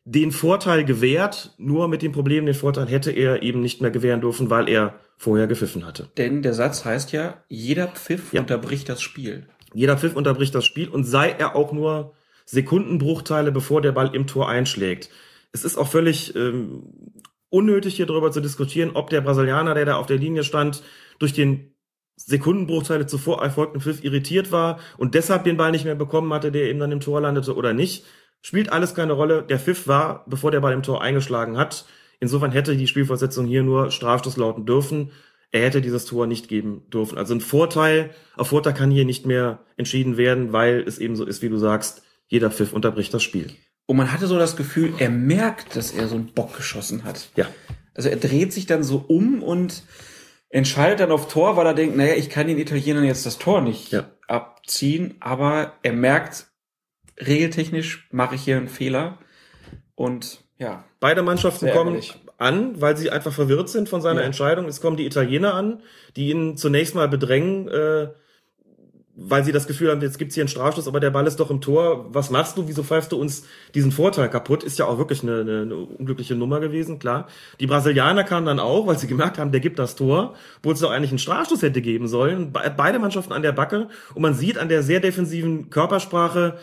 den 0.04 0.30
Vorteil 0.30 0.84
gewährt, 0.84 1.54
nur 1.56 1.88
mit 1.88 2.02
dem 2.02 2.12
Problem, 2.12 2.44
den 2.44 2.54
Vorteil 2.54 2.86
hätte 2.86 3.10
er 3.10 3.42
eben 3.42 3.60
nicht 3.60 3.80
mehr 3.80 3.90
gewähren 3.90 4.20
dürfen, 4.20 4.50
weil 4.50 4.68
er 4.68 5.00
vorher 5.16 5.46
gepfiffen 5.46 5.86
hatte. 5.86 6.08
Denn 6.18 6.42
der 6.42 6.52
Satz 6.52 6.84
heißt 6.84 7.12
ja, 7.12 7.42
jeder 7.48 7.88
Pfiff 7.88 8.32
ja. 8.32 8.42
unterbricht 8.42 8.88
das 8.88 9.00
Spiel. 9.00 9.46
Jeder 9.72 9.96
Pfiff 9.96 10.14
unterbricht 10.14 10.54
das 10.54 10.66
Spiel 10.66 10.88
und 10.88 11.04
sei 11.04 11.30
er 11.30 11.56
auch 11.56 11.72
nur 11.72 12.12
Sekundenbruchteile, 12.44 13.52
bevor 13.52 13.80
der 13.80 13.92
Ball 13.92 14.14
im 14.14 14.26
Tor 14.26 14.48
einschlägt 14.48 15.10
es 15.56 15.64
ist 15.64 15.78
auch 15.78 15.88
völlig 15.88 16.34
ähm, 16.36 16.82
unnötig, 17.56 17.96
hier 17.96 18.06
darüber 18.06 18.30
zu 18.30 18.40
diskutieren, 18.40 18.90
ob 18.94 19.08
der 19.08 19.22
Brasilianer, 19.22 19.74
der 19.74 19.86
da 19.86 19.96
auf 19.96 20.06
der 20.06 20.18
Linie 20.18 20.44
stand, 20.44 20.82
durch 21.18 21.32
den 21.32 21.74
Sekundenbruchteile 22.16 23.06
zuvor 23.06 23.42
erfolgten 23.42 23.80
Pfiff 23.80 24.04
irritiert 24.04 24.52
war 24.52 24.78
und 24.98 25.14
deshalb 25.14 25.44
den 25.44 25.56
Ball 25.56 25.70
nicht 25.70 25.84
mehr 25.84 25.94
bekommen 25.94 26.32
hatte, 26.32 26.52
der 26.52 26.64
eben 26.64 26.78
dann 26.78 26.92
im 26.92 27.00
Tor 27.00 27.20
landete 27.20 27.54
oder 27.54 27.72
nicht. 27.72 28.04
Spielt 28.42 28.70
alles 28.70 28.94
keine 28.94 29.14
Rolle. 29.14 29.42
Der 29.42 29.58
Pfiff 29.58 29.86
war, 29.86 30.24
bevor 30.26 30.50
der 30.50 30.60
Ball 30.60 30.72
im 30.72 30.82
Tor 30.82 31.02
eingeschlagen 31.02 31.56
hat. 31.56 31.86
Insofern 32.20 32.52
hätte 32.52 32.76
die 32.76 32.86
Spielfortsetzung 32.86 33.46
hier 33.46 33.62
nur 33.62 33.90
Strafstoß 33.90 34.36
lauten 34.36 34.66
dürfen. 34.66 35.10
Er 35.50 35.62
hätte 35.62 35.80
dieses 35.80 36.04
Tor 36.04 36.26
nicht 36.26 36.48
geben 36.48 36.82
dürfen. 36.90 37.18
Also 37.18 37.34
ein 37.34 37.40
Vorteil, 37.40 38.10
auf 38.36 38.48
Vorteil 38.48 38.74
kann 38.74 38.90
hier 38.90 39.04
nicht 39.04 39.26
mehr 39.26 39.60
entschieden 39.76 40.16
werden, 40.16 40.52
weil 40.52 40.84
es 40.86 40.98
eben 40.98 41.16
so 41.16 41.24
ist, 41.24 41.42
wie 41.42 41.48
du 41.48 41.56
sagst, 41.56 42.02
jeder 42.28 42.50
Pfiff 42.50 42.72
unterbricht 42.72 43.12
das 43.14 43.22
Spiel. 43.22 43.52
Und 43.86 43.96
man 43.96 44.12
hatte 44.12 44.26
so 44.26 44.38
das 44.38 44.56
Gefühl, 44.56 44.94
er 44.98 45.10
merkt, 45.10 45.76
dass 45.76 45.92
er 45.92 46.08
so 46.08 46.16
einen 46.16 46.32
Bock 46.32 46.56
geschossen 46.56 47.04
hat. 47.04 47.28
Ja. 47.36 47.46
Also 47.94 48.08
er 48.08 48.16
dreht 48.16 48.52
sich 48.52 48.66
dann 48.66 48.82
so 48.82 49.04
um 49.06 49.42
und 49.42 49.84
entscheidet 50.50 51.00
dann 51.00 51.12
auf 51.12 51.28
Tor, 51.28 51.56
weil 51.56 51.66
er 51.66 51.74
denkt, 51.74 51.96
naja, 51.96 52.14
ich 52.14 52.28
kann 52.28 52.46
den 52.46 52.58
Italienern 52.58 53.04
jetzt 53.04 53.26
das 53.26 53.38
Tor 53.38 53.60
nicht 53.60 53.92
ja. 53.92 54.10
abziehen, 54.26 55.16
aber 55.20 55.74
er 55.82 55.92
merkt, 55.92 56.46
regeltechnisch 57.18 58.08
mache 58.10 58.34
ich 58.34 58.42
hier 58.42 58.56
einen 58.56 58.68
Fehler. 58.68 59.18
Und 59.94 60.40
ja. 60.58 60.84
Beide 61.00 61.22
Mannschaften 61.22 61.70
kommen 61.70 62.02
an, 62.38 62.80
weil 62.80 62.96
sie 62.96 63.10
einfach 63.10 63.32
verwirrt 63.32 63.68
sind 63.68 63.88
von 63.88 64.00
seiner 64.00 64.20
ja. 64.20 64.26
Entscheidung. 64.26 64.66
Es 64.66 64.80
kommen 64.80 64.96
die 64.96 65.06
Italiener 65.06 65.54
an, 65.54 65.82
die 66.16 66.30
ihn 66.30 66.56
zunächst 66.56 66.94
mal 66.94 67.08
bedrängen, 67.08 67.68
äh, 67.68 68.08
weil 69.18 69.44
sie 69.44 69.52
das 69.52 69.66
Gefühl 69.66 69.90
haben, 69.90 70.02
jetzt 70.02 70.18
gibt's 70.18 70.34
hier 70.34 70.42
einen 70.42 70.48
Strafstoß, 70.48 70.86
aber 70.86 71.00
der 71.00 71.10
Ball 71.10 71.26
ist 71.26 71.40
doch 71.40 71.50
im 71.50 71.62
Tor. 71.62 72.12
Was 72.12 72.30
machst 72.30 72.58
du? 72.58 72.68
Wieso 72.68 72.82
pfeifst 72.82 73.12
du 73.12 73.16
uns 73.16 73.44
diesen 73.74 73.90
Vorteil 73.90 74.28
kaputt? 74.28 74.62
Ist 74.62 74.78
ja 74.78 74.84
auch 74.84 74.98
wirklich 74.98 75.22
eine, 75.22 75.40
eine, 75.40 75.62
eine 75.62 75.74
unglückliche 75.74 76.34
Nummer 76.34 76.60
gewesen, 76.60 76.98
klar. 76.98 77.26
Die 77.58 77.66
Brasilianer 77.66 78.24
kamen 78.24 78.46
dann 78.46 78.60
auch, 78.60 78.86
weil 78.86 78.98
sie 78.98 79.06
gemerkt 79.06 79.38
haben, 79.38 79.52
der 79.52 79.60
gibt 79.60 79.78
das 79.78 79.96
Tor, 79.96 80.34
wo 80.62 80.70
es 80.70 80.80
doch 80.80 80.90
eigentlich 80.90 81.10
einen 81.10 81.18
Strafstoß 81.18 81.62
hätte 81.62 81.80
geben 81.80 82.08
sollen. 82.08 82.52
Beide 82.52 82.98
Mannschaften 82.98 83.32
an 83.32 83.40
der 83.40 83.52
Backe 83.52 83.88
und 84.14 84.20
man 84.20 84.34
sieht 84.34 84.58
an 84.58 84.68
der 84.68 84.82
sehr 84.82 85.00
defensiven 85.00 85.70
Körpersprache, 85.70 86.58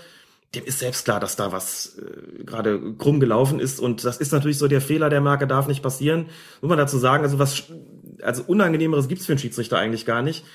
dem 0.53 0.65
ist 0.65 0.77
selbst 0.77 1.05
klar, 1.05 1.19
dass 1.19 1.35
da 1.35 1.51
was 1.51 1.97
äh, 1.97 2.43
gerade 2.43 2.79
krumm 2.99 3.19
gelaufen 3.19 3.59
ist 3.59 3.79
und 3.79 4.05
das 4.05 4.17
ist 4.17 4.31
natürlich 4.31 4.59
so 4.59 4.67
der 4.67 4.81
Fehler 4.81 5.09
der 5.09 5.21
Marke 5.21 5.47
darf 5.47 5.67
nicht 5.67 5.81
passieren. 5.81 6.27
Muss 6.61 6.69
man 6.69 6.77
dazu 6.77 6.99
sagen, 6.99 7.23
also 7.23 7.39
was 7.39 7.63
also 8.21 8.43
unangenehmeres 8.45 9.07
gibt's 9.07 9.25
für 9.25 9.31
einen 9.31 9.39
Schiedsrichter 9.39 9.79
eigentlich 9.79 10.05
gar 10.05 10.21
nicht 10.21 10.45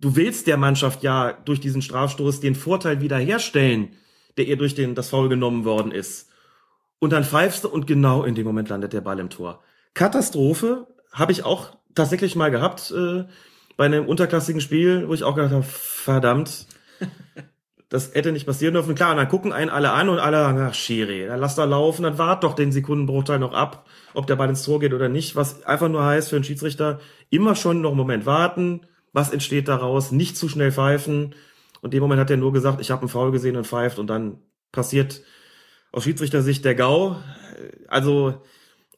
du 0.00 0.16
willst 0.16 0.46
der 0.46 0.56
Mannschaft 0.56 1.02
ja 1.02 1.32
durch 1.32 1.60
diesen 1.60 1.82
Strafstoß 1.82 2.40
den 2.40 2.54
Vorteil 2.54 3.00
wiederherstellen, 3.00 3.90
der 4.36 4.46
ihr 4.46 4.56
durch 4.56 4.74
den, 4.74 4.94
das 4.94 5.10
Foul 5.10 5.28
genommen 5.28 5.64
worden 5.64 5.92
ist. 5.92 6.30
Und 6.98 7.12
dann 7.12 7.24
pfeifst 7.24 7.64
du 7.64 7.68
und 7.68 7.86
genau 7.86 8.24
in 8.24 8.34
dem 8.34 8.46
Moment 8.46 8.68
landet 8.68 8.92
der 8.92 9.00
Ball 9.00 9.18
im 9.18 9.30
Tor. 9.30 9.62
Katastrophe 9.94 10.86
habe 11.12 11.32
ich 11.32 11.44
auch 11.44 11.76
tatsächlich 11.94 12.36
mal 12.36 12.50
gehabt 12.50 12.92
äh, 12.96 13.24
bei 13.76 13.86
einem 13.86 14.06
unterklassigen 14.06 14.60
Spiel, 14.60 15.08
wo 15.08 15.14
ich 15.14 15.24
auch 15.24 15.34
gedacht 15.34 15.52
habe, 15.52 15.64
verdammt, 15.64 16.66
das 17.88 18.14
hätte 18.14 18.32
nicht 18.32 18.46
passieren 18.46 18.74
dürfen. 18.74 18.94
Klar, 18.94 19.10
und 19.10 19.16
dann 19.16 19.28
gucken 19.28 19.52
einen 19.52 19.70
alle 19.70 19.92
an 19.92 20.08
und 20.08 20.18
alle 20.18 20.36
sagen, 20.36 20.60
ach, 20.60 20.74
Schiri, 20.74 21.26
dann 21.26 21.40
lass 21.40 21.56
da 21.56 21.64
laufen, 21.64 22.04
dann 22.04 22.18
wart 22.18 22.44
doch 22.44 22.54
den 22.54 22.72
Sekundenbruchteil 22.72 23.38
noch 23.38 23.52
ab, 23.52 23.86
ob 24.14 24.26
der 24.26 24.36
Ball 24.36 24.48
ins 24.48 24.62
Tor 24.62 24.80
geht 24.80 24.94
oder 24.94 25.08
nicht, 25.08 25.34
was 25.34 25.64
einfach 25.64 25.88
nur 25.88 26.04
heißt 26.04 26.28
für 26.28 26.36
einen 26.36 26.44
Schiedsrichter, 26.44 27.00
immer 27.30 27.56
schon 27.56 27.80
noch 27.80 27.90
einen 27.90 27.98
Moment 27.98 28.26
warten, 28.26 28.82
was 29.12 29.30
entsteht 29.30 29.68
daraus, 29.68 30.12
nicht 30.12 30.36
zu 30.36 30.48
schnell 30.48 30.72
pfeifen. 30.72 31.34
Und 31.80 31.88
in 31.88 31.90
dem 31.92 32.02
Moment 32.02 32.20
hat 32.20 32.30
er 32.30 32.36
nur 32.36 32.52
gesagt, 32.52 32.80
ich 32.80 32.90
habe 32.90 33.02
einen 33.02 33.08
Foul 33.08 33.32
gesehen 33.32 33.56
und 33.56 33.66
pfeift 33.66 33.98
und 33.98 34.06
dann 34.08 34.38
passiert 34.72 35.22
aus 35.92 36.04
Schiedsrichtersicht 36.04 36.64
der 36.64 36.74
GAU. 36.74 37.16
Also 37.88 38.42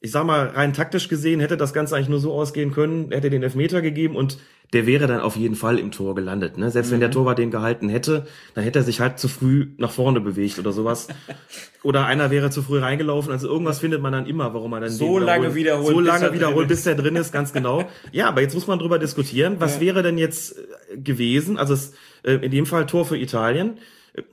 ich 0.03 0.11
sag 0.11 0.27
mal, 0.27 0.49
rein 0.49 0.73
taktisch 0.73 1.09
gesehen 1.09 1.39
hätte 1.39 1.57
das 1.57 1.73
Ganze 1.73 1.95
eigentlich 1.95 2.09
nur 2.09 2.19
so 2.19 2.33
ausgehen 2.33 2.73
können, 2.73 3.13
hätte 3.13 3.31
den 3.31 3.45
Elfmeter 3.45 3.81
gegeben 3.83 4.17
und 4.17 4.37
der 4.73 4.87
wäre 4.87 5.07
dann 5.07 5.21
auf 5.21 5.37
jeden 5.37 5.55
Fall 5.55 5.79
im 5.79 5.93
Tor 5.93 6.15
gelandet. 6.17 6.59
Ne? 6.59 6.71
Selbst 6.71 6.89
mhm. 6.89 6.95
wenn 6.95 7.01
der 7.01 7.09
mhm. 7.11 7.13
Torwart 7.13 7.39
den 7.39 7.51
gehalten 7.53 7.89
hätte, 7.89 8.27
dann 8.55 8.65
hätte 8.65 8.81
er 8.81 8.83
sich 8.83 9.01
halt 9.01 9.21
zu 9.21 9.29
früh 9.29 9.69
nach 9.77 9.93
vorne 9.93 10.21
bewegt 10.21 10.59
oder 10.59 10.73
sowas. 10.73 11.07
oder 11.85 12.07
einer 12.07 12.31
wäre 12.33 12.51
zu 12.51 12.63
früh 12.63 12.81
reingelaufen. 12.81 13.31
Also 13.31 13.49
irgendwas 13.49 13.79
findet 13.79 14.03
man 14.03 14.13
dann 14.13 14.27
immer, 14.27 14.55
warum 14.55 14.73
man 14.73 14.83
dann 14.83 14.91
so 14.91 15.19
lange 15.19 15.55
wiederholt, 15.55 15.95
so 15.95 16.01
lange 16.01 16.31
bis 16.31 16.35
wiederholt, 16.35 16.69
bis 16.69 16.83
der 16.83 16.97
drin 16.97 17.17
ist, 17.17 17.33
ganz 17.33 17.53
genau. 17.53 17.85
Ja, 18.13 18.29
aber 18.29 18.41
jetzt 18.41 18.55
muss 18.55 18.67
man 18.67 18.79
drüber 18.79 18.99
diskutieren, 18.99 19.57
was 19.59 19.77
ja. 19.77 19.83
wäre 19.83 20.03
denn 20.03 20.19
jetzt 20.19 20.59
äh, 20.59 20.99
gewesen? 20.99 21.59
Also 21.59 21.75
es, 21.75 21.93
äh, 22.25 22.35
in 22.35 22.51
dem 22.51 22.67
Fall 22.67 22.87
Tor 22.87 23.05
für 23.05 23.17
Italien. 23.17 23.79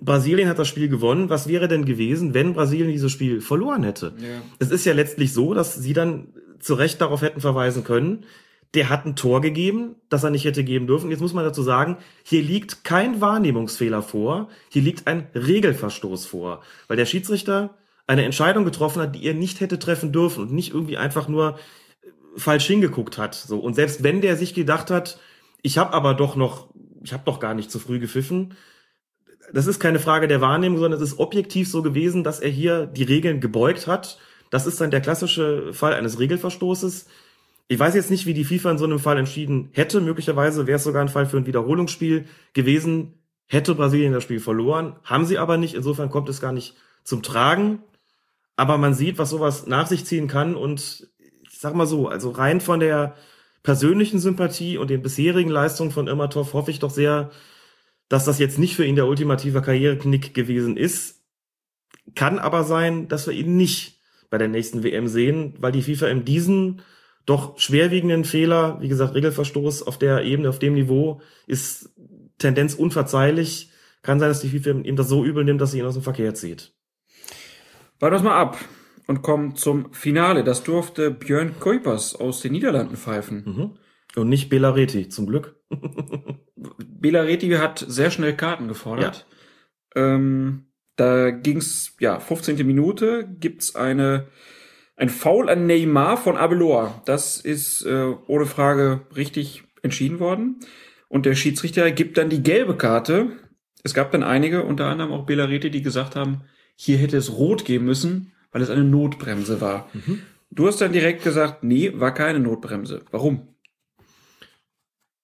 Brasilien 0.01 0.49
hat 0.49 0.59
das 0.59 0.67
Spiel 0.67 0.89
gewonnen. 0.89 1.29
Was 1.29 1.47
wäre 1.47 1.67
denn 1.67 1.85
gewesen, 1.85 2.33
wenn 2.33 2.53
Brasilien 2.53 2.91
dieses 2.91 3.11
Spiel 3.11 3.41
verloren 3.41 3.83
hätte? 3.83 4.13
Ja. 4.17 4.41
Es 4.59 4.71
ist 4.71 4.85
ja 4.85 4.93
letztlich 4.93 5.33
so, 5.33 5.53
dass 5.53 5.75
sie 5.75 5.93
dann 5.93 6.27
zu 6.59 6.73
Recht 6.73 6.99
darauf 6.99 7.21
hätten 7.21 7.39
verweisen 7.39 7.83
können. 7.83 8.25
Der 8.73 8.89
hat 8.89 9.05
ein 9.05 9.15
Tor 9.15 9.41
gegeben, 9.41 9.95
das 10.09 10.23
er 10.23 10.29
nicht 10.29 10.45
hätte 10.45 10.63
geben 10.63 10.85
dürfen. 10.85 11.09
Jetzt 11.09 11.21
muss 11.21 11.33
man 11.33 11.45
dazu 11.45 11.63
sagen, 11.63 11.97
hier 12.23 12.43
liegt 12.43 12.83
kein 12.83 13.21
Wahrnehmungsfehler 13.21 14.01
vor, 14.01 14.49
hier 14.69 14.81
liegt 14.81 15.07
ein 15.07 15.27
Regelverstoß 15.33 16.25
vor, 16.25 16.61
weil 16.87 16.97
der 16.97 17.05
Schiedsrichter 17.05 17.75
eine 18.05 18.25
Entscheidung 18.25 18.65
getroffen 18.65 19.01
hat, 19.01 19.15
die 19.15 19.25
er 19.25 19.33
nicht 19.33 19.59
hätte 19.59 19.79
treffen 19.79 20.11
dürfen 20.11 20.43
und 20.43 20.51
nicht 20.51 20.73
irgendwie 20.73 20.97
einfach 20.97 21.27
nur 21.27 21.57
äh, 22.01 22.07
falsch 22.35 22.67
hingeguckt 22.67 23.17
hat. 23.17 23.33
So 23.33 23.59
und 23.59 23.75
selbst 23.75 24.03
wenn 24.03 24.21
der 24.21 24.35
sich 24.35 24.53
gedacht 24.53 24.91
hat, 24.91 25.19
ich 25.61 25.77
habe 25.77 25.93
aber 25.93 26.13
doch 26.13 26.35
noch, 26.35 26.67
ich 27.03 27.13
habe 27.13 27.23
doch 27.25 27.39
gar 27.39 27.53
nicht 27.53 27.71
zu 27.71 27.79
früh 27.79 27.99
gepfiffen, 27.99 28.55
das 29.53 29.67
ist 29.67 29.79
keine 29.79 29.99
Frage 29.99 30.27
der 30.27 30.41
Wahrnehmung, 30.41 30.79
sondern 30.79 31.01
es 31.01 31.09
ist 31.11 31.19
objektiv 31.19 31.69
so 31.69 31.81
gewesen, 31.81 32.23
dass 32.23 32.39
er 32.39 32.49
hier 32.49 32.85
die 32.85 33.03
Regeln 33.03 33.39
gebeugt 33.39 33.87
hat. 33.87 34.17
Das 34.49 34.65
ist 34.65 34.81
dann 34.81 34.91
der 34.91 35.01
klassische 35.01 35.73
Fall 35.73 35.93
eines 35.93 36.19
Regelverstoßes. 36.19 37.07
Ich 37.67 37.79
weiß 37.79 37.93
jetzt 37.95 38.09
nicht, 38.09 38.25
wie 38.25 38.33
die 38.33 38.45
FIFA 38.45 38.71
in 38.71 38.77
so 38.77 38.85
einem 38.85 38.99
Fall 38.99 39.17
entschieden 39.17 39.69
hätte. 39.73 40.01
Möglicherweise 40.01 40.65
wäre 40.65 40.77
es 40.77 40.83
sogar 40.83 41.01
ein 41.01 41.09
Fall 41.09 41.27
für 41.27 41.37
ein 41.37 41.45
Wiederholungsspiel 41.45 42.25
gewesen. 42.53 43.13
Hätte 43.45 43.75
Brasilien 43.75 44.13
das 44.13 44.23
Spiel 44.23 44.39
verloren, 44.39 44.95
haben 45.03 45.25
sie 45.25 45.37
aber 45.37 45.57
nicht. 45.57 45.73
Insofern 45.73 46.09
kommt 46.09 46.29
es 46.29 46.41
gar 46.41 46.51
nicht 46.51 46.75
zum 47.03 47.23
Tragen. 47.23 47.79
Aber 48.55 48.77
man 48.77 48.93
sieht, 48.93 49.17
was 49.17 49.29
sowas 49.29 49.67
nach 49.67 49.87
sich 49.87 50.05
ziehen 50.05 50.27
kann. 50.27 50.55
Und 50.55 51.09
ich 51.49 51.59
sag 51.59 51.73
mal 51.75 51.87
so, 51.87 52.07
also 52.07 52.31
rein 52.31 52.61
von 52.61 52.79
der 52.79 53.15
persönlichen 53.63 54.19
Sympathie 54.19 54.77
und 54.77 54.89
den 54.89 55.01
bisherigen 55.01 55.49
Leistungen 55.49 55.91
von 55.91 56.07
Irmatov 56.07 56.53
hoffe 56.53 56.71
ich 56.71 56.79
doch 56.79 56.91
sehr, 56.91 57.31
dass 58.09 58.25
das 58.25 58.39
jetzt 58.39 58.59
nicht 58.59 58.75
für 58.75 58.85
ihn 58.85 58.95
der 58.95 59.07
ultimative 59.07 59.61
Karriereknick 59.61 60.33
gewesen 60.33 60.75
ist. 60.75 61.21
Kann 62.15 62.39
aber 62.39 62.63
sein, 62.63 63.07
dass 63.07 63.27
wir 63.27 63.33
ihn 63.33 63.55
nicht 63.55 63.99
bei 64.29 64.37
der 64.37 64.47
nächsten 64.47 64.83
WM 64.83 65.07
sehen, 65.07 65.53
weil 65.59 65.71
die 65.71 65.83
FIFA 65.83 66.07
in 66.07 66.25
diesen 66.25 66.81
doch 67.25 67.59
schwerwiegenden 67.59 68.25
Fehler, 68.25 68.77
wie 68.81 68.87
gesagt, 68.87 69.13
Regelverstoß 69.13 69.83
auf 69.83 69.99
der 69.99 70.23
Ebene, 70.23 70.49
auf 70.49 70.57
dem 70.57 70.73
Niveau, 70.73 71.21
ist 71.45 71.91
Tendenz 72.39 72.73
unverzeihlich. 72.73 73.71
Kann 74.01 74.19
sein, 74.19 74.29
dass 74.29 74.41
die 74.41 74.49
FIFA 74.49 74.81
ihm 74.81 74.95
das 74.95 75.09
so 75.09 75.23
übel 75.23 75.43
nimmt, 75.43 75.61
dass 75.61 75.71
sie 75.71 75.79
ihn 75.79 75.85
aus 75.85 75.93
dem 75.93 76.03
Verkehr 76.03 76.33
zieht. 76.33 76.73
Warten 77.99 78.15
wir 78.15 78.29
mal 78.29 78.39
ab 78.39 78.57
und 79.05 79.21
kommen 79.21 79.55
zum 79.55 79.93
Finale. 79.93 80.43
Das 80.43 80.63
durfte 80.63 81.11
Björn 81.11 81.59
Kuipers 81.59 82.15
aus 82.15 82.41
den 82.41 82.53
Niederlanden 82.53 82.95
pfeifen. 82.95 83.43
Mhm. 83.45 83.77
Und 84.15 84.29
nicht 84.29 84.49
Belareti, 84.49 85.09
zum 85.09 85.27
Glück. 85.27 85.55
Belareti 86.55 87.49
hat 87.51 87.83
sehr 87.87 88.11
schnell 88.11 88.35
Karten 88.35 88.67
gefordert. 88.67 89.25
Ja. 89.95 90.15
Ähm, 90.15 90.65
da 90.95 91.31
ging's 91.31 91.95
ja 91.99 92.19
15. 92.19 92.65
Minute 92.65 93.27
gibt's 93.39 93.75
eine 93.75 94.27
ein 94.99 95.09
Foul 95.09 95.49
an 95.49 95.65
Neymar 95.65 96.17
von 96.17 96.35
Abelor. 96.35 97.01
Das 97.05 97.37
ist 97.37 97.85
äh, 97.85 98.13
ohne 98.27 98.45
Frage 98.45 99.01
richtig 99.15 99.63
entschieden 99.81 100.19
worden. 100.19 100.59
Und 101.07 101.25
der 101.25 101.35
Schiedsrichter 101.35 101.89
gibt 101.91 102.17
dann 102.17 102.29
die 102.29 102.43
gelbe 102.43 102.75
Karte. 102.75 103.27
Es 103.81 103.93
gab 103.93 104.11
dann 104.11 104.23
einige, 104.23 104.63
unter 104.63 104.87
anderem 104.87 105.13
auch 105.13 105.25
Belareti, 105.25 105.71
die 105.71 105.81
gesagt 105.81 106.17
haben, 106.17 106.41
hier 106.75 106.97
hätte 106.97 107.17
es 107.17 107.31
rot 107.31 107.63
geben 107.63 107.85
müssen, 107.85 108.33
weil 108.51 108.61
es 108.61 108.69
eine 108.69 108.83
Notbremse 108.83 109.61
war. 109.61 109.89
Mhm. 109.93 110.19
Du 110.51 110.67
hast 110.67 110.81
dann 110.81 110.91
direkt 110.91 111.23
gesagt, 111.23 111.63
nee, 111.63 111.93
war 111.95 112.13
keine 112.13 112.39
Notbremse. 112.39 113.05
Warum? 113.11 113.55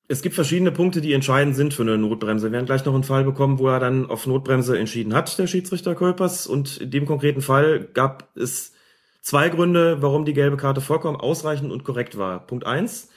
Es 0.07 0.21
gibt 0.21 0.35
verschiedene 0.35 0.71
Punkte, 0.71 1.01
die 1.01 1.13
entscheidend 1.13 1.55
sind 1.55 1.73
für 1.73 1.81
eine 1.81 1.97
Notbremse. 1.97 2.47
Wir 2.47 2.51
werden 2.51 2.65
gleich 2.65 2.85
noch 2.85 2.93
einen 2.93 3.03
Fall 3.03 3.23
bekommen, 3.23 3.57
wo 3.57 3.67
er 3.69 3.79
dann 3.79 4.09
auf 4.09 4.27
Notbremse 4.27 4.77
entschieden 4.77 5.13
hat, 5.13 5.37
der 5.39 5.47
Schiedsrichter 5.47 5.95
Kolpers. 5.95 6.45
Und 6.45 6.77
in 6.77 6.91
dem 6.91 7.05
konkreten 7.05 7.41
Fall 7.41 7.87
gab 7.93 8.29
es 8.35 8.73
zwei 9.21 9.49
Gründe, 9.49 10.01
warum 10.01 10.25
die 10.25 10.33
gelbe 10.33 10.57
Karte 10.57 10.81
vollkommen 10.81 11.19
ausreichend 11.19 11.71
und 11.71 11.83
korrekt 11.83 12.17
war. 12.17 12.45
Punkt 12.45 12.67
eins: 12.67 13.09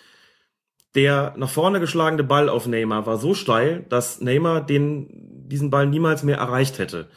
Der 0.95 1.35
nach 1.37 1.51
vorne 1.51 1.81
geschlagene 1.81 2.25
Ball 2.25 2.49
auf 2.49 2.67
Neymar 2.67 3.05
war 3.05 3.19
so 3.19 3.35
steil, 3.35 3.85
dass 3.91 4.23
Neymar 4.23 4.65
den, 4.65 5.47
diesen 5.49 5.71
Ball 5.71 5.87
niemals 5.87 6.23
mehr 6.23 6.39
erreicht 6.39 6.79
hätte. 6.79 7.09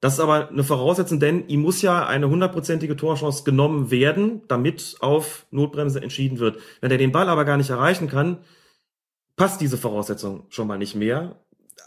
Das 0.00 0.14
ist 0.14 0.20
aber 0.20 0.50
eine 0.50 0.64
Voraussetzung, 0.64 1.18
denn 1.20 1.48
ihm 1.48 1.62
muss 1.62 1.80
ja 1.80 2.04
eine 2.04 2.28
hundertprozentige 2.28 2.96
Torchance 2.96 3.44
genommen 3.44 3.90
werden, 3.90 4.42
damit 4.48 4.96
auf 5.00 5.46
Notbremse 5.50 6.02
entschieden 6.02 6.40
wird. 6.40 6.58
Wenn 6.82 6.90
er 6.90 6.98
den 6.98 7.12
Ball 7.12 7.28
aber 7.28 7.46
gar 7.46 7.56
nicht 7.56 7.70
erreichen 7.70 8.08
kann, 8.08 8.38
passt 9.36 9.60
diese 9.60 9.78
Voraussetzung 9.78 10.46
schon 10.48 10.66
mal 10.66 10.78
nicht 10.78 10.94
mehr. 10.94 11.40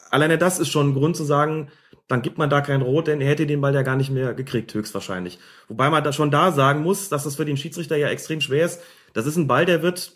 Alleine 0.10 0.38
das 0.38 0.60
ist 0.60 0.70
schon 0.70 0.90
ein 0.90 0.94
Grund 0.94 1.16
zu 1.16 1.24
sagen, 1.24 1.70
dann 2.08 2.22
gibt 2.22 2.38
man 2.38 2.50
da 2.50 2.62
kein 2.62 2.82
Rot, 2.82 3.08
denn 3.08 3.20
er 3.20 3.30
hätte 3.30 3.46
den 3.46 3.60
Ball 3.60 3.74
ja 3.74 3.82
gar 3.82 3.98
nicht 3.98 4.10
mehr 4.10 4.34
gekriegt, 4.34 4.74
höchstwahrscheinlich. 4.74 5.40
Wobei 5.68 5.90
man 5.90 6.04
da 6.04 6.14
schon 6.14 6.32
da 6.32 6.52
sagen 6.52 6.82
muss, 6.82 7.10
dass 7.10 7.26
das 7.26 7.36
für 7.36 7.46
den 7.46 7.58
Schiedsrichter 7.58 7.98
ja 7.98 8.08
extrem 8.08 8.40
schwer 8.40 8.66
ist. 8.66 8.82
Das 9.14 9.26
ist 9.26 9.36
ein 9.36 9.48
Ball, 9.48 9.66
der 9.66 9.82
wird 9.82 10.16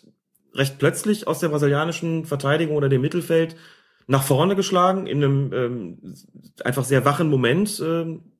recht 0.54 0.78
plötzlich 0.78 1.26
aus 1.26 1.40
der 1.40 1.48
brasilianischen 1.48 2.24
Verteidigung 2.24 2.76
oder 2.76 2.88
dem 2.88 3.02
Mittelfeld 3.02 3.56
nach 4.06 4.22
vorne 4.22 4.56
geschlagen, 4.56 5.06
in 5.06 5.22
einem 5.22 5.52
ähm, 5.52 6.14
einfach 6.64 6.84
sehr 6.84 7.04
wachen 7.04 7.28
Moment. 7.28 7.82
Ähm, 7.84 8.32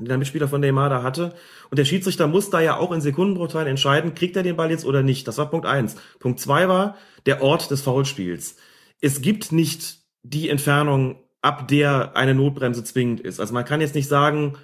den 0.00 0.08
der 0.08 0.18
Mitspieler 0.18 0.48
von 0.48 0.60
Neymar 0.60 0.88
da 0.88 1.02
hatte. 1.02 1.34
Und 1.70 1.78
der 1.78 1.84
Schiedsrichter 1.84 2.26
muss 2.26 2.50
da 2.50 2.60
ja 2.60 2.76
auch 2.76 2.92
in 2.92 3.00
Sekundenbruchteilen 3.00 3.68
entscheiden, 3.68 4.14
kriegt 4.14 4.36
er 4.36 4.42
den 4.42 4.56
Ball 4.56 4.70
jetzt 4.70 4.84
oder 4.84 5.02
nicht. 5.02 5.28
Das 5.28 5.38
war 5.38 5.50
Punkt 5.50 5.66
eins. 5.66 5.96
Punkt 6.18 6.40
zwei 6.40 6.68
war 6.68 6.96
der 7.26 7.42
Ort 7.42 7.70
des 7.70 7.82
Foulspiels. 7.82 8.56
Es 9.00 9.22
gibt 9.22 9.52
nicht 9.52 9.98
die 10.22 10.48
Entfernung, 10.48 11.16
ab 11.42 11.68
der 11.68 12.16
eine 12.16 12.34
Notbremse 12.34 12.84
zwingend 12.84 13.20
ist. 13.20 13.40
Also 13.40 13.54
man 13.54 13.64
kann 13.64 13.80
jetzt 13.80 13.94
nicht 13.94 14.08
sagen, 14.08 14.56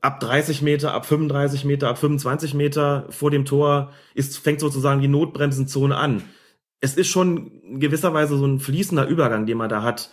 ab 0.00 0.20
30 0.20 0.62
Meter, 0.62 0.94
ab 0.94 1.06
35 1.06 1.64
Meter, 1.64 1.88
ab 1.88 1.98
25 1.98 2.54
Meter 2.54 3.06
vor 3.10 3.30
dem 3.30 3.44
Tor 3.44 3.92
ist, 4.14 4.38
fängt 4.38 4.60
sozusagen 4.60 5.00
die 5.00 5.08
Notbremsenzone 5.08 5.96
an. 5.96 6.22
Es 6.80 6.96
ist 6.96 7.08
schon 7.08 7.60
in 7.62 7.80
gewisser 7.80 8.14
Weise 8.14 8.36
so 8.36 8.46
ein 8.46 8.60
fließender 8.60 9.06
Übergang, 9.06 9.46
den 9.46 9.58
man 9.58 9.68
da 9.68 9.82
hat. 9.82 10.10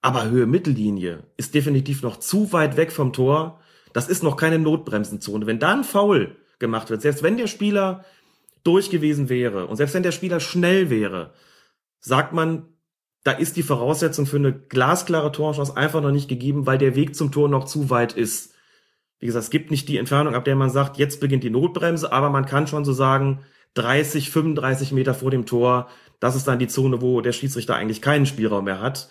Aber 0.00 0.28
Höhe 0.28 0.46
Mittellinie 0.46 1.24
ist 1.36 1.54
definitiv 1.54 2.02
noch 2.02 2.18
zu 2.18 2.52
weit 2.52 2.76
weg 2.76 2.92
vom 2.92 3.12
Tor. 3.12 3.60
Das 3.92 4.08
ist 4.08 4.22
noch 4.22 4.36
keine 4.36 4.58
Notbremsenzone. 4.58 5.46
Wenn 5.46 5.60
da 5.60 5.72
ein 5.72 5.84
Foul 5.84 6.36
gemacht 6.58 6.90
wird, 6.90 7.02
selbst 7.02 7.22
wenn 7.22 7.36
der 7.36 7.46
Spieler 7.46 8.04
durch 8.64 8.90
gewesen 8.90 9.28
wäre 9.28 9.66
und 9.66 9.76
selbst 9.76 9.94
wenn 9.94 10.02
der 10.02 10.12
Spieler 10.12 10.40
schnell 10.40 10.90
wäre, 10.90 11.32
sagt 12.00 12.32
man, 12.32 12.66
da 13.24 13.32
ist 13.32 13.56
die 13.56 13.62
Voraussetzung 13.62 14.26
für 14.26 14.36
eine 14.36 14.52
glasklare 14.52 15.30
Torchance 15.30 15.76
einfach 15.76 16.00
noch 16.00 16.10
nicht 16.10 16.28
gegeben, 16.28 16.66
weil 16.66 16.78
der 16.78 16.96
Weg 16.96 17.14
zum 17.14 17.30
Tor 17.30 17.48
noch 17.48 17.64
zu 17.64 17.88
weit 17.88 18.14
ist. 18.14 18.54
Wie 19.20 19.26
gesagt, 19.26 19.44
es 19.44 19.50
gibt 19.50 19.70
nicht 19.70 19.88
die 19.88 19.98
Entfernung, 19.98 20.34
ab 20.34 20.44
der 20.44 20.56
man 20.56 20.70
sagt, 20.70 20.98
jetzt 20.98 21.20
beginnt 21.20 21.44
die 21.44 21.50
Notbremse, 21.50 22.12
aber 22.12 22.30
man 22.30 22.46
kann 22.46 22.66
schon 22.66 22.84
so 22.84 22.92
sagen, 22.92 23.44
30, 23.74 24.30
35 24.30 24.92
Meter 24.92 25.14
vor 25.14 25.30
dem 25.30 25.46
Tor, 25.46 25.88
das 26.18 26.34
ist 26.34 26.48
dann 26.48 26.58
die 26.58 26.68
Zone, 26.68 27.00
wo 27.00 27.20
der 27.20 27.32
Schiedsrichter 27.32 27.76
eigentlich 27.76 28.02
keinen 28.02 28.26
Spielraum 28.26 28.64
mehr 28.64 28.80
hat. 28.80 29.08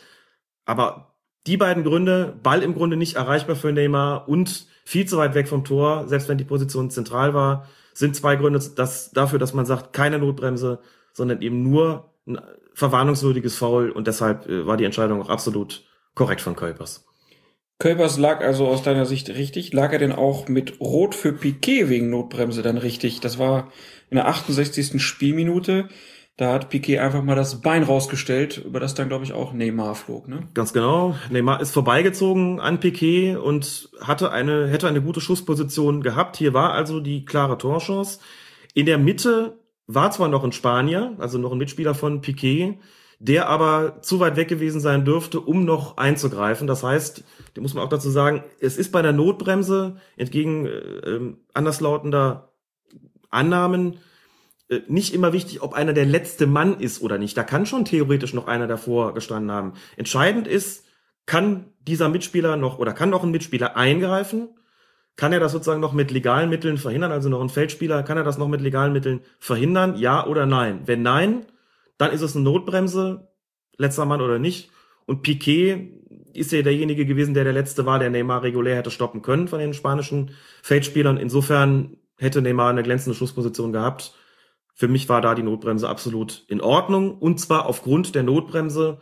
Aber 0.65 1.15
die 1.47 1.57
beiden 1.57 1.83
Gründe, 1.83 2.37
Ball 2.43 2.61
im 2.61 2.75
Grunde 2.75 2.97
nicht 2.97 3.15
erreichbar 3.15 3.55
für 3.55 3.71
Neymar 3.71 4.27
und 4.27 4.67
viel 4.85 5.07
zu 5.07 5.17
weit 5.17 5.33
weg 5.33 5.47
vom 5.47 5.63
Tor, 5.63 6.07
selbst 6.07 6.27
wenn 6.27 6.37
die 6.37 6.43
Position 6.43 6.91
zentral 6.91 7.33
war, 7.33 7.67
sind 7.93 8.15
zwei 8.15 8.35
Gründe 8.35 8.59
dass, 8.75 9.11
dafür, 9.11 9.39
dass 9.39 9.53
man 9.53 9.65
sagt, 9.65 9.93
keine 9.93 10.19
Notbremse, 10.19 10.79
sondern 11.13 11.41
eben 11.41 11.63
nur 11.63 12.13
ein 12.27 12.39
verwarnungswürdiges 12.73 13.55
Foul 13.55 13.91
und 13.91 14.07
deshalb 14.07 14.47
äh, 14.47 14.65
war 14.65 14.77
die 14.77 14.85
Entscheidung 14.85 15.21
auch 15.21 15.29
absolut 15.29 15.83
korrekt 16.15 16.41
von 16.41 16.55
Kuipers. 16.55 17.05
Kuipers 17.79 18.19
lag 18.19 18.41
also 18.41 18.67
aus 18.67 18.83
deiner 18.83 19.07
Sicht 19.07 19.29
richtig. 19.29 19.73
Lag 19.73 19.91
er 19.91 19.97
denn 19.97 20.11
auch 20.11 20.47
mit 20.47 20.79
Rot 20.79 21.15
für 21.15 21.33
Piquet 21.33 21.89
wegen 21.89 22.11
Notbremse 22.11 22.61
dann 22.61 22.77
richtig? 22.77 23.21
Das 23.21 23.39
war 23.39 23.71
in 24.11 24.17
der 24.17 24.27
68. 24.27 25.01
Spielminute. 25.01 25.89
Da 26.41 26.53
hat 26.53 26.71
Piquet 26.71 26.97
einfach 26.97 27.21
mal 27.21 27.35
das 27.35 27.61
Bein 27.61 27.83
rausgestellt, 27.83 28.57
über 28.65 28.79
das 28.79 28.95
dann, 28.95 29.09
glaube 29.09 29.23
ich, 29.23 29.31
auch 29.31 29.53
Neymar 29.53 29.93
flog. 29.93 30.27
Ne? 30.27 30.39
Ganz 30.55 30.73
genau. 30.73 31.15
Neymar 31.29 31.61
ist 31.61 31.69
vorbeigezogen 31.69 32.59
an 32.59 32.79
Piquet 32.79 33.35
und 33.35 33.91
hatte 34.01 34.31
eine, 34.31 34.67
hätte 34.67 34.87
eine 34.87 35.03
gute 35.03 35.21
Schussposition 35.21 36.01
gehabt. 36.01 36.37
Hier 36.37 36.55
war 36.55 36.73
also 36.73 36.99
die 36.99 37.25
klare 37.25 37.59
Torchance. 37.59 38.17
In 38.73 38.87
der 38.87 38.97
Mitte 38.97 39.59
war 39.85 40.09
zwar 40.09 40.29
noch 40.29 40.43
ein 40.43 40.51
Spanier, 40.51 41.13
also 41.19 41.37
noch 41.37 41.51
ein 41.51 41.59
Mitspieler 41.59 41.93
von 41.93 42.21
Piquet, 42.21 42.79
der 43.19 43.47
aber 43.47 44.01
zu 44.01 44.19
weit 44.19 44.35
weg 44.35 44.47
gewesen 44.47 44.81
sein 44.81 45.05
dürfte, 45.05 45.41
um 45.41 45.63
noch 45.63 45.97
einzugreifen. 45.97 46.65
Das 46.65 46.81
heißt, 46.81 47.23
da 47.53 47.61
muss 47.61 47.75
man 47.75 47.83
auch 47.83 47.89
dazu 47.89 48.09
sagen, 48.09 48.43
es 48.59 48.77
ist 48.77 48.91
bei 48.91 49.03
der 49.03 49.13
Notbremse 49.13 49.97
entgegen 50.17 50.65
äh, 50.65 51.19
anderslautender 51.53 52.51
Annahmen 53.29 53.99
nicht 54.87 55.13
immer 55.13 55.33
wichtig, 55.33 55.61
ob 55.61 55.73
einer 55.73 55.93
der 55.93 56.05
letzte 56.05 56.47
Mann 56.47 56.79
ist 56.79 57.01
oder 57.01 57.17
nicht. 57.17 57.37
Da 57.37 57.43
kann 57.43 57.65
schon 57.65 57.85
theoretisch 57.85 58.33
noch 58.33 58.47
einer 58.47 58.67
davor 58.67 59.13
gestanden 59.13 59.51
haben. 59.51 59.73
Entscheidend 59.97 60.47
ist, 60.47 60.85
kann 61.25 61.65
dieser 61.79 62.09
Mitspieler 62.09 62.55
noch 62.57 62.79
oder 62.79 62.93
kann 62.93 63.09
noch 63.09 63.23
ein 63.23 63.31
Mitspieler 63.31 63.75
eingreifen? 63.75 64.49
Kann 65.17 65.33
er 65.33 65.39
das 65.39 65.51
sozusagen 65.51 65.81
noch 65.81 65.93
mit 65.93 66.09
legalen 66.09 66.49
Mitteln 66.49 66.77
verhindern? 66.77 67.11
Also 67.11 67.29
noch 67.29 67.41
ein 67.41 67.49
Feldspieler, 67.49 68.03
kann 68.03 68.17
er 68.17 68.23
das 68.23 68.37
noch 68.37 68.47
mit 68.47 68.61
legalen 68.61 68.93
Mitteln 68.93 69.21
verhindern? 69.39 69.95
Ja 69.97 70.25
oder 70.25 70.45
nein? 70.45 70.81
Wenn 70.85 71.01
nein, 71.01 71.45
dann 71.97 72.11
ist 72.11 72.21
es 72.21 72.35
eine 72.35 72.45
Notbremse, 72.45 73.27
letzter 73.77 74.05
Mann 74.05 74.21
oder 74.21 74.39
nicht. 74.39 74.71
Und 75.05 75.21
Piquet 75.21 76.01
ist 76.33 76.51
ja 76.53 76.61
derjenige 76.61 77.05
gewesen, 77.05 77.33
der 77.33 77.43
der 77.43 77.53
letzte 77.53 77.85
war, 77.85 77.99
der 77.99 78.09
Neymar 78.09 78.43
regulär 78.43 78.77
hätte 78.77 78.91
stoppen 78.91 79.21
können 79.21 79.49
von 79.49 79.59
den 79.59 79.73
spanischen 79.73 80.31
Feldspielern. 80.63 81.17
Insofern 81.17 81.97
hätte 82.17 82.41
Neymar 82.41 82.69
eine 82.69 82.83
glänzende 82.83 83.17
Schussposition 83.17 83.73
gehabt. 83.73 84.13
Für 84.81 84.87
mich 84.87 85.09
war 85.09 85.21
da 85.21 85.35
die 85.35 85.43
Notbremse 85.43 85.87
absolut 85.87 86.43
in 86.47 86.59
Ordnung 86.59 87.15
und 87.19 87.39
zwar 87.39 87.67
aufgrund 87.67 88.15
der 88.15 88.23
Notbremse 88.23 88.99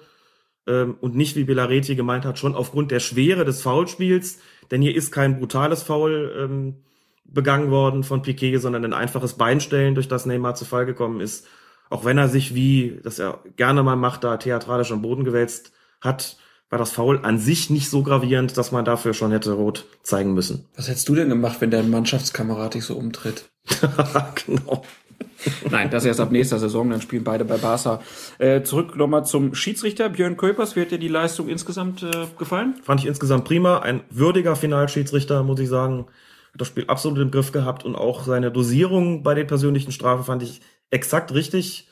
ähm, 0.68 0.98
und 1.00 1.16
nicht 1.16 1.38
wie 1.38 1.46
Belareti 1.46 1.96
gemeint 1.96 2.26
hat, 2.26 2.38
schon 2.38 2.54
aufgrund 2.54 2.92
der 2.92 3.00
Schwere 3.00 3.46
des 3.46 3.62
Foulspiels, 3.62 4.40
denn 4.72 4.82
hier 4.82 4.94
ist 4.94 5.14
kein 5.14 5.40
brutales 5.40 5.82
Foul 5.84 6.36
ähm, 6.38 6.84
begangen 7.24 7.72
worden 7.72 8.04
von 8.04 8.24
Piquet, 8.24 8.58
sondern 8.58 8.84
ein 8.84 8.92
einfaches 8.92 9.36
Beinstellen, 9.36 9.96
durch 9.96 10.10
das 10.10 10.26
Neymar 10.26 10.54
zu 10.54 10.66
Fall 10.66 10.86
gekommen 10.86 11.22
ist. 11.22 11.48
Auch 11.90 12.04
wenn 12.04 12.18
er 12.18 12.28
sich, 12.28 12.54
wie 12.54 13.00
das 13.02 13.18
er 13.18 13.40
gerne 13.56 13.82
mal 13.82 13.96
macht, 13.96 14.26
da 14.26 14.36
theatralisch 14.36 14.92
am 14.92 15.02
Boden 15.02 15.24
gewälzt 15.24 15.72
hat, 16.02 16.36
war 16.70 16.78
das 16.78 16.92
Foul 16.92 17.20
an 17.24 17.40
sich 17.40 17.70
nicht 17.70 17.90
so 17.90 18.04
gravierend, 18.04 18.58
dass 18.58 18.74
man 18.74 18.84
dafür 18.84 19.14
schon 19.14 19.32
hätte 19.32 19.54
rot 19.54 19.86
zeigen 20.04 20.34
müssen. 20.34 20.66
Was 20.76 20.90
hättest 20.90 21.08
du 21.08 21.16
denn 21.16 21.30
gemacht, 21.30 21.62
wenn 21.62 21.72
dein 21.72 21.90
Mannschaftskamerad 21.90 22.74
dich 22.74 22.84
so 22.84 22.98
umtritt? 22.98 23.50
genau. 24.46 24.84
Nein, 25.70 25.90
das 25.90 26.06
erst 26.06 26.20
ab 26.20 26.32
nächster 26.32 26.60
Saison, 26.60 26.90
dann 26.90 27.02
spielen 27.02 27.24
beide 27.24 27.46
bei 27.46 27.58
Barca. 27.58 28.02
Äh, 28.38 28.64
zurück 28.64 28.96
nochmal 28.96 29.26
zum 29.26 29.56
Schiedsrichter. 29.56 30.10
Björn 30.10 30.38
Köpers, 30.38 30.76
wie 30.76 30.82
hat 30.82 30.92
dir 30.92 31.00
die 31.00 31.08
Leistung 31.08 31.48
insgesamt 31.48 32.04
äh, 32.04 32.28
gefallen? 32.38 32.76
Fand 32.84 33.02
ich 33.02 33.08
insgesamt 33.08 33.46
prima. 33.46 33.80
Ein 33.80 34.02
würdiger 34.10 34.56
Finalschiedsrichter, 34.56 35.44
muss 35.44 35.60
ich 35.60 35.70
sagen. 35.70 36.08
Hat 36.54 36.62
das 36.62 36.68
Spiel 36.68 36.86
absolut 36.88 37.20
im 37.20 37.32
Griff 37.32 37.52
gehabt 37.52 37.86
und 37.86 37.96
auch 37.96 38.24
seine 38.26 38.52
Dosierung 38.52 39.24
bei 39.24 39.36
den 39.36 39.48
persönlichen 39.48 39.92
Strafen 39.92 40.26
fand 40.26 40.44
ich 40.44 40.62
exakt 40.90 41.34
richtig. 41.34 41.88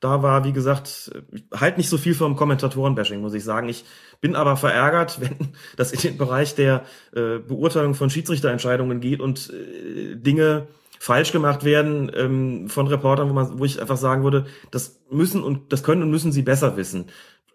Da 0.00 0.22
war, 0.22 0.44
wie 0.44 0.52
gesagt, 0.52 1.12
halt 1.54 1.76
nicht 1.76 1.90
so 1.90 1.98
viel 1.98 2.14
vom 2.14 2.34
Kommentatorenbashing, 2.34 3.20
muss 3.20 3.34
ich 3.34 3.44
sagen. 3.44 3.68
Ich 3.68 3.84
bin 4.22 4.34
aber 4.34 4.56
verärgert, 4.56 5.20
wenn 5.20 5.52
das 5.76 5.92
in 5.92 6.00
den 6.00 6.16
Bereich 6.16 6.54
der 6.54 6.84
äh, 7.12 7.38
Beurteilung 7.38 7.94
von 7.94 8.10
Schiedsrichterentscheidungen 8.10 9.00
geht 9.00 9.20
und 9.20 9.50
äh, 9.50 10.16
Dinge 10.16 10.68
falsch 11.00 11.32
gemacht 11.32 11.64
werden 11.64 12.12
ähm, 12.14 12.68
von 12.68 12.86
Reportern, 12.86 13.30
wo 13.30 13.32
man, 13.32 13.58
wo 13.58 13.64
ich 13.64 13.80
einfach 13.80 13.96
sagen 13.96 14.22
würde, 14.22 14.44
das 14.70 15.00
müssen 15.10 15.42
und 15.42 15.72
das 15.72 15.82
können 15.82 16.02
und 16.02 16.10
müssen 16.10 16.30
sie 16.30 16.42
besser 16.42 16.76
wissen. 16.76 17.06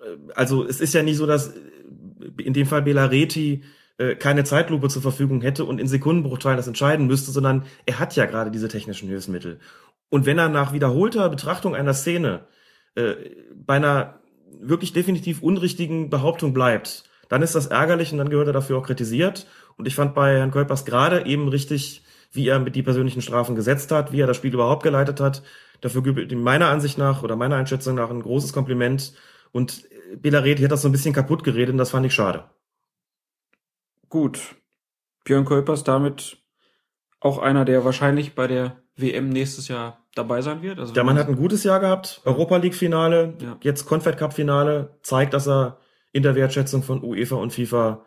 Äh, 0.02 0.34
also 0.34 0.66
es 0.66 0.82
ist 0.82 0.96
ja 0.96 1.04
nicht 1.04 1.18
so, 1.18 1.28
dass 1.28 1.50
äh, 1.50 2.42
in 2.42 2.54
dem 2.54 2.66
Fall 2.66 2.82
Belareti 2.82 3.64
äh, 4.00 4.16
keine 4.16 4.46
Zeitlupe 4.46 4.90
zur 4.90 5.04
Verfügung 5.04 5.42
hätte 5.42 5.64
und 5.64 5.80
in 5.80 5.88
Sekundenbruchteilen 5.88 6.58
das 6.58 6.68
entscheiden 6.68 7.06
müsste, 7.06 7.30
sondern 7.30 7.66
er 7.86 8.00
hat 8.00 8.16
ja 8.16 8.26
gerade 8.26 8.50
diese 8.50 8.68
technischen 8.68 9.10
Hilfsmittel. 9.10 9.60
Und 10.10 10.26
wenn 10.26 10.40
er 10.40 10.50
nach 10.50 10.74
wiederholter 10.74 11.30
Betrachtung 11.30 11.76
einer 11.76 11.94
Szene 11.94 12.48
äh, 12.96 13.14
bei 13.54 13.76
einer 13.76 14.22
wirklich 14.60 14.92
definitiv 14.92 15.44
unrichtigen 15.44 16.10
Behauptung 16.10 16.52
bleibt, 16.52 17.04
dann 17.30 17.44
ist 17.44 17.54
das 17.54 17.68
ärgerlich 17.68 18.12
und 18.12 18.18
dann 18.18 18.30
gehört 18.30 18.48
er 18.48 18.54
dafür 18.54 18.80
auch 18.80 18.88
kritisiert. 18.88 19.46
Und 19.78 19.88
ich 19.88 19.94
fand 19.94 20.16
bei 20.16 20.38
Herrn 20.38 20.52
Kolpers 20.52 20.84
gerade 20.86 21.28
eben 21.28 21.48
richtig 21.48 22.05
wie 22.36 22.48
er 22.48 22.60
mit 22.60 22.76
die 22.76 22.84
persönlichen 22.84 23.22
Strafen 23.22 23.56
gesetzt 23.56 23.92
hat, 23.92 24.12
wie 24.12 24.22
er 24.22 24.28
das 24.28 24.38
Spiel 24.38 24.54
überhaupt 24.54 24.84
geleitet 24.84 25.20
hat. 25.20 25.44
Dafür 25.82 26.04
gibt 26.04 26.32
ihm 26.32 26.42
meiner 26.42 26.70
Ansicht 26.70 26.98
nach 26.98 27.24
oder 27.24 27.36
meiner 27.36 27.56
Einschätzung 27.56 27.96
nach 27.96 28.10
ein 28.10 28.22
großes 28.22 28.54
Kompliment. 28.54 29.14
Und 29.52 29.88
Belareti 30.18 30.64
hat 30.64 30.72
das 30.72 30.82
so 30.82 30.90
ein 30.90 30.92
bisschen 30.92 31.14
kaputt 31.14 31.44
geredet 31.44 31.74
und 31.74 31.78
das 31.78 31.92
fand 31.92 32.06
ich 32.06 32.14
schade. 32.14 32.46
Gut. 34.10 34.56
Björn 35.24 35.46
Kolpers 35.46 35.84
damit 35.84 36.38
auch 37.20 37.40
einer, 37.40 37.66
der 37.66 37.84
wahrscheinlich 37.84 38.36
bei 38.36 38.48
der 38.48 38.84
WM 38.96 39.30
nächstes 39.30 39.68
Jahr 39.68 40.06
dabei 40.14 40.42
sein 40.42 40.62
wird. 40.62 40.80
Also 40.80 40.94
der 40.94 41.04
Mann 41.04 41.18
hat 41.18 41.28
ein 41.28 41.36
gutes 41.36 41.64
Jahr 41.64 41.80
gehabt, 41.80 42.22
Europa 42.24 42.58
League 42.58 42.76
Finale, 42.76 43.34
ja. 43.42 43.58
jetzt 43.62 43.86
Confed 43.86 44.18
Cup 44.18 44.34
Finale, 44.34 44.98
zeigt, 45.02 45.34
dass 45.34 45.48
er 45.48 45.80
in 46.12 46.24
der 46.24 46.36
Wertschätzung 46.36 46.84
von 46.84 47.04
UEFA 47.04 47.36
und 47.36 47.52
FIFA 47.52 48.06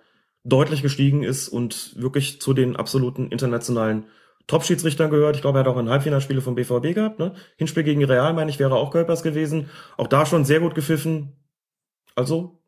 deutlich 0.49 0.83
gestiegen 0.83 1.23
ist 1.23 1.49
und 1.49 1.95
wirklich 2.01 2.41
zu 2.41 2.55
den 2.55 2.77
absoluten 2.77 3.31
internationalen 3.31 4.07
Top-Schiedsrichtern 4.47 5.11
gehört. 5.11 5.37
Ich 5.37 5.43
glaube, 5.43 5.59
er 5.59 5.61
hat 5.61 5.69
auch 5.69 5.77
ein 5.77 5.91
Halbfinalspiele 5.91 6.41
vom 6.41 6.55
BVB 6.55 6.95
gehabt. 6.95 7.19
Ne? 7.19 7.35
Hinspiel 7.57 7.85
gegen 7.85 8.03
Real, 8.05 8.33
meine 8.33 8.51
ich, 8.51 8.59
wäre 8.59 8.75
auch 8.75 8.91
Kölpers 8.91 9.23
gewesen. 9.23 9.69
Auch 9.97 10.07
da 10.07 10.25
schon 10.25 10.45
sehr 10.45 10.61
gut 10.61 10.75
gepfiffen. 10.75 11.37
Also, 12.15 12.59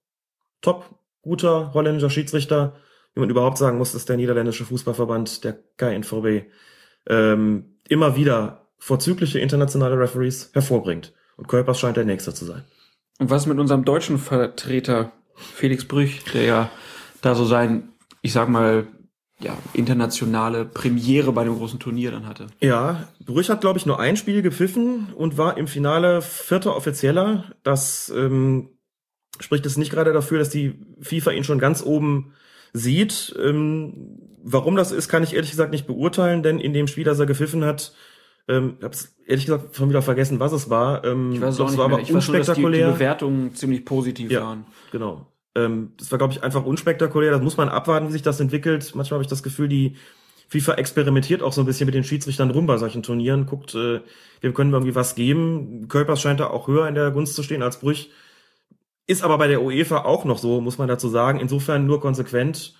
top, 0.60 0.84
guter 1.22 1.72
holländischer 1.72 2.10
Schiedsrichter. 2.10 2.76
Wie 3.14 3.20
man 3.20 3.30
überhaupt 3.30 3.58
sagen 3.58 3.78
muss, 3.78 3.92
dass 3.92 4.04
der 4.04 4.16
niederländische 4.16 4.64
Fußballverband, 4.64 5.42
der 5.42 5.58
KNVB, 5.78 6.46
ähm, 7.08 7.78
immer 7.88 8.14
wieder 8.14 8.68
vorzügliche 8.78 9.40
internationale 9.40 9.98
Referees 9.98 10.50
hervorbringt. 10.52 11.12
Und 11.36 11.48
Kölpers 11.48 11.80
scheint 11.80 11.96
der 11.96 12.04
Nächste 12.04 12.34
zu 12.34 12.44
sein. 12.44 12.64
Und 13.18 13.30
was 13.30 13.46
mit 13.46 13.58
unserem 13.58 13.84
deutschen 13.84 14.18
Vertreter 14.18 15.12
Felix 15.34 15.86
Brüch, 15.86 16.22
der 16.32 16.44
ja 16.44 16.70
da 17.20 17.34
so 17.34 17.44
sein, 17.44 17.90
ich 18.22 18.32
sag 18.32 18.48
mal, 18.48 18.86
ja, 19.40 19.56
internationale 19.72 20.66
Premiere 20.66 21.32
bei 21.32 21.44
dem 21.44 21.56
großen 21.56 21.78
Turnier 21.78 22.10
dann 22.10 22.26
hatte. 22.26 22.48
Ja, 22.60 23.08
Brüch 23.24 23.48
hat, 23.48 23.62
glaube 23.62 23.78
ich, 23.78 23.86
nur 23.86 23.98
ein 23.98 24.16
Spiel 24.16 24.42
gepfiffen 24.42 25.12
und 25.14 25.38
war 25.38 25.56
im 25.56 25.66
Finale 25.66 26.20
vierter 26.20 26.76
Offizieller. 26.76 27.44
Das 27.62 28.12
ähm, 28.14 28.68
spricht 29.40 29.64
es 29.64 29.78
nicht 29.78 29.90
gerade 29.90 30.12
dafür, 30.12 30.38
dass 30.38 30.50
die 30.50 30.74
FIFA 31.00 31.30
ihn 31.30 31.44
schon 31.44 31.58
ganz 31.58 31.82
oben 31.82 32.34
sieht. 32.74 33.34
Ähm, 33.42 34.18
warum 34.42 34.76
das 34.76 34.92
ist, 34.92 35.08
kann 35.08 35.22
ich 35.22 35.34
ehrlich 35.34 35.50
gesagt 35.50 35.70
nicht 35.70 35.86
beurteilen, 35.86 36.42
denn 36.42 36.60
in 36.60 36.74
dem 36.74 36.86
Spiel, 36.86 37.04
das 37.04 37.18
er 37.18 37.26
gepfiffen 37.26 37.64
hat, 37.64 37.94
ähm, 38.48 38.76
ich 38.78 38.84
habe 38.84 38.96
ehrlich 39.26 39.46
gesagt 39.46 39.76
schon 39.76 39.88
wieder 39.88 40.02
vergessen, 40.02 40.40
was 40.40 40.52
es 40.52 40.68
war. 40.68 41.04
Ähm, 41.04 41.32
ich 41.32 41.40
weiß 41.40 41.54
es 41.54 41.60
auch 41.60 41.68
nicht 41.70 41.78
war 41.78 41.88
mehr. 41.88 41.96
aber 41.96 42.02
ich 42.02 42.12
unspektakulär. 42.12 42.40
Weiß 42.40 42.58
nur, 42.58 42.74
dass 42.74 42.84
die, 42.84 42.92
die 42.92 42.98
Bewertungen 42.98 43.54
ziemlich 43.54 43.84
positiv 43.84 44.30
ja, 44.30 44.42
waren. 44.42 44.66
Genau. 44.92 45.26
Ähm, 45.54 45.94
das 45.98 46.10
war, 46.10 46.18
glaube 46.18 46.32
ich, 46.32 46.42
einfach 46.42 46.64
unspektakulär. 46.64 47.32
Das 47.32 47.42
muss 47.42 47.56
man 47.56 47.68
abwarten, 47.68 48.08
wie 48.08 48.12
sich 48.12 48.22
das 48.22 48.40
entwickelt. 48.40 48.94
Manchmal 48.94 49.16
habe 49.16 49.24
ich 49.24 49.30
das 49.30 49.42
Gefühl, 49.42 49.68
die 49.68 49.96
FIFA 50.48 50.74
experimentiert 50.74 51.42
auch 51.42 51.52
so 51.52 51.62
ein 51.62 51.66
bisschen 51.66 51.86
mit 51.86 51.94
den 51.94 52.04
Schiedsrichtern 52.04 52.50
rum 52.50 52.66
bei 52.66 52.76
solchen 52.76 53.04
Turnieren, 53.04 53.46
guckt, 53.46 53.74
äh, 53.74 54.00
wem 54.40 54.52
können 54.52 54.72
wir 54.72 54.78
irgendwie 54.78 54.96
was 54.96 55.14
geben. 55.14 55.86
Kölpers 55.88 56.20
scheint 56.20 56.40
da 56.40 56.48
auch 56.48 56.66
höher 56.66 56.88
in 56.88 56.96
der 56.96 57.12
Gunst 57.12 57.36
zu 57.36 57.42
stehen 57.42 57.62
als 57.62 57.78
Brüch. 57.78 58.10
Ist 59.06 59.22
aber 59.22 59.38
bei 59.38 59.48
der 59.48 59.62
UEFA 59.62 60.04
auch 60.04 60.24
noch 60.24 60.38
so, 60.38 60.60
muss 60.60 60.78
man 60.78 60.88
dazu 60.88 61.08
sagen. 61.08 61.40
Insofern 61.40 61.86
nur 61.86 62.00
konsequent. 62.00 62.74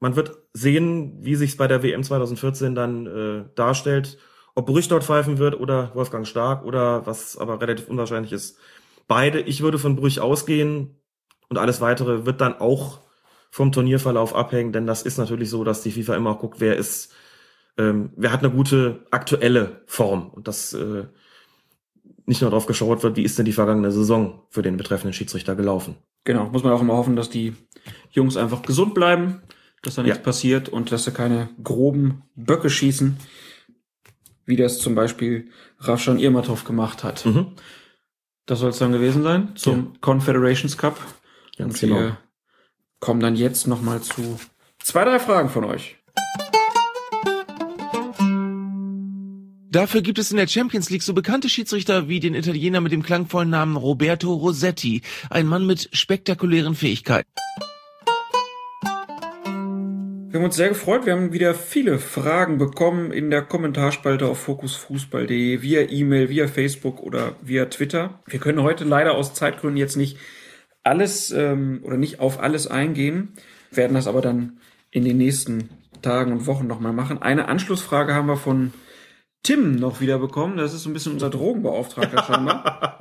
Man 0.00 0.16
wird 0.16 0.36
sehen, 0.52 1.18
wie 1.20 1.34
sich's 1.34 1.56
bei 1.56 1.66
der 1.66 1.82
WM 1.82 2.02
2014 2.02 2.74
dann 2.74 3.06
äh, 3.06 3.44
darstellt. 3.54 4.18
Ob 4.54 4.66
Brüch 4.66 4.88
dort 4.88 5.04
pfeifen 5.04 5.38
wird 5.38 5.58
oder 5.58 5.94
Wolfgang 5.94 6.26
Stark 6.26 6.64
oder 6.64 7.06
was 7.06 7.38
aber 7.38 7.60
relativ 7.60 7.88
unwahrscheinlich 7.88 8.32
ist. 8.32 8.58
Beide, 9.08 9.40
ich 9.40 9.62
würde 9.62 9.78
von 9.78 9.96
Brüch 9.96 10.20
ausgehen. 10.20 11.01
Und 11.52 11.58
alles 11.58 11.82
weitere 11.82 12.24
wird 12.24 12.40
dann 12.40 12.58
auch 12.58 13.00
vom 13.50 13.72
Turnierverlauf 13.72 14.34
abhängen, 14.34 14.72
denn 14.72 14.86
das 14.86 15.02
ist 15.02 15.18
natürlich 15.18 15.50
so, 15.50 15.64
dass 15.64 15.82
die 15.82 15.90
FIFA 15.90 16.16
immer 16.16 16.30
auch 16.30 16.38
guckt, 16.38 16.60
wer 16.60 16.78
ist, 16.78 17.12
ähm, 17.76 18.08
wer 18.16 18.32
hat 18.32 18.42
eine 18.42 18.50
gute 18.50 19.04
aktuelle 19.10 19.82
Form 19.84 20.30
und 20.30 20.48
das 20.48 20.72
äh, 20.72 21.04
nicht 22.24 22.40
nur 22.40 22.48
darauf 22.48 22.64
geschaut 22.64 23.02
wird, 23.02 23.18
wie 23.18 23.22
ist 23.22 23.36
denn 23.38 23.44
die 23.44 23.52
vergangene 23.52 23.92
Saison 23.92 24.44
für 24.48 24.62
den 24.62 24.78
betreffenden 24.78 25.12
Schiedsrichter 25.12 25.54
gelaufen. 25.54 25.96
Genau, 26.24 26.46
muss 26.46 26.64
man 26.64 26.72
auch 26.72 26.80
immer 26.80 26.96
hoffen, 26.96 27.16
dass 27.16 27.28
die 27.28 27.52
Jungs 28.12 28.38
einfach 28.38 28.62
gesund 28.62 28.94
bleiben, 28.94 29.42
dass 29.82 29.96
da 29.96 30.02
nichts 30.02 30.16
ja. 30.20 30.24
passiert 30.24 30.70
und 30.70 30.90
dass 30.90 31.04
sie 31.04 31.10
keine 31.10 31.50
groben 31.62 32.22
Böcke 32.34 32.70
schießen, 32.70 33.18
wie 34.46 34.56
das 34.56 34.78
zum 34.78 34.94
Beispiel 34.94 35.50
Rafshan 35.80 36.18
Irmatov 36.18 36.64
gemacht 36.64 37.04
hat. 37.04 37.26
Mhm. 37.26 37.48
Das 38.46 38.60
soll 38.60 38.70
es 38.70 38.78
dann 38.78 38.92
gewesen 38.92 39.22
sein 39.22 39.50
zum 39.56 39.76
ja. 39.76 39.98
Confederations 40.00 40.78
Cup. 40.78 40.98
Ganz 41.56 41.80
genau. 41.80 41.96
Wir 41.96 42.18
kommen 43.00 43.20
dann 43.20 43.36
jetzt 43.36 43.66
nochmal 43.66 44.00
zu 44.00 44.38
zwei, 44.78 45.04
drei 45.04 45.18
Fragen 45.18 45.48
von 45.48 45.64
euch. 45.64 45.96
Dafür 49.70 50.02
gibt 50.02 50.18
es 50.18 50.30
in 50.30 50.36
der 50.36 50.48
Champions 50.48 50.90
League 50.90 51.02
so 51.02 51.14
bekannte 51.14 51.48
Schiedsrichter 51.48 52.06
wie 52.06 52.20
den 52.20 52.34
Italiener 52.34 52.82
mit 52.82 52.92
dem 52.92 53.02
klangvollen 53.02 53.48
Namen 53.48 53.76
Roberto 53.76 54.34
Rossetti, 54.34 55.00
ein 55.30 55.46
Mann 55.46 55.66
mit 55.66 55.88
spektakulären 55.92 56.74
Fähigkeiten. 56.74 57.30
Wir 60.32 60.38
haben 60.38 60.44
uns 60.44 60.56
sehr 60.56 60.70
gefreut. 60.70 61.04
Wir 61.04 61.14
haben 61.14 61.32
wieder 61.32 61.54
viele 61.54 61.98
Fragen 61.98 62.56
bekommen 62.56 63.12
in 63.12 63.30
der 63.30 63.42
Kommentarspalte 63.42 64.26
auf 64.26 64.38
fokusfußball.de, 64.40 65.60
via 65.62 65.82
E-Mail, 65.82 66.28
via 66.28 66.48
Facebook 66.48 67.00
oder 67.00 67.36
via 67.42 67.66
Twitter. 67.66 68.20
Wir 68.26 68.40
können 68.40 68.62
heute 68.62 68.84
leider 68.84 69.14
aus 69.14 69.34
Zeitgründen 69.34 69.76
jetzt 69.76 69.96
nicht 69.96 70.18
alles 70.84 71.30
ähm, 71.30 71.80
oder 71.84 71.96
nicht 71.96 72.20
auf 72.20 72.40
alles 72.40 72.66
eingehen, 72.66 73.32
werden 73.70 73.94
das 73.94 74.06
aber 74.06 74.20
dann 74.20 74.58
in 74.90 75.04
den 75.04 75.16
nächsten 75.16 75.70
Tagen 76.02 76.32
und 76.32 76.46
Wochen 76.46 76.66
nochmal 76.66 76.92
machen. 76.92 77.22
Eine 77.22 77.48
Anschlussfrage 77.48 78.14
haben 78.14 78.26
wir 78.26 78.36
von 78.36 78.72
Tim 79.42 79.74
noch 79.74 80.00
wiederbekommen. 80.00 80.56
Das 80.56 80.72
ist 80.72 80.84
so 80.84 80.90
ein 80.90 80.92
bisschen 80.92 81.14
unser 81.14 81.30
Drogenbeauftragter 81.30 82.22
scheinbar. 82.26 82.98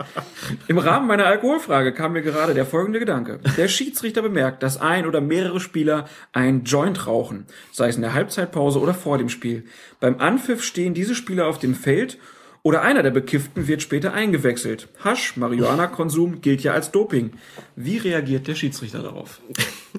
Im 0.68 0.80
Rahmen 0.80 1.08
meiner 1.08 1.26
Alkoholfrage 1.26 1.94
kam 1.94 2.14
mir 2.14 2.24
gerade 2.24 2.56
der 2.56 2.66
folgende 2.66 3.00
Gedanke. 3.00 3.40
Der 3.58 3.68
Schiedsrichter 3.68 4.24
bemerkt, 4.24 4.64
dass 4.64 4.82
ein 4.82 5.06
oder 5.06 5.22
mehrere 5.22 5.60
Spieler 5.60 6.06
ein 6.34 6.64
Joint 6.64 7.06
rauchen, 7.06 7.46
sei 7.72 7.90
es 7.90 7.96
in 7.96 8.02
der 8.02 8.16
Halbzeitpause 8.16 8.80
oder 8.80 8.96
vor 8.96 9.20
dem 9.20 9.30
Spiel. 9.30 9.66
Beim 10.00 10.20
Anpfiff 10.20 10.64
stehen 10.64 10.96
diese 10.96 11.14
Spieler 11.14 11.46
auf 11.48 11.60
dem 11.60 11.76
Feld 11.76 12.18
oder 12.64 12.82
einer 12.84 13.04
der 13.04 13.12
Bekifften 13.12 13.68
wird 13.68 13.82
später 13.82 14.14
eingewechselt. 14.14 14.88
Hasch, 15.04 15.36
Marihuana-Konsum 15.38 16.42
gilt 16.42 16.62
ja 16.62 16.74
als 16.74 16.92
Doping. 16.92 17.32
Wie 17.76 17.98
reagiert 17.98 18.48
der 18.48 18.56
Schiedsrichter 18.56 19.02
darauf? 19.02 19.42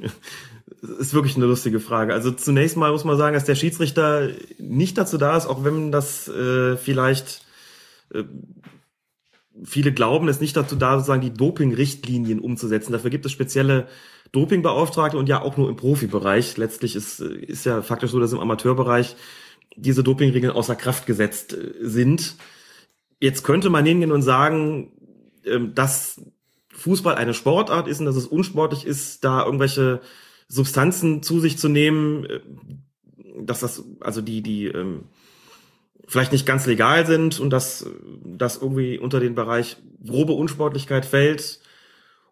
ist 0.82 1.14
wirklich 1.14 1.36
eine 1.36 1.46
lustige 1.46 1.80
Frage. 1.80 2.12
Also 2.12 2.30
zunächst 2.30 2.76
mal 2.76 2.92
muss 2.92 3.04
man 3.04 3.16
sagen, 3.16 3.34
dass 3.34 3.44
der 3.44 3.54
Schiedsrichter 3.54 4.28
nicht 4.58 4.98
dazu 4.98 5.18
da 5.18 5.36
ist, 5.36 5.46
auch 5.46 5.64
wenn 5.64 5.92
das 5.92 6.28
äh, 6.28 6.76
vielleicht 6.76 7.44
äh, 8.12 8.24
viele 9.64 9.92
glauben, 9.92 10.28
ist 10.28 10.40
nicht 10.40 10.56
dazu 10.56 10.76
da, 10.76 10.94
sozusagen 10.94 11.20
die 11.22 11.34
Doping-Richtlinien 11.34 12.40
umzusetzen. 12.40 12.92
Dafür 12.92 13.10
gibt 13.10 13.26
es 13.26 13.32
spezielle 13.32 13.86
Dopingbeauftragte 14.32 15.18
und 15.18 15.28
ja 15.28 15.42
auch 15.42 15.56
nur 15.56 15.68
im 15.68 15.76
Profibereich. 15.76 16.56
Letztlich 16.56 16.96
ist, 16.96 17.20
ist 17.20 17.66
ja 17.66 17.82
faktisch 17.82 18.10
so, 18.10 18.18
dass 18.18 18.32
im 18.32 18.40
Amateurbereich 18.40 19.16
diese 19.76 20.02
Dopingregeln 20.02 20.52
außer 20.52 20.76
Kraft 20.76 21.06
gesetzt 21.06 21.52
äh, 21.52 21.72
sind. 21.80 22.36
Jetzt 23.20 23.44
könnte 23.44 23.70
man 23.70 23.86
hingehen 23.86 24.12
und 24.12 24.22
sagen, 24.22 24.92
ähm, 25.44 25.74
dass 25.74 26.20
Fußball 26.74 27.14
eine 27.14 27.34
Sportart 27.34 27.88
ist 27.88 28.00
und 28.00 28.06
dass 28.06 28.16
es 28.16 28.26
unsportlich 28.26 28.86
ist, 28.86 29.24
da 29.24 29.44
irgendwelche 29.44 30.00
Substanzen 30.48 31.22
zu 31.22 31.40
sich 31.40 31.58
zu 31.58 31.68
nehmen, 31.68 32.24
äh, 32.26 32.40
dass 33.40 33.60
das, 33.60 33.84
also 34.00 34.20
die, 34.20 34.42
die 34.42 34.66
ähm, 34.66 35.04
vielleicht 36.06 36.32
nicht 36.32 36.46
ganz 36.46 36.66
legal 36.66 37.06
sind 37.06 37.40
und 37.40 37.50
dass 37.50 37.86
das 38.24 38.60
irgendwie 38.60 38.98
unter 38.98 39.20
den 39.20 39.34
Bereich 39.34 39.76
grobe 40.06 40.32
Unsportlichkeit 40.32 41.06
fällt 41.06 41.60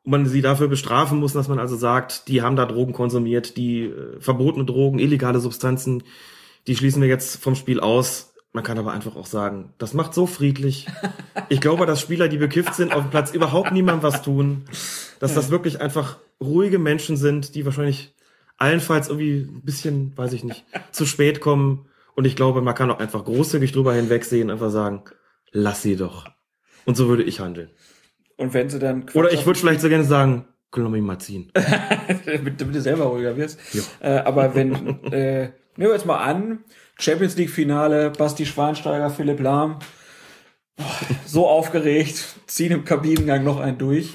und 0.02 0.10
man 0.10 0.26
sie 0.26 0.42
dafür 0.42 0.68
bestrafen 0.68 1.18
muss, 1.18 1.32
dass 1.32 1.48
man 1.48 1.58
also 1.58 1.76
sagt, 1.76 2.28
die 2.28 2.42
haben 2.42 2.56
da 2.56 2.66
Drogen 2.66 2.92
konsumiert, 2.92 3.56
die 3.56 3.84
äh, 3.84 4.20
verbotene 4.20 4.66
Drogen, 4.66 4.98
illegale 4.98 5.40
Substanzen, 5.40 6.02
die 6.66 6.76
schließen 6.76 7.02
wir 7.02 7.08
jetzt 7.08 7.42
vom 7.42 7.54
Spiel 7.54 7.80
aus. 7.80 8.34
Man 8.52 8.64
kann 8.64 8.78
aber 8.78 8.92
einfach 8.92 9.14
auch 9.14 9.26
sagen, 9.26 9.74
das 9.78 9.94
macht 9.94 10.12
so 10.12 10.26
friedlich. 10.26 10.86
Ich 11.48 11.60
glaube, 11.60 11.86
dass 11.86 12.00
Spieler, 12.00 12.28
die 12.28 12.38
bekifft 12.38 12.74
sind, 12.74 12.92
auf 12.92 13.02
dem 13.02 13.10
Platz 13.10 13.32
überhaupt 13.32 13.70
niemandem 13.72 14.02
was 14.02 14.22
tun. 14.22 14.64
Dass 15.20 15.34
das 15.34 15.50
wirklich 15.50 15.80
einfach 15.80 16.18
ruhige 16.40 16.78
Menschen 16.78 17.16
sind, 17.16 17.54
die 17.54 17.64
wahrscheinlich 17.64 18.14
allenfalls 18.56 19.08
irgendwie 19.08 19.42
ein 19.42 19.62
bisschen, 19.62 20.16
weiß 20.16 20.32
ich 20.32 20.42
nicht, 20.44 20.64
zu 20.90 21.06
spät 21.06 21.40
kommen. 21.40 21.86
Und 22.14 22.26
ich 22.26 22.34
glaube, 22.36 22.60
man 22.60 22.74
kann 22.74 22.90
auch 22.90 22.98
einfach 22.98 23.24
großzügig 23.24 23.72
drüber 23.72 23.94
hinwegsehen, 23.94 24.50
einfach 24.50 24.70
sagen, 24.70 25.04
lass 25.52 25.82
sie 25.82 25.96
doch. 25.96 26.28
Und 26.84 26.96
so 26.96 27.08
würde 27.08 27.22
ich 27.22 27.40
handeln. 27.40 27.70
Und 28.36 28.52
wenn 28.52 28.68
sie 28.68 28.78
dann... 28.78 29.06
Oder 29.14 29.32
ich 29.32 29.46
würde 29.46 29.58
vielleicht 29.58 29.80
so 29.80 29.88
gerne 29.88 30.04
sagen, 30.04 30.46
können 30.70 30.92
wir 30.92 31.02
mal 31.02 31.18
ziehen. 31.18 31.50
damit, 32.24 32.60
damit 32.60 32.74
du 32.74 32.80
selber 32.80 33.04
ruhiger 33.04 33.36
wirst. 33.36 33.58
Ja. 33.72 33.82
Äh, 34.00 34.18
aber 34.20 34.54
wenn, 34.54 35.04
äh, 35.12 35.52
nehmen 35.80 35.92
wir 35.92 35.96
jetzt 35.96 36.06
mal 36.06 36.18
an, 36.18 36.58
Champions 36.98 37.36
League 37.36 37.48
Finale, 37.48 38.10
Basti 38.10 38.44
Schweinsteiger, 38.44 39.08
Philipp 39.08 39.40
Lahm, 39.40 39.78
oh, 40.78 40.84
so 41.24 41.48
aufgeregt, 41.48 42.22
ziehen 42.46 42.70
im 42.70 42.84
Kabinengang 42.84 43.42
noch 43.44 43.58
einen 43.58 43.78
durch. 43.78 44.10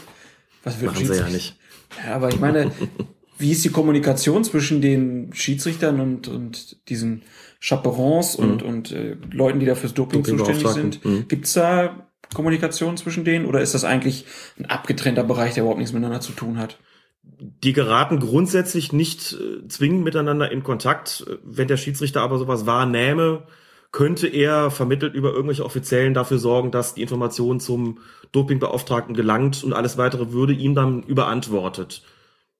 Was 0.63 0.79
wird 0.79 0.93
Machen 0.93 1.07
sie 1.07 1.17
ja 1.17 1.27
nicht. 1.27 1.57
Ja, 2.05 2.15
aber 2.15 2.29
ich 2.29 2.39
meine, 2.39 2.71
wie 3.39 3.51
ist 3.51 3.65
die 3.65 3.69
Kommunikation 3.69 4.43
zwischen 4.43 4.79
den 4.79 5.33
Schiedsrichtern 5.33 5.99
und, 5.99 6.27
und 6.27 6.87
diesen 6.87 7.23
Chaperons 7.59 8.35
und, 8.35 8.61
mhm. 8.61 8.69
und 8.69 8.91
äh, 8.91 9.17
Leuten, 9.31 9.59
die 9.59 9.65
da 9.65 9.73
fürs 9.73 9.95
Doping, 9.95 10.21
Doping 10.21 10.37
zuständig 10.37 10.69
sind? 10.69 11.03
Mhm. 11.03 11.27
Gibt 11.27 11.47
es 11.47 11.53
da 11.53 12.11
Kommunikation 12.31 12.95
zwischen 12.95 13.25
denen 13.25 13.47
oder 13.47 13.61
ist 13.61 13.73
das 13.73 13.85
eigentlich 13.85 14.25
ein 14.59 14.67
abgetrennter 14.67 15.23
Bereich, 15.23 15.55
der 15.55 15.63
überhaupt 15.63 15.79
nichts 15.79 15.93
miteinander 15.93 16.21
zu 16.21 16.33
tun 16.33 16.59
hat? 16.59 16.77
Die 17.39 17.73
geraten 17.73 18.19
grundsätzlich 18.19 18.93
nicht 18.93 19.33
äh, 19.33 19.67
zwingend 19.67 20.03
miteinander 20.03 20.51
in 20.51 20.63
Kontakt. 20.63 21.25
Wenn 21.43 21.67
der 21.67 21.77
Schiedsrichter 21.77 22.21
aber 22.21 22.37
sowas 22.37 22.65
wahrnehme, 22.65 23.43
könnte 23.91 24.27
er 24.27 24.71
vermittelt 24.71 25.13
über 25.13 25.31
irgendwelche 25.31 25.63
Offiziellen 25.63 26.13
dafür 26.13 26.37
sorgen, 26.37 26.71
dass 26.71 26.95
die 26.95 27.01
Information 27.01 27.59
zum 27.59 27.99
Dopingbeauftragten 28.33 29.15
gelangt 29.15 29.63
und 29.63 29.73
alles 29.73 29.97
weitere 29.97 30.33
würde 30.33 30.53
ihm 30.53 30.75
dann 30.75 31.01
überantwortet. 31.03 32.03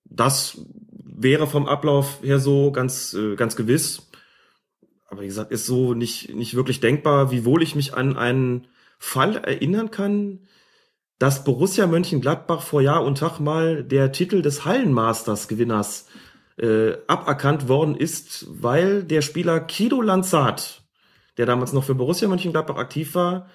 Das 0.05 0.61
wäre 1.03 1.47
vom 1.47 1.67
Ablauf 1.67 2.19
her 2.21 2.39
so 2.39 2.71
ganz, 2.71 3.13
äh, 3.13 3.35
ganz 3.35 3.55
gewiss. 3.55 4.09
Aber 5.07 5.21
wie 5.21 5.27
gesagt, 5.27 5.51
ist 5.51 5.65
so 5.65 5.93
nicht, 5.93 6.33
nicht 6.33 6.55
wirklich 6.55 6.79
denkbar, 6.79 7.31
wiewohl 7.31 7.63
ich 7.63 7.75
mich 7.75 7.93
an 7.93 8.17
einen 8.17 8.67
Fall 8.97 9.37
erinnern 9.37 9.91
kann, 9.91 10.39
dass 11.19 11.43
Borussia 11.43 11.87
Mönchengladbach 11.87 12.61
vor 12.61 12.81
Jahr 12.81 13.03
und 13.03 13.17
Tag 13.17 13.39
mal 13.39 13.83
der 13.83 14.11
Titel 14.11 14.41
des 14.41 14.65
Hallenmasters 14.65 15.47
Gewinners 15.47 16.07
äh, 16.57 16.93
aberkannt 17.07 17.67
worden 17.67 17.95
ist, 17.95 18.47
weil 18.49 19.03
der 19.03 19.21
Spieler 19.21 19.59
Kido 19.59 20.01
Lanzat, 20.01 20.83
der 21.37 21.45
damals 21.45 21.73
noch 21.73 21.83
für 21.83 21.95
Borussia 21.95 22.27
Mönchengladbach 22.27 22.77
aktiv 22.77 23.15
war, 23.15 23.49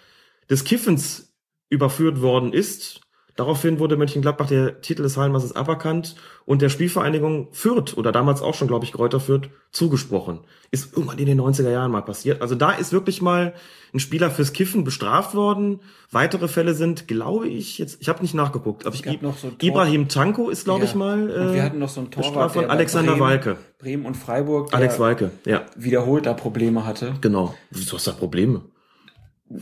des 0.48 0.64
Kiffens 0.64 1.34
überführt 1.68 2.20
worden 2.20 2.52
ist 2.52 3.00
Daraufhin 3.40 3.78
wurde 3.78 3.96
Mönchengladbach 3.96 4.48
der 4.48 4.82
Titel 4.82 5.00
des 5.00 5.16
Hallenmeisters 5.16 5.56
aberkannt 5.56 6.14
und 6.44 6.60
der 6.60 6.68
Spielvereinigung 6.68 7.48
Fürth 7.52 7.96
oder 7.96 8.12
damals 8.12 8.42
auch 8.42 8.52
schon, 8.52 8.68
glaube 8.68 8.84
ich, 8.84 8.92
Kräuter 8.92 9.18
Fürth 9.18 9.48
zugesprochen. 9.72 10.40
Ist 10.70 10.92
irgendwann 10.94 11.16
in 11.16 11.24
den 11.24 11.40
90er 11.40 11.70
Jahren 11.70 11.90
mal 11.90 12.02
passiert. 12.02 12.42
Also 12.42 12.54
da 12.54 12.72
ist 12.72 12.92
wirklich 12.92 13.22
mal 13.22 13.54
ein 13.94 13.98
Spieler 13.98 14.30
fürs 14.30 14.52
Kiffen 14.52 14.84
bestraft 14.84 15.34
worden. 15.34 15.80
Weitere 16.10 16.48
Fälle 16.48 16.74
sind, 16.74 17.08
glaube 17.08 17.48
ich, 17.48 17.78
jetzt, 17.78 18.02
ich 18.02 18.10
habe 18.10 18.20
nicht 18.20 18.34
nachgeguckt, 18.34 18.84
aber 18.84 18.94
ich, 18.94 19.06
ich 19.06 19.22
noch 19.22 19.38
so 19.38 19.52
Ibrahim 19.62 20.08
Tanko 20.08 20.50
ist, 20.50 20.66
glaube 20.66 20.80
ja. 20.80 20.90
ich, 20.90 20.94
mal. 20.94 21.30
Äh, 21.30 21.40
und 21.40 21.54
wir 21.54 21.62
hatten 21.62 21.78
noch 21.78 21.88
so 21.88 22.02
einen 22.02 22.10
Torwart 22.10 22.52
von 22.52 22.66
Alexander 22.66 23.12
Bremen, 23.12 23.26
Walke. 23.26 23.56
Bremen 23.78 24.04
und 24.04 24.18
Freiburg. 24.18 24.74
Alex 24.74 24.98
Walke, 24.98 25.30
ja. 25.46 25.64
Wiederholt 25.76 26.26
da 26.26 26.34
Probleme 26.34 26.84
hatte. 26.84 27.14
Genau. 27.22 27.54
Wieso 27.70 27.96
hast 27.96 28.06
du 28.06 28.10
da 28.10 28.18
Probleme? 28.18 28.60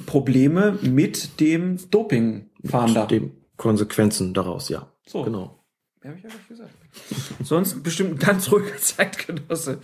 Probleme 0.07 0.77
mit 0.83 1.39
dem 1.39 1.79
Dopingfahnder. 1.93 3.03
Mit 3.03 3.11
dem 3.13 3.39
Konsequenzen 3.59 4.33
daraus, 4.33 4.71
ja. 4.71 4.91
So. 5.07 5.23
Genau. 5.25 5.63
Mehr 6.03 6.13
habe 6.13 6.19
ich 6.19 6.25
ja 6.25 6.31
nicht 6.31 6.49
gesagt. 6.49 6.71
Sonst 7.45 7.83
bestimmt 7.83 8.13
ein 8.13 8.19
ganz 8.19 8.51
ruhiger 8.51 8.77
Zeitgenosse. 8.79 9.79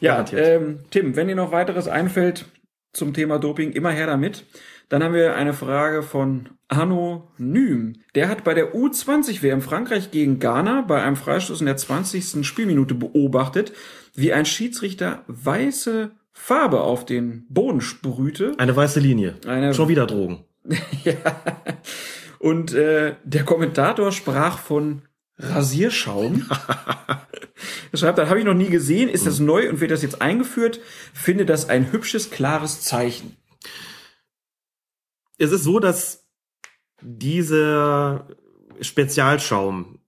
Ja, 0.00 0.24
ähm, 0.32 0.80
Tim, 0.90 1.14
wenn 1.14 1.28
dir 1.28 1.36
noch 1.36 1.52
weiteres 1.52 1.86
einfällt 1.86 2.46
zum 2.92 3.14
Thema 3.14 3.38
Doping, 3.38 3.72
immer 3.72 3.90
her 3.90 4.06
damit. 4.06 4.44
Dann 4.88 5.02
haben 5.02 5.14
wir 5.14 5.36
eine 5.36 5.54
Frage 5.54 6.02
von 6.02 6.50
Arno 6.68 7.30
Nüm. 7.38 7.94
Der 8.14 8.28
hat 8.28 8.44
bei 8.44 8.52
der 8.52 8.74
U20 8.74 9.42
WM 9.42 9.62
Frankreich 9.62 10.10
gegen 10.10 10.38
Ghana 10.38 10.82
bei 10.82 11.02
einem 11.02 11.16
Freistoß 11.16 11.60
in 11.60 11.66
der 11.66 11.78
20. 11.78 12.46
Spielminute 12.46 12.94
beobachtet, 12.94 13.72
wie 14.14 14.34
ein 14.34 14.44
Schiedsrichter 14.44 15.24
weiße 15.28 16.10
Farbe 16.34 16.82
auf 16.82 17.06
den 17.06 17.46
Boden 17.48 17.80
sprühte. 17.80 18.52
Eine 18.58 18.76
weiße 18.76 19.00
Linie. 19.00 19.36
Eine 19.46 19.72
Schon 19.72 19.88
wieder 19.88 20.06
Drogen. 20.06 20.44
ja. 21.04 21.14
Und 22.42 22.74
äh, 22.74 23.14
der 23.22 23.44
Kommentator 23.44 24.10
sprach 24.10 24.58
von 24.58 25.02
Rasierschaum. 25.38 26.44
er 27.92 27.96
schreibt, 27.96 28.18
das 28.18 28.28
habe 28.28 28.40
ich 28.40 28.44
noch 28.44 28.52
nie 28.52 28.68
gesehen, 28.68 29.08
ist 29.08 29.26
das 29.26 29.38
neu 29.38 29.70
und 29.70 29.80
wird 29.80 29.92
das 29.92 30.02
jetzt 30.02 30.20
eingeführt? 30.20 30.80
Finde 31.14 31.46
das 31.46 31.68
ein 31.68 31.92
hübsches, 31.92 32.32
klares 32.32 32.80
Zeichen. 32.80 33.36
Es 35.38 35.52
ist 35.52 35.62
so, 35.62 35.78
dass 35.78 36.26
dieser 37.00 38.26
Spezialschaum 38.80 40.00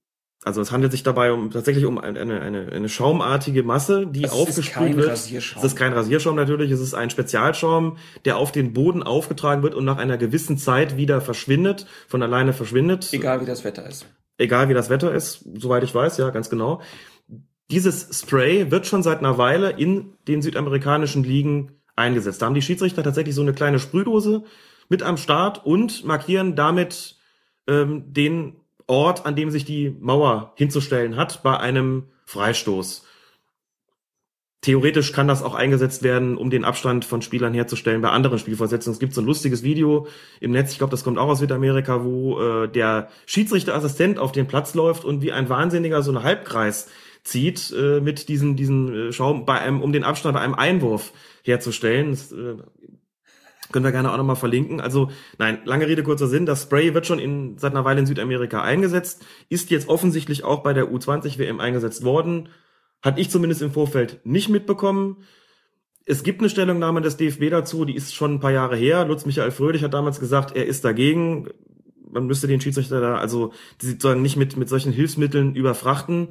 also 0.44 0.60
es 0.60 0.70
handelt 0.70 0.92
sich 0.92 1.02
dabei 1.02 1.32
um 1.32 1.50
tatsächlich 1.50 1.86
um 1.86 1.96
eine, 1.96 2.20
eine, 2.20 2.70
eine 2.70 2.88
schaumartige 2.90 3.62
Masse, 3.62 4.06
die 4.06 4.24
also 4.24 4.36
aufgesprüht 4.36 4.94
wird. 4.94 5.08
Rasierschaum. 5.08 5.64
Es 5.64 5.72
ist 5.72 5.76
kein 5.76 5.94
Rasierschaum 5.94 6.36
natürlich, 6.36 6.70
es 6.70 6.80
ist 6.80 6.92
ein 6.92 7.08
Spezialschaum, 7.08 7.96
der 8.26 8.36
auf 8.36 8.52
den 8.52 8.74
Boden 8.74 9.02
aufgetragen 9.02 9.62
wird 9.62 9.74
und 9.74 9.86
nach 9.86 9.96
einer 9.96 10.18
gewissen 10.18 10.58
Zeit 10.58 10.98
wieder 10.98 11.22
verschwindet, 11.22 11.86
von 12.08 12.22
alleine 12.22 12.52
verschwindet. 12.52 13.10
Egal 13.12 13.40
wie 13.40 13.46
das 13.46 13.64
Wetter 13.64 13.88
ist. 13.88 14.06
Egal 14.36 14.68
wie 14.68 14.74
das 14.74 14.90
Wetter 14.90 15.14
ist, 15.14 15.46
soweit 15.54 15.82
ich 15.82 15.94
weiß, 15.94 16.18
ja, 16.18 16.28
ganz 16.28 16.50
genau. 16.50 16.82
Dieses 17.70 18.20
Spray 18.20 18.70
wird 18.70 18.86
schon 18.86 19.02
seit 19.02 19.20
einer 19.20 19.38
Weile 19.38 19.70
in 19.70 20.12
den 20.28 20.42
südamerikanischen 20.42 21.24
Ligen 21.24 21.80
eingesetzt. 21.96 22.42
Da 22.42 22.46
haben 22.46 22.54
die 22.54 22.60
Schiedsrichter 22.60 23.02
tatsächlich 23.02 23.34
so 23.34 23.40
eine 23.40 23.54
kleine 23.54 23.78
Sprühdose 23.78 24.44
mit 24.90 25.02
am 25.02 25.16
Start 25.16 25.64
und 25.64 26.04
markieren 26.04 26.54
damit 26.54 27.16
ähm, 27.66 28.12
den 28.12 28.56
Ort, 28.86 29.26
an 29.26 29.36
dem 29.36 29.50
sich 29.50 29.64
die 29.64 29.96
Mauer 30.00 30.52
hinzustellen 30.56 31.16
hat 31.16 31.42
bei 31.42 31.58
einem 31.58 32.04
Freistoß. 32.26 33.04
Theoretisch 34.64 35.12
kann 35.12 35.28
das 35.28 35.42
auch 35.42 35.54
eingesetzt 35.54 36.02
werden, 36.02 36.38
um 36.38 36.48
den 36.48 36.64
Abstand 36.64 37.04
von 37.04 37.20
Spielern 37.20 37.52
herzustellen 37.52 38.00
bei 38.00 38.08
anderen 38.08 38.38
Spielfortsetzungen. 38.38 38.94
Es 38.94 38.98
gibt 38.98 39.12
so 39.12 39.20
ein 39.20 39.26
lustiges 39.26 39.62
Video 39.62 40.06
im 40.40 40.52
Netz, 40.52 40.72
ich 40.72 40.78
glaube, 40.78 40.90
das 40.90 41.04
kommt 41.04 41.18
auch 41.18 41.28
aus 41.28 41.40
Südamerika, 41.40 42.02
wo 42.02 42.40
äh, 42.40 42.68
der 42.68 43.10
Schiedsrichterassistent 43.26 44.18
auf 44.18 44.32
den 44.32 44.46
Platz 44.46 44.74
läuft 44.74 45.04
und 45.04 45.20
wie 45.20 45.32
ein 45.32 45.50
Wahnsinniger 45.50 46.02
so 46.02 46.12
einen 46.12 46.22
Halbkreis 46.22 46.88
zieht 47.24 47.74
äh, 47.76 48.00
mit 48.00 48.30
diesem 48.30 48.56
diesen 48.56 49.08
äh, 49.08 49.12
Schaum 49.12 49.44
bei 49.44 49.60
einem 49.60 49.82
um 49.82 49.92
den 49.92 50.02
Abstand 50.02 50.34
bei 50.34 50.40
einem 50.40 50.54
Einwurf 50.54 51.12
herzustellen. 51.42 52.12
Das, 52.12 52.32
äh, 52.32 52.56
Können 53.74 53.86
wir 53.86 53.90
gerne 53.90 54.12
auch 54.12 54.16
nochmal 54.16 54.36
verlinken. 54.36 54.80
Also, 54.80 55.10
nein, 55.36 55.58
lange 55.64 55.88
Rede, 55.88 56.04
kurzer 56.04 56.28
Sinn. 56.28 56.46
Das 56.46 56.62
Spray 56.62 56.94
wird 56.94 57.08
schon 57.08 57.18
in, 57.18 57.58
seit 57.58 57.72
einer 57.72 57.84
Weile 57.84 57.98
in 57.98 58.06
Südamerika 58.06 58.62
eingesetzt, 58.62 59.26
ist 59.48 59.68
jetzt 59.72 59.88
offensichtlich 59.88 60.44
auch 60.44 60.62
bei 60.62 60.72
der 60.72 60.92
U20-WM 60.92 61.58
eingesetzt 61.58 62.04
worden. 62.04 62.50
Hat 63.02 63.18
ich 63.18 63.30
zumindest 63.30 63.62
im 63.62 63.72
Vorfeld 63.72 64.20
nicht 64.22 64.48
mitbekommen. 64.48 65.24
Es 66.04 66.22
gibt 66.22 66.38
eine 66.38 66.50
Stellungnahme 66.50 67.00
des 67.00 67.16
DFB 67.16 67.50
dazu, 67.50 67.84
die 67.84 67.96
ist 67.96 68.14
schon 68.14 68.34
ein 68.34 68.38
paar 68.38 68.52
Jahre 68.52 68.76
her. 68.76 69.04
Lutz 69.06 69.26
Michael 69.26 69.50
Fröhlich 69.50 69.82
hat 69.82 69.92
damals 69.92 70.20
gesagt, 70.20 70.54
er 70.54 70.66
ist 70.66 70.84
dagegen. 70.84 71.48
Man 72.08 72.28
müsste 72.28 72.46
den 72.46 72.60
Schiedsrichter 72.60 73.00
da 73.00 73.16
also 73.16 73.52
sozusagen 73.82 74.22
nicht 74.22 74.36
mit, 74.36 74.56
mit 74.56 74.68
solchen 74.68 74.92
Hilfsmitteln 74.92 75.56
überfrachten. 75.56 76.28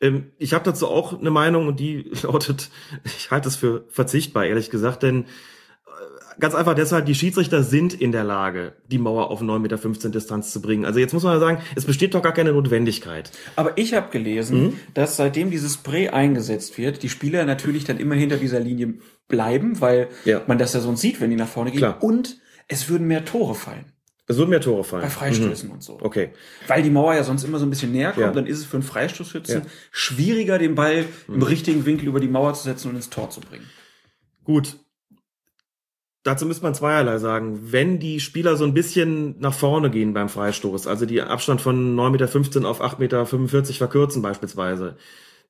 Ähm, 0.00 0.30
ich 0.38 0.54
habe 0.54 0.62
dazu 0.62 0.86
auch 0.86 1.18
eine 1.18 1.32
Meinung 1.32 1.66
und 1.66 1.80
die 1.80 2.12
lautet, 2.22 2.70
ich 3.04 3.32
halte 3.32 3.48
es 3.48 3.56
für 3.56 3.86
verzichtbar, 3.88 4.46
ehrlich 4.46 4.70
gesagt, 4.70 5.02
denn 5.02 5.24
ganz 6.38 6.54
einfach 6.54 6.74
deshalb, 6.74 7.06
die 7.06 7.14
Schiedsrichter 7.14 7.62
sind 7.62 7.94
in 7.94 8.12
der 8.12 8.24
Lage, 8.24 8.74
die 8.86 8.98
Mauer 8.98 9.30
auf 9.30 9.40
9,15 9.42 9.58
Meter 9.88 10.08
Distanz 10.10 10.52
zu 10.52 10.60
bringen. 10.60 10.84
Also 10.84 10.98
jetzt 11.00 11.12
muss 11.14 11.22
man 11.22 11.34
ja 11.34 11.40
sagen, 11.40 11.62
es 11.74 11.84
besteht 11.84 12.14
doch 12.14 12.22
gar 12.22 12.32
keine 12.32 12.52
Notwendigkeit. 12.52 13.30
Aber 13.56 13.76
ich 13.78 13.94
habe 13.94 14.10
gelesen, 14.10 14.62
Mhm. 14.64 14.72
dass 14.94 15.16
seitdem 15.16 15.50
dieses 15.50 15.74
Spray 15.74 16.08
eingesetzt 16.08 16.76
wird, 16.78 17.02
die 17.02 17.08
Spieler 17.08 17.44
natürlich 17.44 17.84
dann 17.84 17.98
immer 17.98 18.14
hinter 18.14 18.36
dieser 18.36 18.60
Linie 18.60 18.94
bleiben, 19.28 19.80
weil 19.80 20.08
Ja. 20.24 20.42
man 20.46 20.58
das 20.58 20.72
ja 20.74 20.80
sonst 20.80 21.00
sieht, 21.00 21.20
wenn 21.20 21.30
die 21.30 21.36
nach 21.36 21.48
vorne 21.48 21.70
gehen. 21.70 21.78
Klar. 21.78 22.02
Und 22.02 22.38
es 22.68 22.88
würden 22.88 23.06
mehr 23.06 23.24
Tore 23.24 23.54
fallen. 23.54 23.92
Es 24.28 24.38
würden 24.38 24.50
mehr 24.50 24.60
Tore 24.60 24.82
fallen. 24.82 25.02
Bei 25.04 25.08
Freistößen 25.08 25.68
Mhm. 25.68 25.74
und 25.76 25.82
so. 25.84 25.98
Okay. 26.02 26.30
Weil 26.66 26.82
die 26.82 26.90
Mauer 26.90 27.14
ja 27.14 27.22
sonst 27.22 27.44
immer 27.44 27.60
so 27.60 27.64
ein 27.66 27.70
bisschen 27.70 27.92
näher 27.92 28.10
kommt, 28.10 28.26
Ja. 28.26 28.32
dann 28.32 28.46
ist 28.46 28.58
es 28.58 28.64
für 28.64 28.76
einen 28.76 28.82
Freistoßschützen 28.82 29.54
Ja. 29.58 29.60
Mhm. 29.64 29.68
schwieriger, 29.92 30.58
den 30.58 30.74
Ball 30.74 31.04
im 31.28 31.42
richtigen 31.42 31.86
Winkel 31.86 32.08
über 32.08 32.18
die 32.18 32.26
Mauer 32.26 32.52
zu 32.54 32.64
setzen 32.64 32.88
und 32.90 32.96
ins 32.96 33.08
Tor 33.08 33.30
zu 33.30 33.40
bringen. 33.40 33.66
Gut. 34.42 34.76
Dazu 36.26 36.44
müsste 36.44 36.64
man 36.64 36.74
zweierlei 36.74 37.18
sagen. 37.18 37.70
Wenn 37.70 38.00
die 38.00 38.18
Spieler 38.18 38.56
so 38.56 38.64
ein 38.64 38.74
bisschen 38.74 39.36
nach 39.38 39.54
vorne 39.54 39.90
gehen 39.90 40.12
beim 40.12 40.28
Freistoß, 40.28 40.88
also 40.88 41.06
die 41.06 41.22
Abstand 41.22 41.60
von 41.60 41.96
9,15 41.96 42.10
Meter 42.10 42.68
auf 42.68 42.82
8,45 42.82 42.98
Meter 42.98 43.26
verkürzen 43.74 44.22
beispielsweise, 44.22 44.96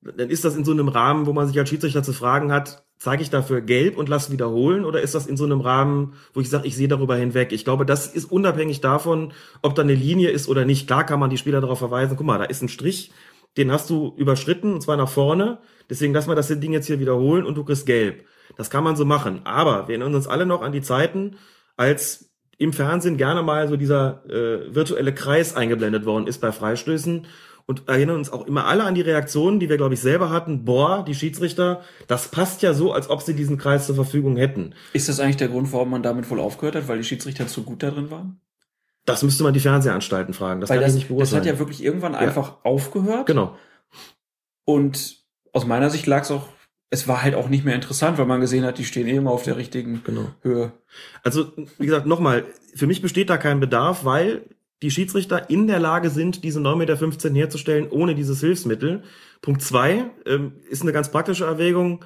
dann 0.03 0.29
ist 0.29 0.45
das 0.45 0.55
in 0.55 0.67
so 0.67 0.73
einem 0.73 0.89
Rahmen, 0.89 1.25
wo 1.25 1.33
man 1.33 1.49
sich 1.49 1.59
als 1.59 1.71
Schiedsrichter 1.71 2.03
zu 2.03 2.13
fragen 2.13 2.53
hat, 2.53 2.85
zeige 2.99 3.23
ich 3.23 3.31
dafür 3.31 3.63
gelb 3.63 3.97
und 3.97 4.11
lass 4.11 4.31
wiederholen 4.31 4.85
oder 4.85 5.01
ist 5.01 5.15
das 5.15 5.27
in 5.27 5.39
so 5.39 5.45
einem 5.45 5.63
Rahmen, 5.63 6.13
wo 6.35 6.41
ich 6.43 6.51
sage, 6.51 6.67
ich 6.67 6.77
sehe 6.77 6.89
darüber 6.89 7.17
hinweg? 7.17 7.53
Ich 7.53 7.65
glaube, 7.65 7.87
das 7.87 8.07
ist 8.09 8.31
unabhängig 8.31 8.83
davon, 8.83 9.33
ob 9.63 9.75
da 9.77 9.83
eine 9.83 9.95
Linie 9.95 10.29
ist 10.29 10.47
oder 10.47 10.67
nicht. 10.67 10.87
Klar 10.87 11.05
kann 11.05 11.19
man 11.19 11.31
die 11.31 11.39
Spieler 11.39 11.63
darauf 11.63 11.79
verweisen, 11.79 12.19
guck 12.19 12.27
mal, 12.27 12.39
da 12.39 12.45
ist 12.45 12.61
ein 12.61 12.69
Strich, 12.69 13.13
den 13.57 13.73
hast 13.73 13.91
du 13.91 14.15
überschritten 14.17 14.75
und 14.75 14.83
zwar 14.83 14.97
nach 14.97 15.09
vorne. 15.09 15.59
Deswegen 15.89 16.13
lass 16.13 16.27
mal 16.27 16.35
das 16.35 16.49
Ding 16.49 16.73
jetzt 16.73 16.87
hier 16.87 17.01
wiederholen 17.01 17.45
und 17.45 17.57
du 17.57 17.65
kriegst 17.65 17.87
gelb. 17.87 18.25
Das 18.57 18.71
kann 18.71 18.85
man 18.85 18.97
so 18.97 19.05
machen. 19.05 19.41
Aber 19.45 19.89
wir 19.89 19.95
erinnern 19.95 20.15
uns 20.15 20.27
alle 20.27 20.47
noch 20.47 20.63
an 20.63 20.73
die 20.73 20.83
Zeiten, 20.83 21.37
als 21.77 22.31
im 22.59 22.73
Fernsehen 22.73 23.17
gerne 23.17 23.43
mal 23.43 23.69
so 23.69 23.77
dieser 23.77 24.25
äh, 24.27 24.75
virtuelle 24.75 25.15
Kreis 25.15 25.55
eingeblendet 25.55 26.07
worden 26.07 26.27
ist 26.27 26.41
bei 26.41 26.53
Freistößen 26.53 27.27
und 27.67 27.89
erinnern 27.89 28.17
uns 28.17 28.33
auch 28.33 28.47
immer 28.47 28.67
alle 28.67 28.85
an 28.85 28.95
die 28.95 29.01
Reaktionen, 29.03 29.61
die 29.61 29.69
wir, 29.69 29.77
glaube 29.77 29.95
ich, 29.95 30.01
selber 30.01 30.31
hatten. 30.31 30.65
Boah, 30.65 31.05
die 31.05 31.15
Schiedsrichter, 31.15 31.83
das 32.07 32.29
passt 32.29 32.63
ja 32.63 32.73
so, 32.73 32.93
als 32.93 33.11
ob 33.11 33.23
sie 33.23 33.35
diesen 33.35 33.59
Kreis 33.59 33.87
zur 33.87 33.97
Verfügung 33.97 34.37
hätten. 34.37 34.75
Ist 34.93 35.09
das 35.09 35.21
eigentlich 35.21 35.37
der 35.37 35.49
Grund, 35.49 35.73
warum 35.73 35.91
man 35.91 36.03
damit 36.03 36.31
wohl 36.31 36.41
aufgehört 36.41 36.77
hat, 36.77 36.89
weil 36.89 36.99
die 36.99 37.05
Schiedsrichter 37.05 37.47
zu 37.49 37.65
gut 37.65 37.83
da 37.83 37.91
drin 37.91 38.11
waren? 38.11 38.41
Das 39.07 39.23
müsste 39.23 39.43
man 39.45 39.55
die 39.55 39.61
Fernsehanstalten 39.61 40.35
fragen. 40.35 40.61
Das 40.61 40.69
weil 40.69 40.77
kann 40.79 40.83
das, 40.85 40.93
ich 40.93 40.97
nicht 40.97 41.05
das 41.11 41.17
beurteilen. 41.31 41.41
hat 41.41 41.47
ja 41.47 41.59
wirklich 41.59 41.83
irgendwann 41.83 42.13
Ja. 42.13 42.19
einfach 42.19 42.57
aufgehört. 42.65 43.27
Genau. 43.27 43.57
Und 44.65 45.25
aus 45.53 45.67
meiner 45.67 45.91
Sicht 45.91 46.07
lag 46.07 46.23
es 46.23 46.31
auch, 46.31 46.49
es 46.91 47.09
war 47.09 47.23
halt 47.23 47.35
auch 47.35 47.49
nicht 47.49 47.65
mehr 47.65 47.75
interessant, 47.75 48.19
weil 48.19 48.27
man 48.27 48.41
gesehen 48.41 48.65
hat, 48.65 48.79
die 48.79 48.85
stehen 48.85 49.07
eh 49.07 49.17
immer 49.17 49.31
auf 49.31 49.43
der 49.45 49.57
richtigen 49.57 50.03
Genau. 50.05 50.27
Höhe. 50.43 50.73
Also, 51.23 51.53
wie 51.79 51.87
gesagt, 51.87 52.07
nochmal, 52.07 52.45
für 52.75 52.87
mich 52.87 53.03
besteht 53.03 53.31
da 53.31 53.39
kein 53.39 53.61
Bedarf, 53.61 54.05
weil 54.05 54.43
die 54.83 54.91
Schiedsrichter 54.91 55.49
in 55.49 55.67
der 55.67 55.79
Lage 55.79 56.11
sind, 56.11 56.45
diese 56.45 56.61
9,15 56.61 57.31
Meter 57.31 57.35
herzustellen, 57.35 57.89
ohne 57.91 58.15
dieses 58.15 58.41
Hilfsmittel. 58.41 59.03
Punkt 59.41 59.63
zwei 59.63 60.11
ähm, 60.27 60.53
ist 60.69 60.83
eine 60.83 60.93
ganz 60.93 61.11
praktische 61.11 61.45
Erwägung. 61.47 62.05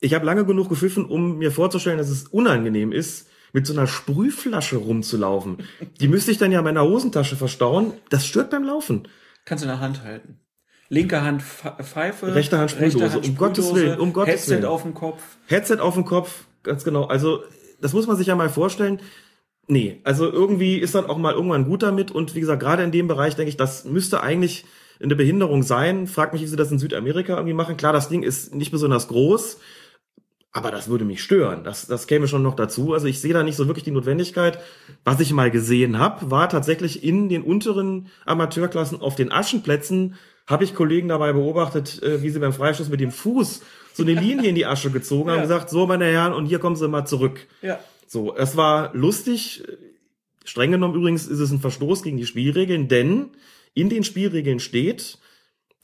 Ich 0.00 0.12
habe 0.14 0.26
lange 0.26 0.44
genug 0.44 0.68
gepfiffen, 0.68 1.04
um 1.04 1.38
mir 1.38 1.52
vorzustellen, 1.52 1.98
dass 1.98 2.08
es 2.10 2.26
unangenehm 2.28 2.90
ist, 2.92 3.28
mit 3.54 3.66
so 3.66 3.72
einer 3.72 3.86
Sprühflasche 3.86 4.76
rumzulaufen. 4.76 5.58
Die 6.00 6.08
müsste 6.08 6.30
ich 6.32 6.38
dann 6.38 6.52
ja 6.52 6.58
in 6.58 6.64
meiner 6.64 6.82
Hosentasche 6.84 7.36
verstauen. 7.36 7.94
Das 8.10 8.26
stört 8.26 8.50
beim 8.50 8.64
Laufen. 8.64 9.08
Kannst 9.46 9.64
du 9.64 9.66
in 9.68 9.72
der 9.72 9.80
Hand 9.80 10.02
halten. 10.02 10.40
Linke 10.90 11.22
Hand 11.22 11.40
Pfe- 11.42 11.82
Pfeife. 11.82 12.34
Rechte 12.34 12.58
Hand 12.58 12.72
Sprühdose. 12.72 13.20
Um 13.20 13.36
Gottes 13.36 13.74
Willen, 13.74 13.98
um 14.00 14.12
Gottes 14.12 14.34
Headset 14.34 14.50
Willen. 14.56 14.64
auf 14.66 14.82
dem 14.82 14.92
Kopf. 14.92 15.22
Headset 15.46 15.78
auf 15.78 15.94
dem 15.94 16.04
Kopf, 16.04 16.44
ganz 16.62 16.84
genau. 16.84 17.04
Also, 17.04 17.42
das 17.80 17.92
muss 17.94 18.06
man 18.06 18.16
sich 18.16 18.26
ja 18.26 18.34
mal 18.34 18.50
vorstellen. 18.50 19.00
Nee, 19.66 20.00
also 20.04 20.30
irgendwie 20.30 20.76
ist 20.76 20.94
dann 20.94 21.06
auch 21.06 21.16
mal 21.16 21.32
irgendwann 21.32 21.64
gut 21.64 21.82
damit. 21.82 22.10
Und 22.10 22.34
wie 22.34 22.40
gesagt, 22.40 22.60
gerade 22.60 22.82
in 22.82 22.92
dem 22.92 23.08
Bereich 23.08 23.34
denke 23.36 23.48
ich, 23.48 23.56
das 23.56 23.84
müsste 23.84 24.20
eigentlich 24.22 24.66
eine 25.02 25.16
Behinderung 25.16 25.62
sein. 25.62 26.06
Frag 26.06 26.32
mich, 26.32 26.42
wie 26.42 26.46
sie 26.46 26.56
das 26.56 26.70
in 26.70 26.78
Südamerika 26.78 27.34
irgendwie 27.34 27.54
machen. 27.54 27.76
Klar, 27.76 27.92
das 27.92 28.08
Ding 28.08 28.22
ist 28.22 28.54
nicht 28.54 28.70
besonders 28.72 29.08
groß, 29.08 29.58
aber 30.54 30.70
das 30.70 30.88
würde 30.88 31.04
mich 31.04 31.22
stören. 31.22 31.64
Das, 31.64 31.86
das 31.86 32.06
käme 32.06 32.28
schon 32.28 32.42
noch 32.42 32.54
dazu. 32.54 32.94
Also 32.94 33.06
ich 33.06 33.20
sehe 33.20 33.34
da 33.34 33.42
nicht 33.42 33.56
so 33.56 33.66
wirklich 33.66 33.84
die 33.84 33.90
Notwendigkeit. 33.90 34.60
Was 35.04 35.20
ich 35.20 35.32
mal 35.32 35.50
gesehen 35.50 35.98
habe, 35.98 36.30
war 36.30 36.48
tatsächlich 36.48 37.04
in 37.04 37.28
den 37.28 37.42
unteren 37.42 38.06
Amateurklassen 38.24 39.00
auf 39.02 39.16
den 39.16 39.30
Aschenplätzen 39.30 40.14
habe 40.46 40.64
ich 40.64 40.74
Kollegen 40.74 41.08
dabei 41.08 41.32
beobachtet, 41.32 42.02
äh, 42.02 42.22
wie 42.22 42.30
sie 42.30 42.38
beim 42.38 42.52
Freistoß 42.52 42.88
mit 42.90 43.00
dem 43.00 43.10
Fuß 43.12 43.62
so 43.94 44.02
eine 44.02 44.12
Linie 44.12 44.48
in 44.50 44.54
die 44.54 44.66
Asche 44.66 44.90
gezogen 44.90 45.30
haben 45.30 45.36
Ja. 45.38 45.42
und 45.42 45.48
gesagt, 45.48 45.70
so 45.70 45.86
meine 45.86 46.04
Herren, 46.04 46.34
und 46.34 46.46
hier 46.46 46.58
kommen 46.58 46.76
sie 46.76 46.86
mal 46.86 47.06
zurück. 47.06 47.46
Ja. 47.62 47.78
So, 48.06 48.36
es 48.36 48.56
war 48.56 48.94
lustig. 48.94 49.64
Streng 50.44 50.70
genommen 50.70 50.94
übrigens 50.94 51.26
ist 51.26 51.40
es 51.40 51.50
ein 51.50 51.60
Verstoß 51.60 52.02
gegen 52.02 52.18
die 52.18 52.26
Spielregeln, 52.26 52.88
denn 52.88 53.30
in 53.72 53.88
den 53.88 54.04
Spielregeln 54.04 54.60
steht, 54.60 55.18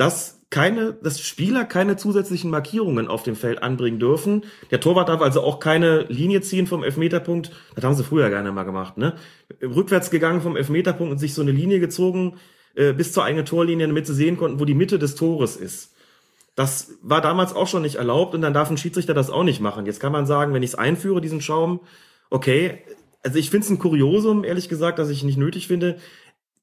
dass 0.00 0.40
keine, 0.48 0.94
dass 0.94 1.20
Spieler 1.20 1.64
keine 1.64 1.96
zusätzlichen 1.96 2.50
Markierungen 2.50 3.06
auf 3.06 3.22
dem 3.22 3.36
Feld 3.36 3.62
anbringen 3.62 4.00
dürfen. 4.00 4.44
Der 4.70 4.80
Torwart 4.80 5.10
darf 5.10 5.20
also 5.20 5.42
auch 5.42 5.60
keine 5.60 6.06
Linie 6.08 6.40
ziehen 6.40 6.66
vom 6.66 6.82
Elfmeterpunkt. 6.82 7.52
Das 7.74 7.84
haben 7.84 7.94
sie 7.94 8.02
früher 8.02 8.30
gerne 8.30 8.50
mal 8.50 8.64
gemacht, 8.64 8.96
ne? 8.96 9.14
Rückwärts 9.62 10.10
gegangen 10.10 10.40
vom 10.40 10.56
Elfmeterpunkt 10.56 11.12
und 11.12 11.18
sich 11.18 11.34
so 11.34 11.42
eine 11.42 11.52
Linie 11.52 11.80
gezogen 11.80 12.38
äh, 12.74 12.94
bis 12.94 13.12
zur 13.12 13.24
eigenen 13.24 13.44
Torlinie, 13.44 13.86
damit 13.86 14.06
sie 14.06 14.14
sehen 14.14 14.38
konnten, 14.38 14.58
wo 14.58 14.64
die 14.64 14.74
Mitte 14.74 14.98
des 14.98 15.14
Tores 15.16 15.56
ist. 15.56 15.94
Das 16.56 16.94
war 17.02 17.20
damals 17.20 17.54
auch 17.54 17.68
schon 17.68 17.82
nicht 17.82 17.96
erlaubt 17.96 18.34
und 18.34 18.40
dann 18.40 18.54
darf 18.54 18.70
ein 18.70 18.78
Schiedsrichter 18.78 19.14
das 19.14 19.30
auch 19.30 19.44
nicht 19.44 19.60
machen. 19.60 19.86
Jetzt 19.86 20.00
kann 20.00 20.12
man 20.12 20.26
sagen, 20.26 20.52
wenn 20.54 20.62
ich 20.62 20.70
es 20.70 20.76
einführe, 20.76 21.20
diesen 21.20 21.42
Schaum, 21.42 21.80
okay, 22.30 22.78
also 23.22 23.38
ich 23.38 23.50
finde 23.50 23.66
es 23.66 23.70
ein 23.70 23.78
Kuriosum, 23.78 24.44
ehrlich 24.44 24.68
gesagt, 24.68 24.98
dass 24.98 25.10
ich 25.10 25.22
nicht 25.22 25.38
nötig 25.38 25.68
finde. 25.68 25.98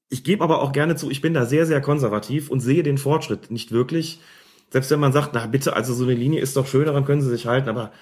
Ich 0.08 0.24
gebe 0.24 0.42
aber 0.42 0.62
auch 0.62 0.72
gerne 0.72 0.96
zu, 0.96 1.10
ich 1.10 1.20
bin 1.20 1.34
da 1.34 1.44
sehr, 1.44 1.66
sehr 1.66 1.80
konservativ 1.80 2.50
und 2.50 2.60
sehe 2.60 2.82
den 2.82 2.98
Fortschritt 2.98 3.50
nicht 3.50 3.72
wirklich. 3.72 4.20
Selbst 4.70 4.90
wenn 4.90 5.00
man 5.00 5.12
sagt, 5.12 5.30
na 5.34 5.46
bitte, 5.46 5.74
also 5.74 5.94
so 5.94 6.04
eine 6.04 6.14
Linie 6.14 6.40
ist 6.40 6.56
doch 6.56 6.66
schön, 6.66 6.86
daran 6.86 7.04
können 7.04 7.20
sie 7.20 7.30
sich 7.30 7.46
halten, 7.46 7.68
aber 7.68 7.92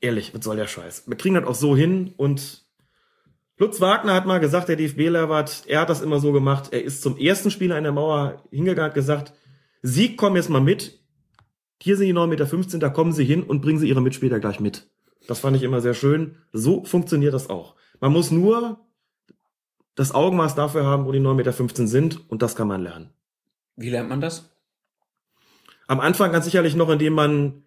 ehrlich, 0.00 0.34
was 0.34 0.44
soll 0.44 0.56
der 0.56 0.66
Scheiß? 0.66 1.04
Wir 1.06 1.16
kriegen 1.16 1.34
das 1.34 1.44
auch 1.44 1.54
so 1.54 1.76
hin 1.76 2.14
und 2.16 2.64
Lutz 3.58 3.80
Wagner 3.80 4.14
hat 4.14 4.24
mal 4.24 4.40
gesagt, 4.40 4.70
der 4.70 4.76
DFB-Lehrwart, 4.76 5.64
er 5.66 5.82
hat 5.82 5.90
das 5.90 6.00
immer 6.00 6.18
so 6.18 6.32
gemacht, 6.32 6.68
er 6.72 6.82
ist 6.82 7.02
zum 7.02 7.18
ersten 7.18 7.50
Spieler 7.50 7.76
in 7.76 7.84
der 7.84 7.92
Mauer 7.92 8.42
hingegangen, 8.50 8.88
hat 8.88 8.94
gesagt, 8.94 9.34
Sie 9.82 10.16
kommen 10.16 10.36
jetzt 10.36 10.48
mal 10.48 10.60
mit, 10.60 10.98
hier 11.82 11.96
sind 11.96 12.06
die 12.06 12.14
9,15 12.14 12.56
Meter, 12.56 12.78
da 12.78 12.88
kommen 12.88 13.12
Sie 13.12 13.24
hin 13.24 13.42
und 13.42 13.60
bringen 13.60 13.78
Sie 13.78 13.88
Ihre 13.88 14.00
Mitspieler 14.00 14.40
gleich 14.40 14.60
mit. 14.60 14.90
Das 15.26 15.40
fand 15.40 15.56
ich 15.56 15.62
immer 15.62 15.80
sehr 15.80 15.94
schön. 15.94 16.36
So 16.52 16.84
funktioniert 16.84 17.34
das 17.34 17.50
auch. 17.50 17.76
Man 18.00 18.12
muss 18.12 18.30
nur 18.30 18.80
das 19.94 20.12
Augenmaß 20.12 20.54
dafür 20.54 20.84
haben, 20.84 21.06
wo 21.06 21.12
die 21.12 21.20
9,15 21.20 21.34
Meter 21.34 21.86
sind 21.86 22.30
und 22.30 22.42
das 22.42 22.56
kann 22.56 22.68
man 22.68 22.82
lernen. 22.82 23.10
Wie 23.76 23.90
lernt 23.90 24.08
man 24.08 24.20
das? 24.20 24.50
Am 25.86 26.00
Anfang 26.00 26.32
ganz 26.32 26.44
sicherlich 26.44 26.76
noch, 26.76 26.88
indem 26.88 27.14
man 27.14 27.64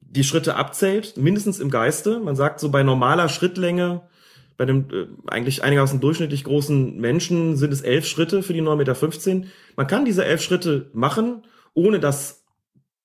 die 0.00 0.24
Schritte 0.24 0.56
abzählt, 0.56 1.16
mindestens 1.16 1.60
im 1.60 1.70
Geiste. 1.70 2.20
Man 2.20 2.36
sagt 2.36 2.60
so 2.60 2.70
bei 2.70 2.82
normaler 2.82 3.28
Schrittlänge, 3.28 4.02
bei 4.56 4.64
dem 4.64 4.90
äh, 4.90 5.06
eigentlich 5.26 5.62
einigermaßen 5.62 6.00
durchschnittlich 6.00 6.44
großen 6.44 6.98
Menschen 6.98 7.56
sind 7.56 7.72
es 7.72 7.80
elf 7.80 8.06
Schritte 8.06 8.42
für 8.42 8.52
die 8.52 8.62
9,15 8.62 9.34
Meter. 9.34 9.48
Man 9.76 9.86
kann 9.86 10.04
diese 10.04 10.24
elf 10.24 10.42
Schritte 10.42 10.90
machen, 10.92 11.44
ohne 11.74 12.00
dass 12.00 12.44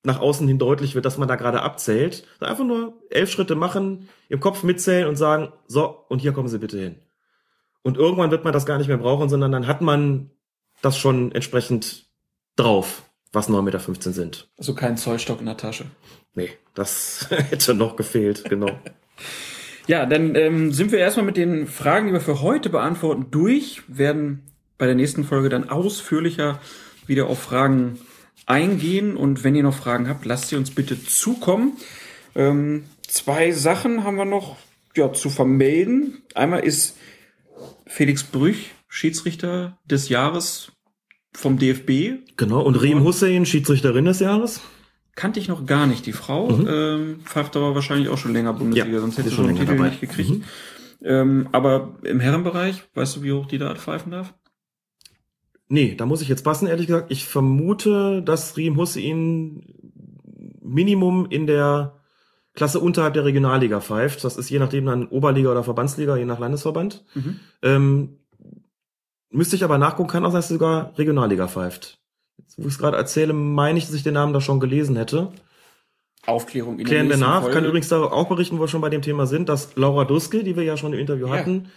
nach 0.04 0.20
außen 0.20 0.48
hin 0.48 0.60
deutlich 0.60 0.96
wird, 0.96 1.06
dass 1.06 1.18
man 1.18 1.28
da 1.28 1.36
gerade 1.36 1.62
abzählt. 1.62 2.28
Einfach 2.40 2.66
nur 2.66 3.02
elf 3.10 3.32
Schritte 3.32 3.56
machen, 3.56 4.10
im 4.28 4.40
Kopf 4.40 4.64
mitzählen 4.64 5.08
und 5.08 5.16
sagen, 5.16 5.54
so, 5.68 6.06
und 6.10 6.20
hier 6.20 6.34
kommen 6.34 6.50
Sie 6.50 6.60
bitte 6.60 6.78
hin. 6.78 6.96
Und 7.84 7.98
irgendwann 7.98 8.32
wird 8.32 8.44
man 8.44 8.54
das 8.54 8.66
gar 8.66 8.78
nicht 8.78 8.88
mehr 8.88 8.98
brauchen, 8.98 9.30
sondern 9.30 9.52
dann 9.52 9.68
hat 9.68 9.82
man 9.82 10.32
das 10.82 10.98
schon 10.98 11.32
entsprechend 11.34 12.06
drauf, 12.56 13.04
was 13.32 13.50
9,15 13.50 13.62
Meter 13.62 14.12
sind. 14.14 14.50
Also 14.58 14.74
kein 14.74 14.98
Zollstock 14.98 15.40
in 15.40 15.46
der 15.46 15.58
Tasche. 15.58 15.86
Nee, 16.34 16.50
das 16.74 17.28
hätte 17.50 17.74
noch 17.74 17.96
gefehlt, 17.96 18.46
genau. 18.50 18.72
Ja, 19.86 20.06
dann 20.06 20.36
ähm, 20.36 20.72
sind 20.72 20.94
wir 20.94 21.00
erstmal 21.00 21.26
mit 21.26 21.36
den 21.36 21.68
Fragen, 21.68 22.08
die 22.08 22.14
wir 22.14 22.22
für 22.22 22.42
heute 22.42 22.70
beantworten, 22.70 23.28
durch. 23.32 23.82
Werden 23.90 24.44
bei 24.78 24.86
der 24.86 24.96
nächsten 24.96 25.26
Folge 25.26 25.50
dann 25.50 25.70
ausführlicher 25.70 26.62
wieder 27.06 27.28
auf 27.28 27.40
Fragen 27.40 28.00
eingehen. 28.46 29.18
Und 29.18 29.44
wenn 29.44 29.56
ihr 29.56 29.64
noch 29.64 29.76
Fragen 29.76 30.08
habt, 30.08 30.26
lasst 30.26 30.48
sie 30.48 30.56
uns 30.56 30.72
bitte 30.72 31.04
zukommen. 31.04 31.78
Ähm, 32.34 32.86
zwei 33.08 33.52
Sachen 33.52 34.06
haben 34.06 34.16
wir 34.16 34.24
noch 34.24 34.56
ja, 34.96 35.12
zu 35.12 35.30
vermelden. 35.30 36.22
Einmal 36.34 36.62
ist 36.62 36.96
Felix 37.94 38.24
Brüch 38.24 38.72
Schiedsrichter 38.88 39.78
des 39.86 40.10
Jahres 40.10 40.72
vom 41.32 41.60
DFB. 41.60 42.26
Genau, 42.38 42.62
und 42.64 42.76
Reem 42.76 43.04
Hussein, 43.04 43.46
Schiedsrichterin 43.46 44.06
des 44.06 44.20
Jahres. 44.20 44.62
Kannte 45.14 45.40
ich 45.40 45.48
noch 45.48 45.68
gar 45.68 45.86
nicht, 45.86 46.08
die 46.08 46.12
Frau. 46.12 46.50
Mhm. 46.50 46.68
Ähm, 46.68 47.20
pfeift 47.24 47.56
aber 47.56 47.76
wahrscheinlich 47.76 48.10
auch 48.10 48.18
schon 48.18 48.34
länger 48.34 48.54
Bundesliga, 48.54 48.96
Ja, 48.96 49.00
sonst 49.00 49.20
hätte 49.20 49.30
sie 49.30 49.36
schon 49.36 49.46
den 49.46 49.56
länger 49.58 49.68
Titel 49.68 49.78
dabei. 49.78 49.90
nicht 49.90 50.02
gekriegt. 50.02 50.30
Mhm. 50.32 50.44
Ähm, 51.04 51.50
aber 51.52 52.00
im 52.02 52.20
Herrenbereich, 52.20 52.84
weißt 52.96 53.18
du, 53.18 53.22
wie 53.22 53.32
hoch 53.32 53.46
die 53.46 53.60
da 53.60 53.76
pfeifen 53.76 54.12
darf? 54.12 54.34
Nee, 55.68 55.94
da 55.94 56.08
muss 56.08 56.24
ich 56.24 56.30
jetzt 56.30 56.44
passen, 56.44 56.66
ehrlich 56.68 56.88
gesagt. 56.88 57.12
Ich 57.12 57.26
vermute, 57.26 58.24
dass 58.24 58.58
Reem 58.58 58.76
Hussein 58.78 59.62
Minimum 60.64 61.28
in 61.30 61.46
der 61.46 62.03
Klasse 62.54 62.80
unterhalb 62.80 63.14
der 63.16 63.26
Regionalliga 63.26 63.82
pfeift. 63.82 64.24
Das 64.24 64.38
ist 64.38 64.50
je 64.50 64.60
nachdem 64.60 64.86
dann 64.86 65.08
Oberliga 65.08 65.50
oder 65.52 65.64
Verbandsliga, 65.64 66.16
je 66.18 66.26
nach 66.26 66.40
Landesverband. 66.40 67.04
Mhm. 67.16 67.40
Ähm, 67.64 68.20
müsste 69.30 69.56
ich 69.56 69.64
aber 69.64 69.78
nachgucken, 69.78 70.10
kann 70.10 70.26
auch 70.26 70.32
sein, 70.32 70.40
dass 70.40 70.48
sie 70.50 70.56
sogar 70.56 70.98
Regionalliga 70.98 71.48
pfeift. 71.48 72.00
Jetzt, 72.38 72.58
wo 72.58 72.64
ich 72.64 72.74
es 72.74 72.78
gerade 72.80 72.98
erzähle, 72.98 73.34
meine 73.34 73.78
ich, 73.80 73.86
dass 73.86 73.96
ich 73.96 74.04
den 74.04 74.14
Namen 74.14 74.34
da 74.34 74.42
schon 74.42 74.60
gelesen 74.60 74.96
hätte. 74.96 75.32
Aufklärung 76.26 76.80
in 76.80 76.86
Klären 76.86 77.10
wir 77.10 77.18
nach. 77.18 77.42
Folge. 77.42 77.56
Kann 77.56 77.66
übrigens 77.66 77.90
da 77.90 78.02
auch 78.02 78.30
berichten, 78.30 78.58
wo 78.58 78.62
wir 78.62 78.68
schon 78.68 78.82
bei 78.82 78.90
dem 78.90 79.02
Thema 79.02 79.26
sind, 79.28 79.50
dass 79.50 79.76
Laura 79.76 80.06
Duske, 80.06 80.44
die 80.44 80.56
wir 80.56 80.64
ja 80.64 80.78
schon 80.78 80.94
im 80.94 81.00
Interview 81.00 81.28
Ja. 81.28 81.34
hatten, 81.34 81.68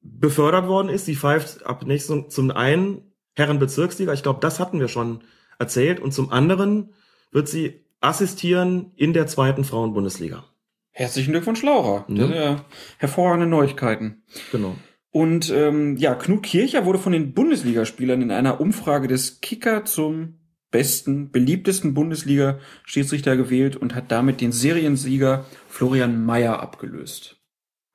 befördert 0.00 0.66
worden 0.68 0.88
ist. 0.88 1.06
Sie 1.06 1.16
pfeift 1.16 1.64
ab 1.66 1.86
nächsten 1.86 2.30
zum 2.30 2.50
einen 2.50 3.12
Herrenbezirksliga. 3.34 4.12
Ich 4.12 4.22
glaube, 4.22 4.40
das 4.40 4.60
hatten 4.60 4.78
wir 4.78 4.88
schon 4.88 5.22
erzählt. 5.58 6.00
Und 6.00 6.12
zum 6.12 6.30
anderen 6.30 6.92
wird 7.30 7.48
sie 7.48 7.81
assistieren 8.02 8.92
in 8.96 9.12
der 9.12 9.26
zweiten 9.26 9.64
Frauenbundesliga. 9.64 10.44
Herzlichen 10.90 11.32
Glückwunsch, 11.32 11.62
Laura. 11.62 12.04
Das 12.08 12.28
Ja. 12.30 12.34
ja 12.34 12.64
hervorragende 12.98 13.46
Neuigkeiten. 13.46 14.22
Genau. 14.50 14.74
Und 15.10 15.50
ähm, 15.50 15.96
ja, 15.96 16.14
Knut 16.14 16.42
Kircher 16.42 16.84
wurde 16.84 16.98
von 16.98 17.12
den 17.12 17.32
Bundesligaspielern 17.34 18.20
in 18.22 18.30
einer 18.30 18.60
Umfrage 18.60 19.08
des 19.08 19.40
Kicker 19.40 19.84
zum 19.84 20.38
besten, 20.70 21.30
beliebtesten 21.30 21.92
Bundesliga-Schiedsrichter 21.94 23.36
gewählt 23.36 23.76
und 23.76 23.94
hat 23.94 24.10
damit 24.10 24.40
den 24.40 24.52
Seriensieger 24.52 25.44
Florian 25.68 26.24
Mayer 26.24 26.60
abgelöst. 26.60 27.36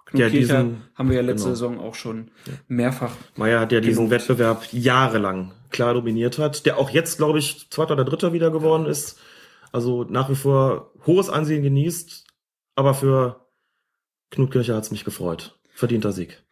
Knut 0.06 0.22
Ja, 0.22 0.30
Kircher 0.30 0.64
diesen- 0.64 0.82
haben 0.96 1.10
wir 1.10 1.18
ja 1.18 1.22
letzte 1.22 1.46
genau. 1.46 1.56
Saison 1.56 1.80
auch 1.80 1.96
schon 1.96 2.32
mehrfach. 2.68 3.16
Meyer 3.36 3.60
hat 3.60 3.72
ja 3.72 3.80
diesen 3.82 4.06
gelobt. 4.10 4.12
Wettbewerb 4.30 4.68
jahrelang 4.72 5.54
klar 5.70 5.94
dominiert 5.94 6.38
hat, 6.38 6.66
der 6.66 6.78
auch 6.78 6.90
jetzt, 6.92 7.18
glaube 7.18 7.40
ich, 7.40 7.68
zweiter 7.72 7.94
oder 7.94 8.06
dritter 8.06 8.32
wieder 8.32 8.52
geworden 8.52 8.86
ist. 8.86 9.20
Also 9.72 10.04
nach 10.04 10.30
wie 10.30 10.36
vor 10.36 10.94
hohes 11.06 11.30
Ansehen 11.30 11.64
genießt, 11.64 12.26
aber 12.76 12.94
für 12.94 13.48
Knut 14.32 14.52
Kircher 14.52 14.76
hat's 14.76 14.92
mich 14.92 15.06
gefreut. 15.06 15.60
Verdienter 15.74 16.12
Sieg. 16.12 16.44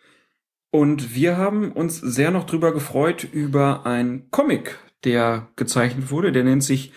Und 0.71 1.15
wir 1.15 1.37
haben 1.37 1.71
uns 1.71 1.99
sehr 1.99 2.31
noch 2.31 2.45
drüber 2.45 2.73
gefreut 2.73 3.23
über 3.23 3.85
einen 3.85 4.29
Comic, 4.31 4.77
der 5.03 5.47
gezeichnet 5.55 6.11
wurde. 6.11 6.31
Der 6.31 6.43
nennt 6.43 6.63
sich 6.63 6.91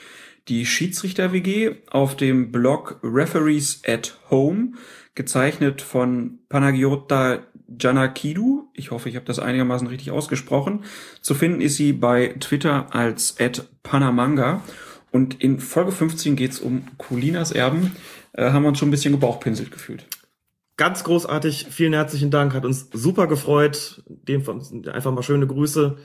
die 0.48 0.66
Schiedsrichter-WG 0.66 1.76
auf 1.90 2.16
dem 2.16 2.50
Blog 2.50 2.98
Referees 3.02 3.82
at 3.86 4.18
Home, 4.30 4.72
gezeichnet 5.14 5.82
von 5.82 6.40
Panagiota 6.48 7.40
Janakidou. 7.78 8.68
Ich 8.72 8.90
hoffe, 8.90 9.08
ich 9.08 9.16
habe 9.16 9.26
das 9.26 9.38
einigermaßen 9.38 9.86
richtig 9.86 10.10
ausgesprochen. 10.10 10.84
Zu 11.20 11.34
finden 11.34 11.60
ist 11.60 11.76
sie 11.76 11.92
bei 11.92 12.34
Twitter 12.40 12.94
als 12.94 13.38
at 13.38 13.68
Panamanga. 13.82 14.62
Und 15.10 15.42
in 15.42 15.58
Folge 15.60 15.92
15 15.92 16.36
geht's 16.36 16.60
um 16.60 16.84
Colinas 16.98 17.52
Erben. 17.52 17.96
Äh, 18.32 18.50
haben 18.50 18.62
wir 18.62 18.68
uns 18.68 18.78
schon 18.78 18.88
ein 18.88 18.92
bisschen 18.92 19.12
gebauchpinselt 19.12 19.70
gefühlt. 19.70 20.06
Ganz 20.76 21.02
großartig, 21.02 21.66
vielen 21.70 21.92
herzlichen 21.92 22.30
Dank, 22.30 22.54
hat 22.54 22.64
uns 22.64 22.88
super 22.92 23.26
gefreut. 23.26 24.02
Dem 24.06 24.42
von- 24.42 24.86
einfach 24.88 25.12
mal 25.12 25.22
schöne 25.22 25.46
Grüße 25.46 25.96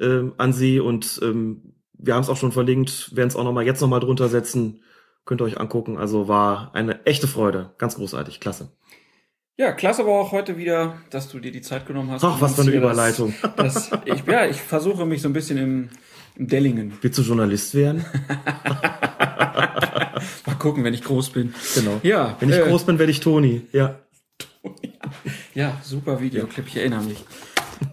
ähm, 0.00 0.32
an 0.38 0.52
Sie 0.52 0.80
und 0.80 1.20
ähm, 1.22 1.74
wir 1.98 2.14
haben 2.14 2.22
es 2.22 2.28
auch 2.28 2.36
schon 2.36 2.52
verlinkt, 2.52 3.14
werden 3.16 3.28
es 3.28 3.36
auch 3.36 3.44
noch 3.44 3.52
mal 3.52 3.64
jetzt 3.64 3.80
noch 3.80 3.88
mal 3.88 4.00
drunter 4.00 4.28
setzen. 4.28 4.80
Könnt 5.24 5.40
ihr 5.40 5.44
euch 5.44 5.58
angucken. 5.58 5.98
Also 5.98 6.28
war 6.28 6.74
eine 6.74 7.04
echte 7.04 7.26
Freude, 7.26 7.74
ganz 7.78 7.96
großartig, 7.96 8.38
klasse. 8.40 8.70
Ja, 9.58 9.72
klasse 9.72 10.02
aber 10.02 10.12
auch 10.20 10.32
heute 10.32 10.56
wieder, 10.58 10.98
dass 11.10 11.28
du 11.30 11.38
dir 11.40 11.50
die 11.50 11.62
Zeit 11.62 11.86
genommen 11.86 12.10
hast. 12.10 12.22
Ach, 12.22 12.40
was 12.40 12.54
für 12.54 12.60
eine 12.62 12.72
Überleitung. 12.72 13.34
Das, 13.56 13.88
das, 13.90 14.00
ich, 14.04 14.24
ja, 14.26 14.46
ich 14.46 14.60
versuche 14.60 15.04
mich 15.06 15.22
so 15.22 15.28
ein 15.28 15.32
bisschen 15.32 15.56
im 15.58 15.88
Dellingen. 16.36 16.92
Willst 17.00 17.18
du 17.18 17.22
Journalist 17.22 17.74
werden? 17.74 18.04
Mal 20.46 20.54
gucken, 20.58 20.84
wenn 20.84 20.94
ich 20.94 21.02
groß 21.02 21.30
bin. 21.30 21.54
Genau. 21.74 22.00
Ja, 22.02 22.36
Wenn 22.40 22.50
ich 22.50 22.56
äh, 22.56 22.62
groß 22.62 22.84
bin, 22.84 22.98
werde 22.98 23.10
ich 23.12 23.20
Toni. 23.20 23.62
Ja. 23.72 24.00
Ja, 25.54 25.80
super 25.82 26.20
Videoclip, 26.20 26.66
ich 26.66 26.76
erinnere 26.76 27.02
mich. 27.02 27.24